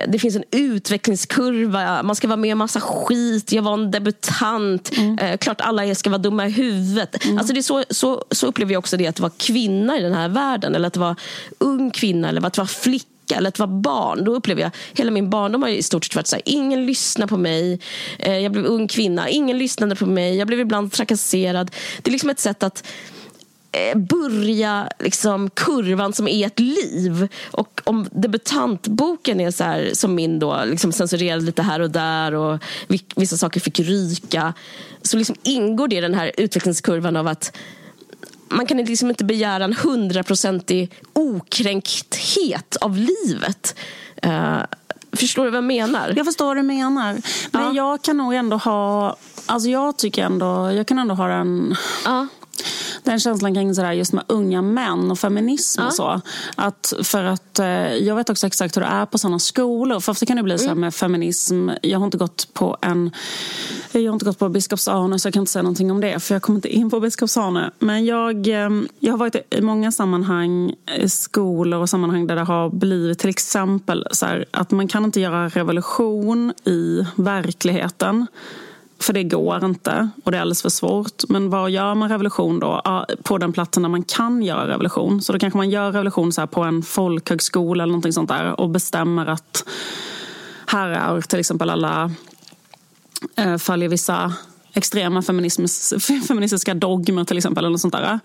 [0.08, 4.96] det finns en utvecklingskurva, man ska vara med i massa skit, jag var en debutant,
[4.96, 5.18] mm.
[5.18, 7.24] eh, klart alla ska vara dumma i huvudet.
[7.24, 7.38] Mm.
[7.38, 10.28] Alltså det så, så, så upplever jag också det att vara kvinna i den här
[10.28, 11.16] världen, eller att vara
[11.58, 14.24] ung kvinna, eller att vara flicka eller att vara barn.
[14.24, 17.26] Då upplever jag, hela min barndom har i stort sett varit så här, ingen lyssnar
[17.26, 17.80] på mig,
[18.18, 21.70] eh, jag blev ung kvinna, ingen lyssnade på mig, jag blev ibland trakasserad.
[22.02, 23.15] Det är liksom ett sätt att Eh,
[23.94, 27.28] börja liksom kurvan som är ett liv.
[27.50, 32.34] Och om debutantboken är så här, som min då, liksom censurerad lite här och där
[32.34, 32.58] och
[33.16, 34.54] vissa saker fick ryka.
[35.02, 37.56] Så liksom ingår det i den här utvecklingskurvan av att
[38.48, 43.76] man kan liksom inte begära en hundraprocentig okränkthet av livet.
[44.26, 44.58] Uh,
[45.12, 46.12] Förstår du vad jag menar?
[46.16, 47.16] Jag förstår vad du menar.
[47.50, 47.72] Men ja.
[47.74, 49.16] jag kan nog ändå ha...
[49.46, 50.72] Alltså jag tycker ändå...
[50.72, 51.76] Jag kan ändå ha den...
[52.04, 52.26] Ja
[53.02, 55.86] den känslan kring sådär just med unga män och feminism ja.
[55.86, 56.20] och så.
[56.54, 60.00] Att för att eh, jag vet också exakt hur det är på sådana skolor.
[60.00, 60.80] För ofta kan det bli så mm.
[60.80, 61.70] med feminism.
[61.82, 63.10] Jag har inte gått på en
[63.92, 66.34] jag har inte gått på Biskops-Arne så jag kan inte säga någonting om det för
[66.34, 67.70] jag kommer inte in på Biskops-Arne.
[67.78, 72.42] Men jag, eh, jag har varit i många sammanhang, i skolor och sammanhang där det
[72.42, 78.26] har blivit till exempel så här, att man kan inte göra revolution i verkligheten.
[78.98, 81.28] För det går inte och det är alldeles för svårt.
[81.28, 82.80] Men var gör man revolution då?
[82.84, 85.22] Ja, på den platsen där man kan göra revolution.
[85.22, 88.70] Så då kanske man gör revolution så på en folkhögskola eller någonting sånt där och
[88.70, 89.64] bestämmer att
[90.66, 92.10] här är till exempel alla
[93.36, 94.32] eh, följer vissa
[94.72, 95.22] extrema
[96.28, 97.64] feministiska dogmer till exempel.
[97.64, 98.20] Eller något sånt där.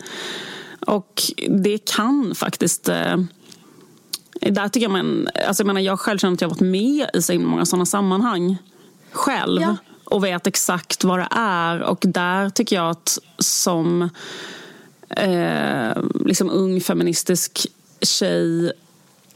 [0.86, 3.16] Och det kan faktiskt eh,
[4.40, 7.10] där tycker jag, man, alltså jag, menar, jag själv känner att jag har varit med
[7.14, 8.56] i så många sådana sammanhang
[9.12, 9.62] själv.
[9.62, 9.76] Ja
[10.12, 11.80] och vet exakt vad det är.
[11.80, 14.10] Och där tycker jag att som
[15.16, 17.66] eh, liksom ung feministisk
[18.00, 18.72] tjej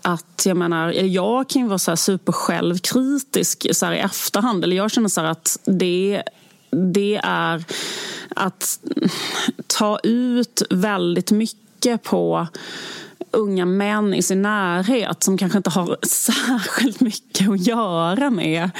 [0.02, 4.64] att jag menar, jag kan ju vara så här super självkritisk så i efterhand.
[4.64, 6.22] Eller jag känner så att det,
[6.70, 7.64] det är
[8.28, 8.80] att
[9.66, 12.46] ta ut väldigt mycket på
[13.36, 18.70] unga män i sin närhet som kanske inte har särskilt mycket att göra med.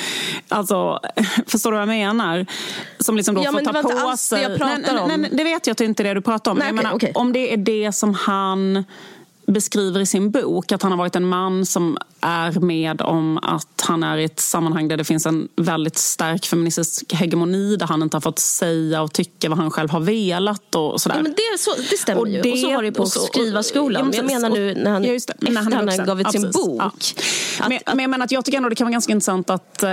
[0.48, 1.00] Alltså,
[1.46, 2.46] förstår du vad jag menar?
[2.98, 4.38] Som liksom då ja, får ta på sig...
[4.38, 6.20] Det, jag pratar nej, nej, nej, det vet jag att det inte är det du
[6.20, 6.58] pratar om.
[6.58, 7.12] Nej, okay, menar, okay.
[7.14, 8.84] Om det är det som han
[9.46, 13.84] beskriver i sin bok att han har varit en man som är med om att
[13.86, 18.02] han är i ett sammanhang där det finns en väldigt stark feministisk hegemoni där han
[18.02, 21.16] inte har fått säga och tycka vad han själv har velat och sådär.
[21.16, 22.42] Ja, men det, så, det stämmer och ju.
[22.42, 24.12] Det, och så var det på skrivarskolan.
[24.14, 26.78] Jag menar nu när han, just det, när han, han gav ut sin bok.
[26.78, 26.92] Ja.
[27.60, 29.90] Att, men, att, men att jag tycker ändå det kan vara ganska intressant att uh,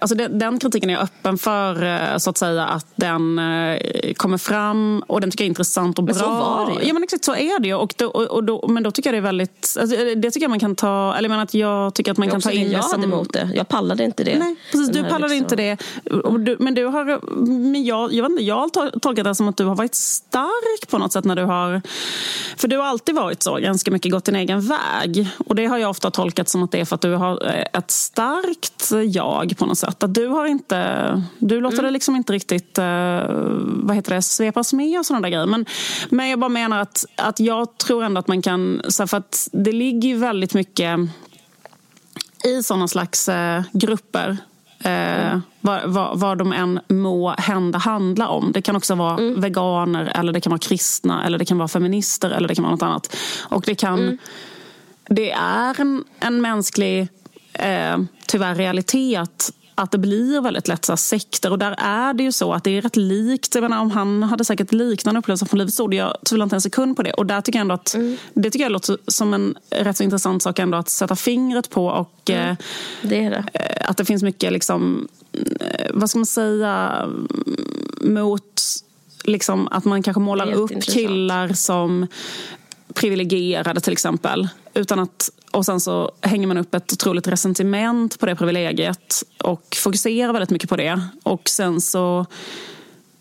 [0.00, 4.12] alltså den, den, kritiken är jag öppen för uh, så att säga att den uh,
[4.16, 6.14] kommer fram och den tycker jag är intressant och bra.
[6.14, 6.88] Men så var det ju.
[6.88, 7.74] Ja men exakt så är det ju.
[7.74, 10.44] Och, då, och, och då, men då tycker jag det är väldigt, alltså, det tycker
[10.44, 12.68] jag man kan ta, eller menar att jag tycker att man kan ta in det
[12.68, 12.72] som...
[12.74, 13.50] Jag hade emot det.
[13.54, 14.38] Jag pallade inte det.
[14.38, 14.88] Nej, precis.
[14.88, 15.36] Du pallade liksom...
[15.36, 15.76] inte det.
[16.38, 17.36] Du, men du har,
[17.70, 20.88] men jag, jag, vet inte, jag har tolkat det som att du har varit stark
[20.90, 21.82] på något sätt när du har,
[22.56, 25.28] för du har alltid varit så, ganska mycket gått din egen väg.
[25.46, 27.78] Och det har jag ofta tolkat som att det är för att du har eh,
[27.78, 30.02] ett starkt jag på något sätt.
[30.02, 31.84] Att du har inte, du låter mm.
[31.84, 32.84] det liksom inte riktigt, uh,
[33.64, 35.46] vad heter det, svepas med och sådana där grejer.
[35.46, 35.66] Men,
[36.10, 39.48] men jag bara menar att, att jag tror ändå att man kan, så för att
[39.52, 40.98] det ligger ju väldigt mycket
[42.44, 44.36] i sådana slags eh, grupper
[44.84, 48.52] Eh, vad, vad, vad de än må hända handla om.
[48.52, 49.40] Det kan också vara mm.
[49.40, 52.72] veganer, eller det kan vara kristna, eller det kan vara feminister eller det kan vara
[52.72, 53.16] något annat.
[53.40, 53.98] Och det kan...
[53.98, 54.18] Mm.
[55.10, 57.08] Det är en, en mänsklig,
[57.52, 61.50] eh, tyvärr, realitet att det blir väldigt lätt så sekter.
[61.50, 63.54] Och där är det ju så att det är rätt likt.
[63.54, 65.94] Jag menar, om han hade säkert liknande upplevelser från Livets Ord.
[65.94, 67.12] Jag tvivlar inte en sekund på det.
[67.12, 68.16] Och där tycker jag ändå att mm.
[68.34, 71.86] det tycker jag låter som en rätt så intressant sak ändå att sätta fingret på.
[71.86, 72.56] Och mm.
[73.02, 73.44] det är det.
[73.54, 77.06] Eh, att det finns mycket, liksom, eh, vad ska man säga,
[78.00, 78.62] mot
[79.24, 82.06] liksom, att man kanske målar upp killar som
[82.94, 84.48] privilegierade till exempel.
[84.74, 89.76] Utan att, och sen så hänger man upp ett otroligt resentiment på det privilegiet och
[89.76, 91.00] fokuserar väldigt mycket på det.
[91.22, 92.26] Och sen så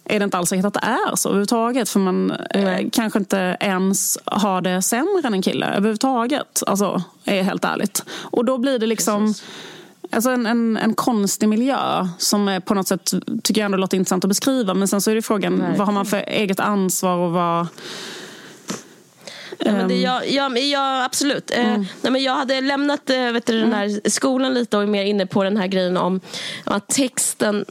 [0.06, 1.90] är det inte alls säkert att det är så överhuvudtaget.
[1.90, 6.64] För man eh, kanske inte ens har det sämre än en kille överhuvudtaget.
[6.68, 8.04] Alltså, är helt ärligt.
[8.10, 9.34] Och då blir det liksom
[10.12, 13.14] Alltså en, en, en konstig miljö som är på något sätt
[13.44, 14.74] tycker jag ändå låter intressant att beskriva.
[14.74, 15.78] Men sen så är det frågan, Verkligen.
[15.78, 17.68] vad har man för eget ansvar och vad
[19.60, 20.02] Ja, men det, ehm.
[20.02, 21.52] jag, jag, jag, absolut.
[21.52, 21.86] Eh, mm.
[22.02, 24.02] Nej, men jag hade lämnat eh, vet du, den här mm.
[24.06, 26.20] skolan lite och är mer inne på den här grejen om
[26.64, 27.66] att texten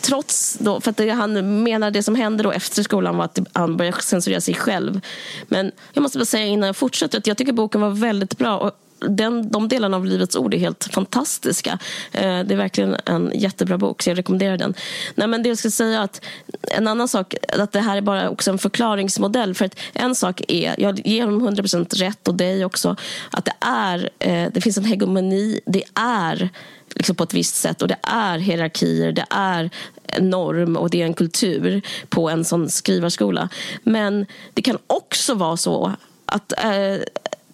[0.00, 3.76] trots då, för att han menar det som hände då efter skolan var att han
[3.76, 5.00] började censurera sig själv.
[5.48, 8.58] Men jag måste bara säga innan jag fortsätter att jag tycker boken var väldigt bra.
[8.58, 8.72] Och
[9.08, 11.78] den, de delarna av Livets ord är helt fantastiska.
[12.12, 14.74] Eh, det är verkligen en jättebra bok, så jag rekommenderar den.
[15.14, 16.24] Nej, men det jag ska säga att
[16.62, 19.54] En annan sak, att det här är bara också en förklaringsmodell.
[19.54, 22.96] För att en sak är, jag ger honom 100% rätt och dig också,
[23.30, 25.60] att det, är, eh, det finns en hegemoni.
[25.66, 26.50] Det är
[26.94, 29.70] liksom på ett visst sätt och det är hierarkier, det är
[30.08, 33.48] en norm och det är en kultur på en sån skrivarskola.
[33.82, 35.92] Men det kan också vara så
[36.26, 36.96] att eh,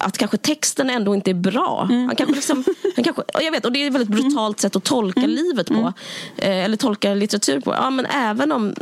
[0.03, 1.87] att kanske texten ändå inte är bra.
[1.89, 2.05] Mm.
[2.05, 2.63] Han kanske liksom,
[2.95, 5.31] han kanske, jag vet, och det är ett väldigt brutalt sätt att tolka mm.
[5.31, 5.73] livet på.
[5.73, 5.93] Mm.
[6.37, 7.73] Eh, eller tolka litteratur på.
[7.73, 8.75] Ja, men även om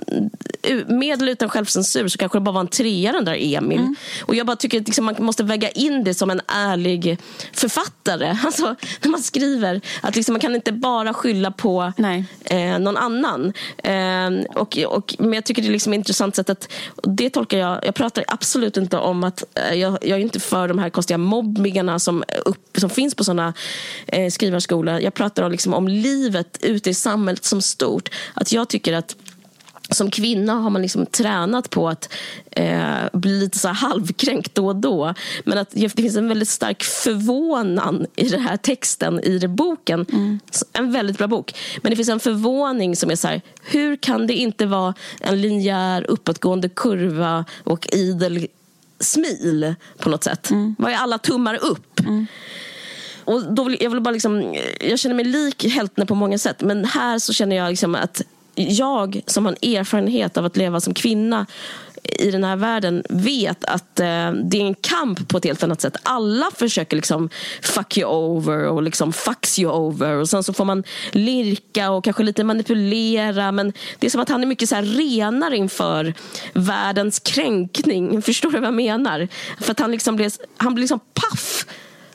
[0.87, 3.79] med eller utan självcensur så kanske det bara var en trea den där Emil.
[3.79, 3.95] Mm.
[4.25, 7.17] Och jag bara tycker att liksom, man måste väga in det som en ärlig
[7.53, 8.37] författare.
[8.51, 9.81] Alltså, när man skriver.
[10.01, 11.93] Att liksom, man kan inte bara skylla på
[12.43, 13.53] eh, någon annan.
[13.77, 16.71] Eh, och, och, men jag tycker det är liksom intressant sätt att,
[17.03, 20.67] det tolkar jag, jag pratar absolut inte om att, eh, jag, jag är inte för
[20.67, 23.53] de här konstiga mobbingarna som, upp, som finns på sådana
[24.07, 24.99] eh, skrivarskolor.
[24.99, 28.09] Jag pratar om, liksom, om livet ute i samhället som stort.
[28.33, 29.15] Att jag tycker att
[29.95, 32.13] som kvinna har man liksom tränat på att
[32.51, 32.83] eh,
[33.13, 35.13] bli lite så halvkränkt då och då.
[35.43, 40.05] Men att det finns en väldigt stark förvånan i den här texten, i den boken.
[40.11, 40.39] Mm.
[40.73, 41.55] En väldigt bra bok.
[41.81, 45.41] Men det finns en förvåning som är så här, hur kan det inte vara en
[45.41, 48.47] linjär uppåtgående kurva och idel
[49.01, 50.49] smil på något sätt?
[50.49, 50.75] Mm.
[50.79, 51.99] Vad är alla tummar upp?
[51.99, 52.27] Mm.
[53.25, 56.61] Och då vill, jag, vill bara liksom, jag känner mig lik Heltner på många sätt
[56.61, 58.21] men här så känner jag liksom att
[58.55, 61.45] jag som har en erfarenhet av att leva som kvinna
[62.03, 65.81] i den här världen vet att eh, det är en kamp på ett helt annat
[65.81, 65.97] sätt.
[66.03, 67.29] Alla försöker liksom
[67.61, 72.03] fuck you over och liksom fucks you over och sen så får man lirka och
[72.03, 76.13] kanske lite manipulera men det är som att han är mycket så här renare inför
[76.53, 78.21] världens kränkning.
[78.31, 79.27] Förstår du vad jag menar?
[79.59, 81.65] För att han liksom blir, han blir liksom paff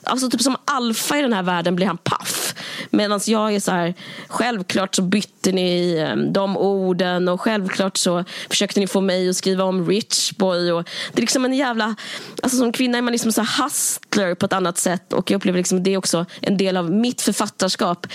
[0.06, 2.45] alltså typ som alfa i den här världen blir han paff.
[2.90, 3.94] Medan jag är så här,
[4.28, 9.36] självklart så bytte ni ehm, de orden och självklart så försökte ni få mig att
[9.36, 10.72] skriva om rich boy.
[10.72, 11.96] Och det är liksom en jävla,
[12.42, 15.58] alltså som kvinna är man liksom så hustler på ett annat sätt och jag upplever
[15.58, 18.06] liksom det är också en del av mitt författarskap.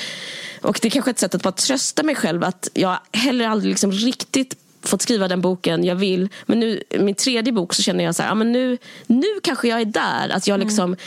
[0.61, 3.69] Och det är kanske ett sätt att bara trösta mig själv att jag heller aldrig
[3.69, 6.29] liksom riktigt fått skriva den boken jag vill.
[6.45, 8.77] Men nu, min tredje bok så känner jag så här, ja, men nu,
[9.07, 10.29] nu kanske jag är där.
[10.29, 10.97] Att jag liksom mm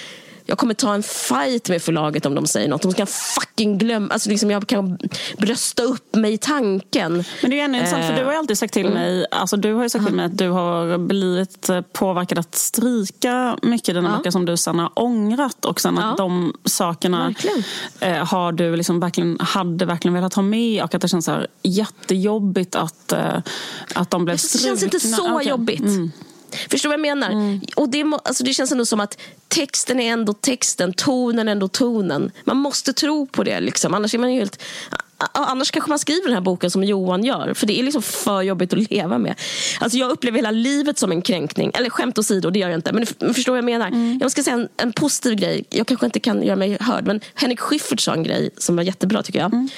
[0.47, 2.83] jag kommer ta en fight med förlaget om de säger något.
[2.83, 4.99] De ska fucking glömma, alltså liksom jag kan
[5.39, 7.25] brösta upp mig i tanken.
[7.43, 8.99] Men det är ändå intressant, för du har ju alltid sagt till mm.
[8.99, 13.59] mig, alltså du har ju sagt till mig att du har blivit påverkad att stryka
[13.63, 14.17] mycket i dina ja.
[14.17, 17.35] böcker som du sen har ångrat och sen att de sakerna
[18.01, 21.31] eh, har du liksom verkligen, hade verkligen velat ha med och att det känns så
[21.31, 23.37] här jättejobbigt att, eh,
[23.95, 24.75] att de blev strukna.
[24.75, 25.49] Det känns inte så okay.
[25.49, 25.81] jobbigt.
[25.81, 26.13] Mm.
[26.71, 27.31] Förstår du vad jag menar?
[27.31, 27.61] Mm.
[27.77, 29.19] Och det, alltså det känns ändå som att
[29.49, 32.31] texten är ändå texten, tonen är ändå tonen.
[32.45, 33.61] Man måste tro på det.
[33.61, 33.95] Liksom.
[33.95, 34.63] Annars är man helt
[35.33, 37.55] Annars kanske man skriver den här boken som Johan gör.
[37.55, 39.35] För det är liksom för jobbigt att leva med.
[39.81, 41.71] Alltså jag upplever hela livet som en kränkning.
[41.75, 42.93] Eller skämt åsido, det gör jag inte.
[42.93, 43.87] Men förstår vad jag menar.
[43.87, 44.19] Mm.
[44.23, 45.65] Jag ska säga en, en, positiv grej.
[45.71, 47.07] Jag kanske inte kan göra mig hörd.
[47.07, 49.53] Men Henrik Schyffert sa en grej som var jättebra tycker jag.
[49.53, 49.69] Mm.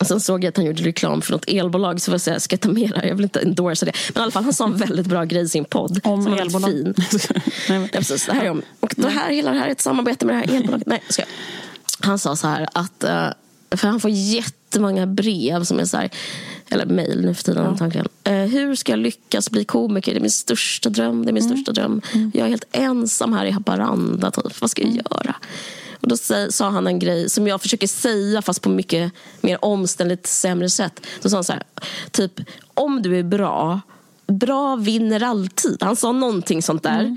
[0.00, 2.00] Sen såg jag att han gjorde reklam för något elbolag.
[2.00, 3.08] Så jag säga, ska jag ta med det?
[3.08, 3.92] Jag vill inte endorsa det.
[4.14, 6.00] Men i alla fall, han sa en väldigt bra grej i sin podd.
[6.04, 6.70] Om som elbolag?
[6.70, 6.94] Fin.
[7.68, 10.26] Nej, precis, det här är om, och det här, hela det här är ett samarbete
[10.26, 10.86] med det här elbolaget.
[10.86, 11.28] Nej, ska jag.
[12.00, 14.10] Han sa så här att uh, för han får
[14.74, 16.10] jättemånga brev som är så här,
[16.70, 17.68] eller mejl nu för tiden ja.
[17.68, 18.08] antagligen.
[18.28, 20.12] Uh, hur ska jag lyckas bli komiker?
[20.12, 21.24] Det är min största dröm.
[21.24, 21.56] Det är min mm.
[21.56, 22.00] största dröm.
[22.12, 22.30] Mm.
[22.34, 24.30] Jag är helt ensam här i Haparanda.
[24.30, 24.60] Typ.
[24.60, 25.04] Vad ska jag mm.
[25.10, 25.34] göra?
[26.00, 26.16] Och då
[26.50, 31.06] sa han en grej som jag försöker säga fast på mycket mer omständligt sämre sätt.
[31.22, 31.62] Då sa han så här,
[32.10, 32.40] typ
[32.74, 33.80] om du är bra
[34.26, 35.82] bra vinner alltid.
[35.82, 37.00] Han sa någonting sånt där.
[37.00, 37.16] Mm.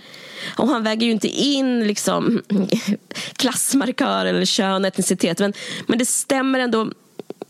[0.58, 2.42] Och han väger ju inte in liksom,
[3.36, 5.40] klassmarkör eller kön, etnicitet.
[5.40, 5.54] Men,
[5.88, 6.92] men det stämmer ändå.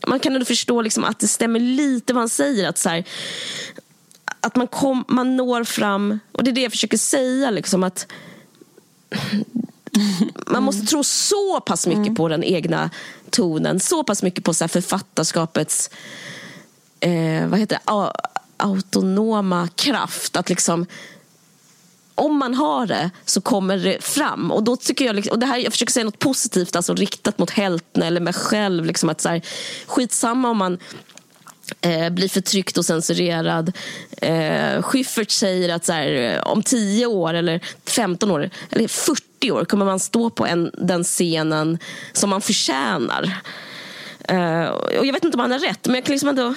[0.08, 2.68] Man kan ändå förstå liksom att det stämmer lite vad han säger.
[2.68, 3.04] Att, så här,
[4.40, 7.50] att man, kom, man når fram, och det är det jag försöker säga.
[7.50, 8.06] Liksom, att
[10.46, 12.14] man måste tro så pass mycket mm.
[12.14, 12.90] på den egna
[13.30, 13.80] tonen.
[13.80, 15.90] Så pass mycket på så här, författarskapets
[17.00, 18.12] eh, vad heter det?
[18.56, 20.36] autonoma kraft.
[20.36, 20.86] Att liksom
[22.18, 24.52] om man har det så kommer det fram.
[24.52, 27.38] Och då tycker jag, liksom, och det här, jag försöker säga något positivt, alltså riktat
[27.38, 28.84] mot hälten eller mig själv.
[28.84, 29.42] Liksom att så här,
[29.86, 30.78] skitsamma om man
[31.80, 33.72] eh, blir förtryckt och censurerad.
[34.16, 39.50] Eh, Schyffert säger att så här, eh, om 10 år eller 15 år eller 40
[39.50, 41.78] år kommer man stå på en, den scenen
[42.12, 43.40] som man förtjänar.
[44.28, 46.54] Eh, och jag vet inte om han har rätt, men jag kan liksom ändå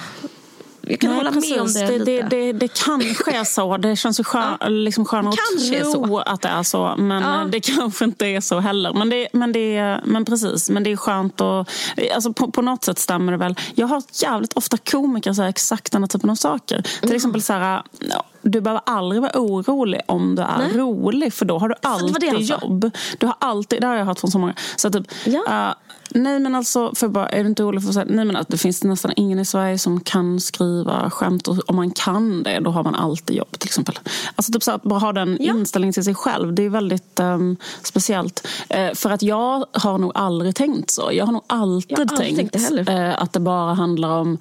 [0.86, 1.50] jag kan Nej, hålla precis.
[1.50, 2.22] med om det, det lite.
[2.22, 3.76] Det, det, det kanske är så.
[3.76, 4.68] Det känns ju skön, ja.
[4.68, 5.34] liksom skönare
[5.82, 6.94] att tro att det är så.
[6.98, 7.48] Men ja.
[7.52, 8.92] det kanske inte är så heller.
[8.92, 11.68] Men, det, men, det, men precis, men det är skönt att...
[12.14, 13.54] Alltså på, på något sätt stämmer det väl.
[13.74, 16.74] Jag har jävligt ofta komiker säga exakt den här typen av saker.
[16.74, 16.86] Mm.
[17.00, 17.82] Till exempel så här,
[18.42, 20.76] du behöver aldrig vara orolig om du är Nej.
[20.76, 22.90] rolig för då har du alltid jobb.
[23.18, 24.54] Du har alltid, det har jag hört från så många.
[24.76, 25.40] Så typ, ja.
[25.68, 25.74] uh,
[26.14, 28.58] Nej men alltså, för bara, är du inte orolig för att Nej men att det
[28.58, 31.48] finns nästan ingen i Sverige som kan skriva skämt.
[31.48, 33.98] Och om man kan det, då har man alltid jobb till exempel.
[34.34, 35.54] Alltså typ så att bara ha den ja.
[35.54, 38.46] inställningen till sig själv, det är väldigt um, speciellt.
[38.74, 41.10] Uh, för att jag har nog aldrig tänkt så.
[41.12, 44.38] Jag har nog alltid, har aldrig tänkt, tänkt det uh, att det bara handlar om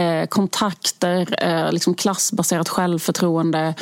[0.00, 3.74] eh, kontakter, eh, liksom klassbaserat självförtroende.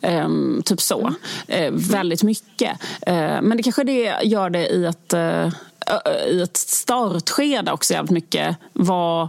[0.00, 0.28] Eh,
[0.64, 1.14] typ så.
[1.48, 2.82] Eh, väldigt mycket.
[3.00, 5.48] Eh, men det kanske det gör det i ett eh,
[6.30, 9.28] i ett startskede också jävligt mycket vad,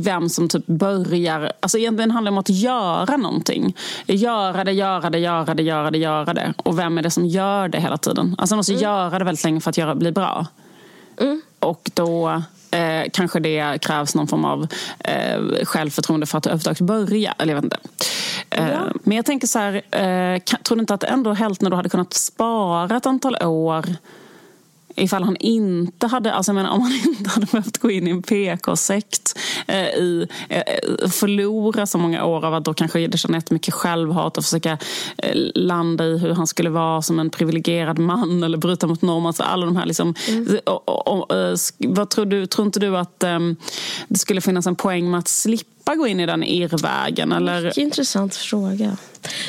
[0.00, 1.52] vem som typ börjar.
[1.60, 3.76] Alltså egentligen handlar det om att göra någonting.
[4.06, 6.54] Göra det, göra det, göra det, göra det, göra det.
[6.56, 8.34] Och vem är det som gör det hela tiden?
[8.38, 8.82] Alltså man måste mm.
[8.82, 10.46] göra det väldigt länge för att göra, bli bra.
[11.20, 11.42] Mm.
[11.58, 12.42] Och då
[12.74, 14.66] eh, kanske det krävs någon form av
[14.98, 17.34] eh, självförtroende för att överhuvudtaget börja.
[17.38, 17.78] Eller jag vet inte.
[18.50, 18.80] Eh, ja.
[19.02, 21.88] Men jag tänker så här, eh, tror du inte att ändå helt när du hade
[21.88, 23.84] kunnat spara ett antal år
[24.96, 28.10] ifall han inte hade, alltså jag menar, om han inte hade behövt gå in i
[28.10, 33.74] en PK-sekt eh, i, eh, förlora så många år av att då kanske känner jättemycket
[33.74, 34.78] självhat och försöka
[35.16, 39.28] eh, landa i hur han skulle vara som en privilegierad man eller bryta mot normer.
[39.28, 40.58] Alltså alla de här liksom, mm.
[40.66, 43.56] och, och, och, eh, vad tror du, tror inte du att um,
[44.08, 47.32] det skulle finnas en poäng med att slippa gå in i den irrvägen?
[47.32, 47.62] Eller?
[47.62, 48.96] Mycket intressant fråga.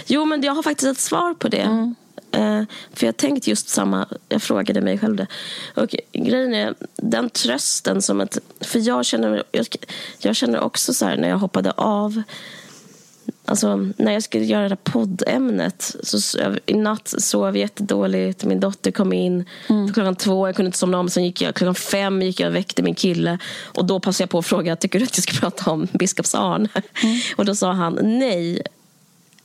[0.08, 1.58] Jo, men jag har faktiskt ett svar på det.
[1.62, 1.96] Mm.
[2.32, 5.28] Eh, för jag tänkte just samma, jag frågade mig själv det.
[5.76, 8.38] Och grejen är, den trösten som ett...
[8.62, 9.68] För jag känner, jag,
[10.20, 12.24] jag känner också så här när jag hoppade av
[13.48, 18.44] Alltså, när jag skulle göra det här poddämnet så i natt sov jag jättedåligt.
[18.44, 19.94] Min dotter kom in mm.
[19.94, 20.48] klockan två.
[20.48, 21.10] Jag kunde inte somna om.
[21.10, 23.38] Sen gick jag, klockan fem gick jag och väckte min kille.
[23.64, 26.36] Och då passade jag på att fråga tycker du att jag ska prata om biskops
[26.36, 26.70] Arne.
[27.04, 27.20] Mm.
[27.36, 28.62] Och då sa han nej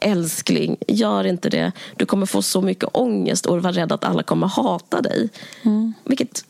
[0.00, 1.72] älskling, gör inte det.
[1.96, 5.28] Du kommer få så mycket ångest och vara rädd att alla kommer hata dig.
[5.62, 5.94] Mm.
[6.04, 6.44] Vilket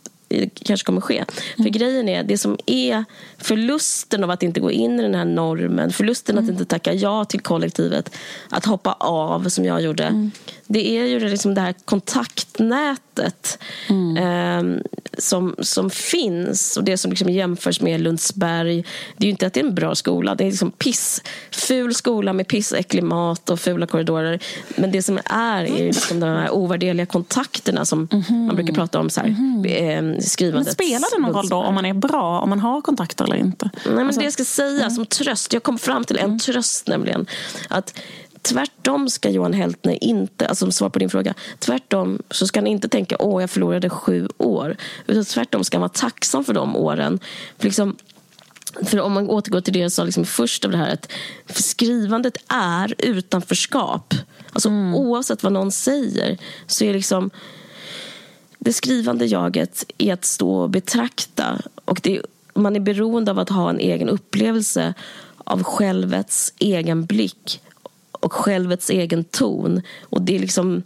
[0.65, 1.17] kanske kommer ske.
[1.17, 1.27] Mm.
[1.57, 3.05] För grejen är, det som är
[3.39, 6.45] förlusten av att inte gå in i den här normen, förlusten mm.
[6.45, 8.17] att inte tacka ja till kollektivet,
[8.49, 10.05] att hoppa av som jag gjorde.
[10.05, 10.31] Mm.
[10.67, 14.63] Det är ju liksom det här kontaktnätet eh,
[15.19, 18.85] som, som finns och det som liksom jämförs med Lundsberg.
[19.17, 21.95] Det är ju inte att det är en bra skola, det är liksom piss, ful
[21.95, 24.41] skola med pissäcklig mat och fula korridorer.
[24.77, 28.47] Men det som är är liksom de här ovärderliga kontakterna som mm.
[28.47, 29.11] man brukar prata om.
[29.11, 30.15] Så här, mm.
[30.15, 30.67] eh, skrivandet.
[30.67, 33.37] Men spelar det någon roll då om man är bra, om man har kontakter eller
[33.37, 33.71] inte?
[33.85, 34.91] Nej, men alltså, det jag ska säga mm.
[34.91, 36.39] som tröst, jag kom fram till en mm.
[36.39, 37.27] tröst nämligen.
[37.69, 37.95] Att
[38.43, 42.67] Tvärtom ska Johan Heltner inte, alltså som svar på din fråga, tvärtom så ska han
[42.67, 44.77] inte tänka åh jag förlorade sju år.
[45.07, 47.21] Utan tvärtom ska han vara tacksam för de åren.
[47.59, 47.97] För liksom,
[48.85, 51.13] för om man återgår till det jag sa liksom först av det här att
[51.49, 54.15] skrivandet är utanförskap.
[54.53, 54.95] Alltså mm.
[54.95, 57.31] oavsett vad någon säger så är liksom
[58.59, 62.21] det skrivande jaget är att stå och betrakta och det,
[62.55, 64.95] man är beroende av att ha en egen upplevelse
[65.39, 67.61] av självets egen blick
[68.21, 69.83] och självets egen ton.
[70.03, 70.83] Och det är liksom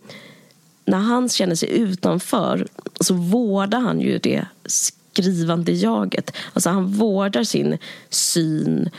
[0.85, 2.67] när han känner sig utanför
[3.01, 6.37] så vårdar han ju det skrivande jaget.
[6.53, 7.79] Alltså han vårdar sin
[8.11, 8.91] syn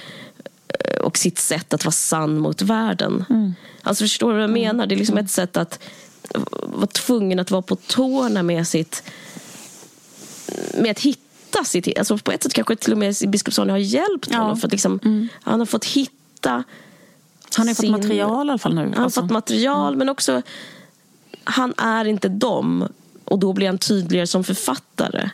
[0.67, 3.25] eh, och sitt sätt att vara sann mot världen.
[3.29, 3.53] Mm.
[3.81, 4.61] Alltså förstår du vad jag mm.
[4.61, 4.87] menar?
[4.87, 5.79] Det är liksom ett sätt att
[6.61, 9.03] vara tvungen att vara på tårna med sitt
[10.73, 11.97] med att hitta sitt...
[11.97, 14.37] Alltså på ett sätt kanske till och med Biskopsson har hjälpt ja.
[14.37, 14.57] honom.
[14.57, 15.27] För att liksom, mm.
[15.43, 16.63] Han har fått hitta...
[17.57, 18.81] Han har sin, fått material i alla fall nu.
[18.81, 19.21] Han har alltså.
[19.21, 19.97] fått material, mm.
[19.97, 20.41] men också...
[21.43, 22.87] Han är inte dem.
[23.25, 25.29] Och då blir han tydligare som författare.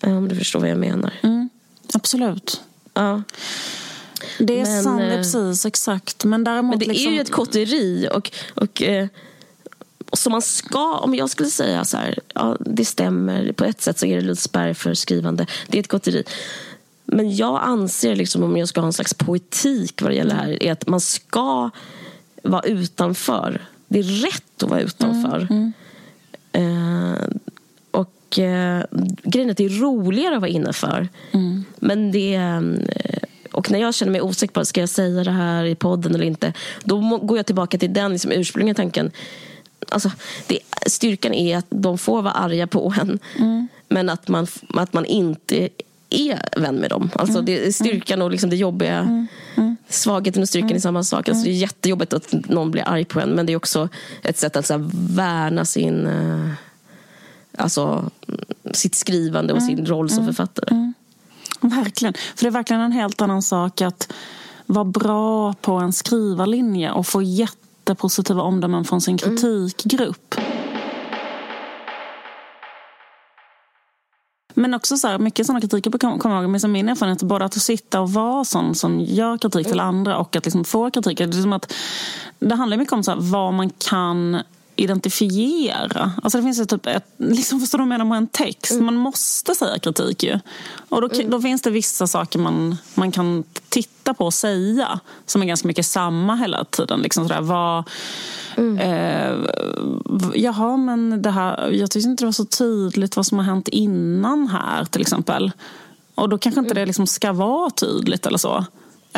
[0.00, 1.12] Om du förstår vad jag menar.
[1.22, 1.48] Mm.
[1.94, 2.60] Absolut.
[2.94, 3.22] Ja.
[4.38, 6.24] Det är men, sant, eh, precis exakt.
[6.24, 7.12] Men, däremot men det liksom...
[7.12, 8.08] är ju ett kotteri.
[8.12, 9.06] Och, och, eh,
[10.10, 13.82] och så man ska, om jag skulle säga så här, ja det stämmer, på ett
[13.82, 15.46] sätt så är det spärr för skrivande.
[15.68, 16.24] Det är ett kotteri.
[17.12, 20.40] Men jag anser, liksom, om jag ska ha en slags poetik vad det gäller det
[20.40, 21.70] här, är att man ska
[22.42, 23.62] vara utanför.
[23.88, 25.46] Det är rätt att vara utanför.
[25.50, 25.72] Mm,
[26.52, 27.12] mm.
[27.12, 27.28] Eh,
[27.90, 28.84] och eh,
[29.22, 31.08] grejen är att det är roligare att vara innanför.
[31.32, 31.64] Mm.
[31.76, 32.60] Men det eh,
[33.52, 36.24] och när jag känner mig osäker på ska jag säga det här i podden eller
[36.24, 36.52] inte,
[36.84, 39.10] då går jag tillbaka till den liksom, ursprungliga tanken.
[39.88, 40.10] Alltså,
[40.46, 43.68] det, styrkan är att de får vara arga på en, mm.
[43.88, 45.68] men att man, att man inte
[46.10, 47.10] är vän med dem.
[47.14, 47.44] Alltså mm.
[47.44, 48.98] det, styrkan och liksom det jobbiga.
[48.98, 49.26] Mm.
[49.54, 49.76] Mm.
[49.88, 51.28] Svagheten och styrkan är samma sak.
[51.28, 53.88] Alltså det är jättejobbigt att någon blir arg på en men det är också
[54.22, 56.50] ett sätt att så här, värna sin, uh,
[57.56, 58.10] alltså,
[58.72, 60.92] sitt skrivande och sin roll som författare.
[61.60, 62.14] Verkligen.
[62.14, 64.12] För det är verkligen en helt annan sak att
[64.66, 69.36] vara bra på en skrivarlinje och få jättepositiva omdömen från sin mm.
[74.58, 77.44] Men också så här, mycket sådana kritiker kommer jag ihåg, men som min erfarenhet, både
[77.44, 79.86] att sitta och vara sån som gör kritik till mm.
[79.86, 81.18] andra och att liksom få kritik.
[81.18, 81.74] Det, är som att,
[82.38, 84.42] det handlar mycket om så här, vad man kan
[84.78, 86.12] identifiera.
[86.22, 88.72] Alltså det finns ju typ ett, liksom förstår du vad jag menar med en text?
[88.72, 88.84] Mm.
[88.84, 90.38] Man måste säga kritik ju.
[90.88, 91.30] Och då, mm.
[91.30, 95.68] då, finns det vissa saker man, man kan titta på och säga som är ganska
[95.68, 97.00] mycket samma hela tiden.
[97.00, 97.84] Liksom sådär, vad,
[98.56, 98.78] mm.
[98.78, 99.50] eh,
[100.34, 103.68] jaha, men det här, jag tyckte inte det var så tydligt vad som har hänt
[103.68, 105.52] innan här till exempel.
[106.14, 106.82] Och då kanske inte mm.
[106.82, 108.64] det liksom ska vara tydligt eller så.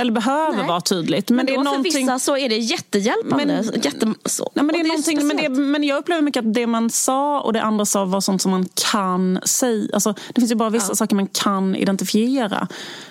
[0.00, 0.66] Eller behöver nej.
[0.66, 1.30] vara tydligt.
[1.30, 1.92] Men, men det är någonting...
[1.92, 3.46] för vissa så är det jättehjälpande.
[3.46, 4.14] Men, Jätte...
[4.24, 4.50] så.
[4.54, 7.40] Nej, men, det är någonting, men, det, men jag upplever mycket att det man sa
[7.40, 9.88] och det andra sa var sånt som man kan säga.
[9.92, 10.94] Alltså, det finns ju bara vissa ja.
[10.94, 12.68] saker man kan identifiera.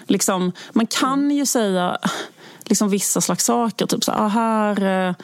[0.08, 1.32] Liksom, man kan mm.
[1.32, 1.98] ju säga
[2.64, 3.86] liksom, vissa slags saker.
[3.86, 5.08] Typ så ah, här...
[5.10, 5.16] Eh,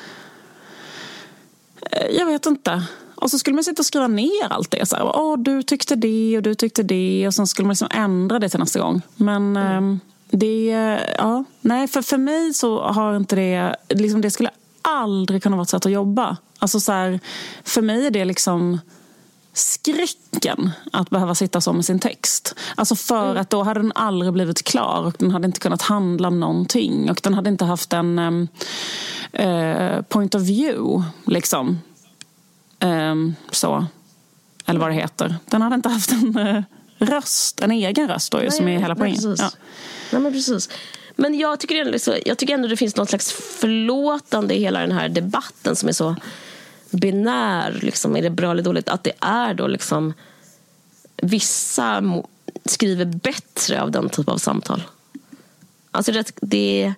[2.17, 2.83] jag vet inte.
[3.15, 4.85] Och så skulle man sitta och skriva ner allt det.
[4.85, 7.27] Så här, oh, du tyckte det och du tyckte det.
[7.27, 9.01] Och sen skulle man liksom ändra det till nästa gång.
[9.15, 9.57] Men...
[9.57, 9.93] Mm.
[9.93, 9.97] Eh,
[10.35, 10.65] det,
[11.17, 13.75] ja, nej, för, för mig så har inte det...
[13.89, 14.49] Liksom det skulle
[14.81, 16.37] aldrig kunna vara ett sätt att jobba.
[16.59, 17.19] Alltså så här,
[17.63, 18.79] för mig är det liksom
[19.53, 22.55] skräcken att behöva sitta så med sin text.
[22.75, 23.41] Alltså för mm.
[23.41, 27.11] att då hade den aldrig blivit klar och den hade inte kunnat handla om någonting.
[27.11, 28.19] Och den hade inte haft en
[29.39, 31.03] uh, point of view.
[31.25, 31.79] Liksom.
[32.79, 33.85] Um, så.
[34.65, 35.35] Eller vad det heter.
[35.45, 36.63] Den hade inte haft en uh,
[36.97, 39.35] röst, en egen röst då, Nej, som är hela poängen.
[39.37, 39.49] Ja.
[40.11, 40.69] Nej, men precis.
[41.15, 44.91] Men jag tycker, ändå, jag tycker ändå det finns något slags förlåtande i hela den
[44.91, 46.15] här debatten som är så
[46.89, 47.79] binär.
[47.81, 48.89] Liksom, är det bra eller dåligt?
[48.89, 50.13] Att det är då liksom
[51.17, 52.03] vissa
[52.65, 54.83] skriver bättre av den typen av samtal.
[55.91, 56.93] Alltså det, det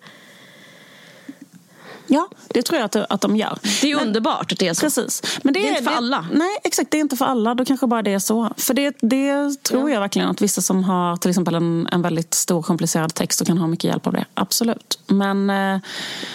[2.08, 3.60] Ja, det tror jag att, att de gör.
[3.82, 4.82] Det är men, underbart att det är så.
[4.82, 5.40] Precis.
[5.44, 6.26] Men det, det är, inte för det, alla.
[6.34, 6.92] Nej, exakt.
[6.92, 7.56] Det är inte för alla.
[7.56, 8.54] Då kanske bara det är så.
[8.58, 9.94] För det, det tror ja.
[9.94, 13.48] jag verkligen att vissa som har till exempel en, en väldigt stor komplicerad text och
[13.48, 14.26] kan ha mycket hjälp av det.
[14.34, 15.00] Absolut.
[15.08, 15.80] Men eh,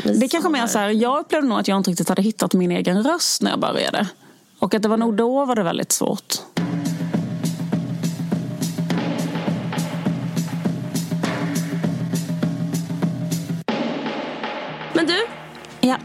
[0.04, 2.70] det kanske mer så här, jag upplevde nog att jag inte riktigt hade hittat min
[2.70, 4.08] egen röst när jag började.
[4.58, 6.34] Och att det var nog då var det väldigt svårt.
[14.94, 15.41] Men du.
[15.84, 15.98] Ja.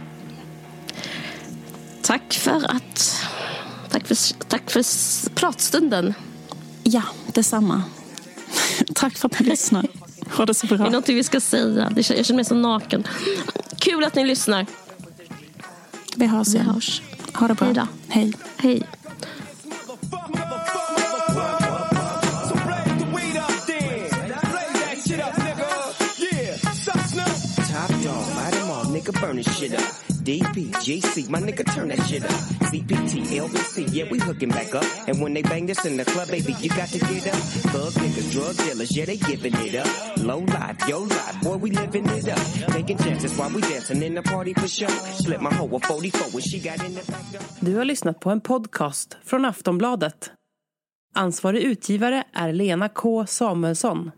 [2.01, 3.23] Tack för att...
[3.89, 4.83] Tack för, tack för
[5.29, 6.13] pratstunden.
[6.83, 7.83] Ja, detsamma.
[8.95, 9.87] tack för att ni lyssnar.
[10.37, 10.77] Ha det så bra.
[10.77, 11.91] Det är något vi ska säga.
[11.95, 13.07] Jag känner mig så naken.
[13.77, 14.65] Kul att ni lyssnar.
[16.15, 16.65] Vi hörs igen.
[16.65, 17.01] Vi hörs.
[17.33, 17.87] Ha det bra.
[18.07, 18.83] Hej Hej.
[29.21, 29.79] Burn this shit up.
[30.27, 32.31] DP, DPGC, my nigga turn that shit up.
[32.69, 33.13] CPT,
[33.43, 34.83] LBC, yeah, we hooking back up.
[35.07, 37.39] And when they bang this in the club, baby, you got to get up.
[37.71, 39.87] Thug niggas, drug dealers, yeah, they giving it up.
[40.17, 42.73] Low life, yo life, boy, we living it up.
[42.73, 44.89] Taking chances while we dancing in the party for sure.
[44.89, 47.41] Slip my hoe with 44 when she got in the back door.
[47.59, 50.31] Du har lyssnat på en podcast från Aftonbladet.
[51.15, 54.11] Ansvarig utgivare är Lena K Samuelsson.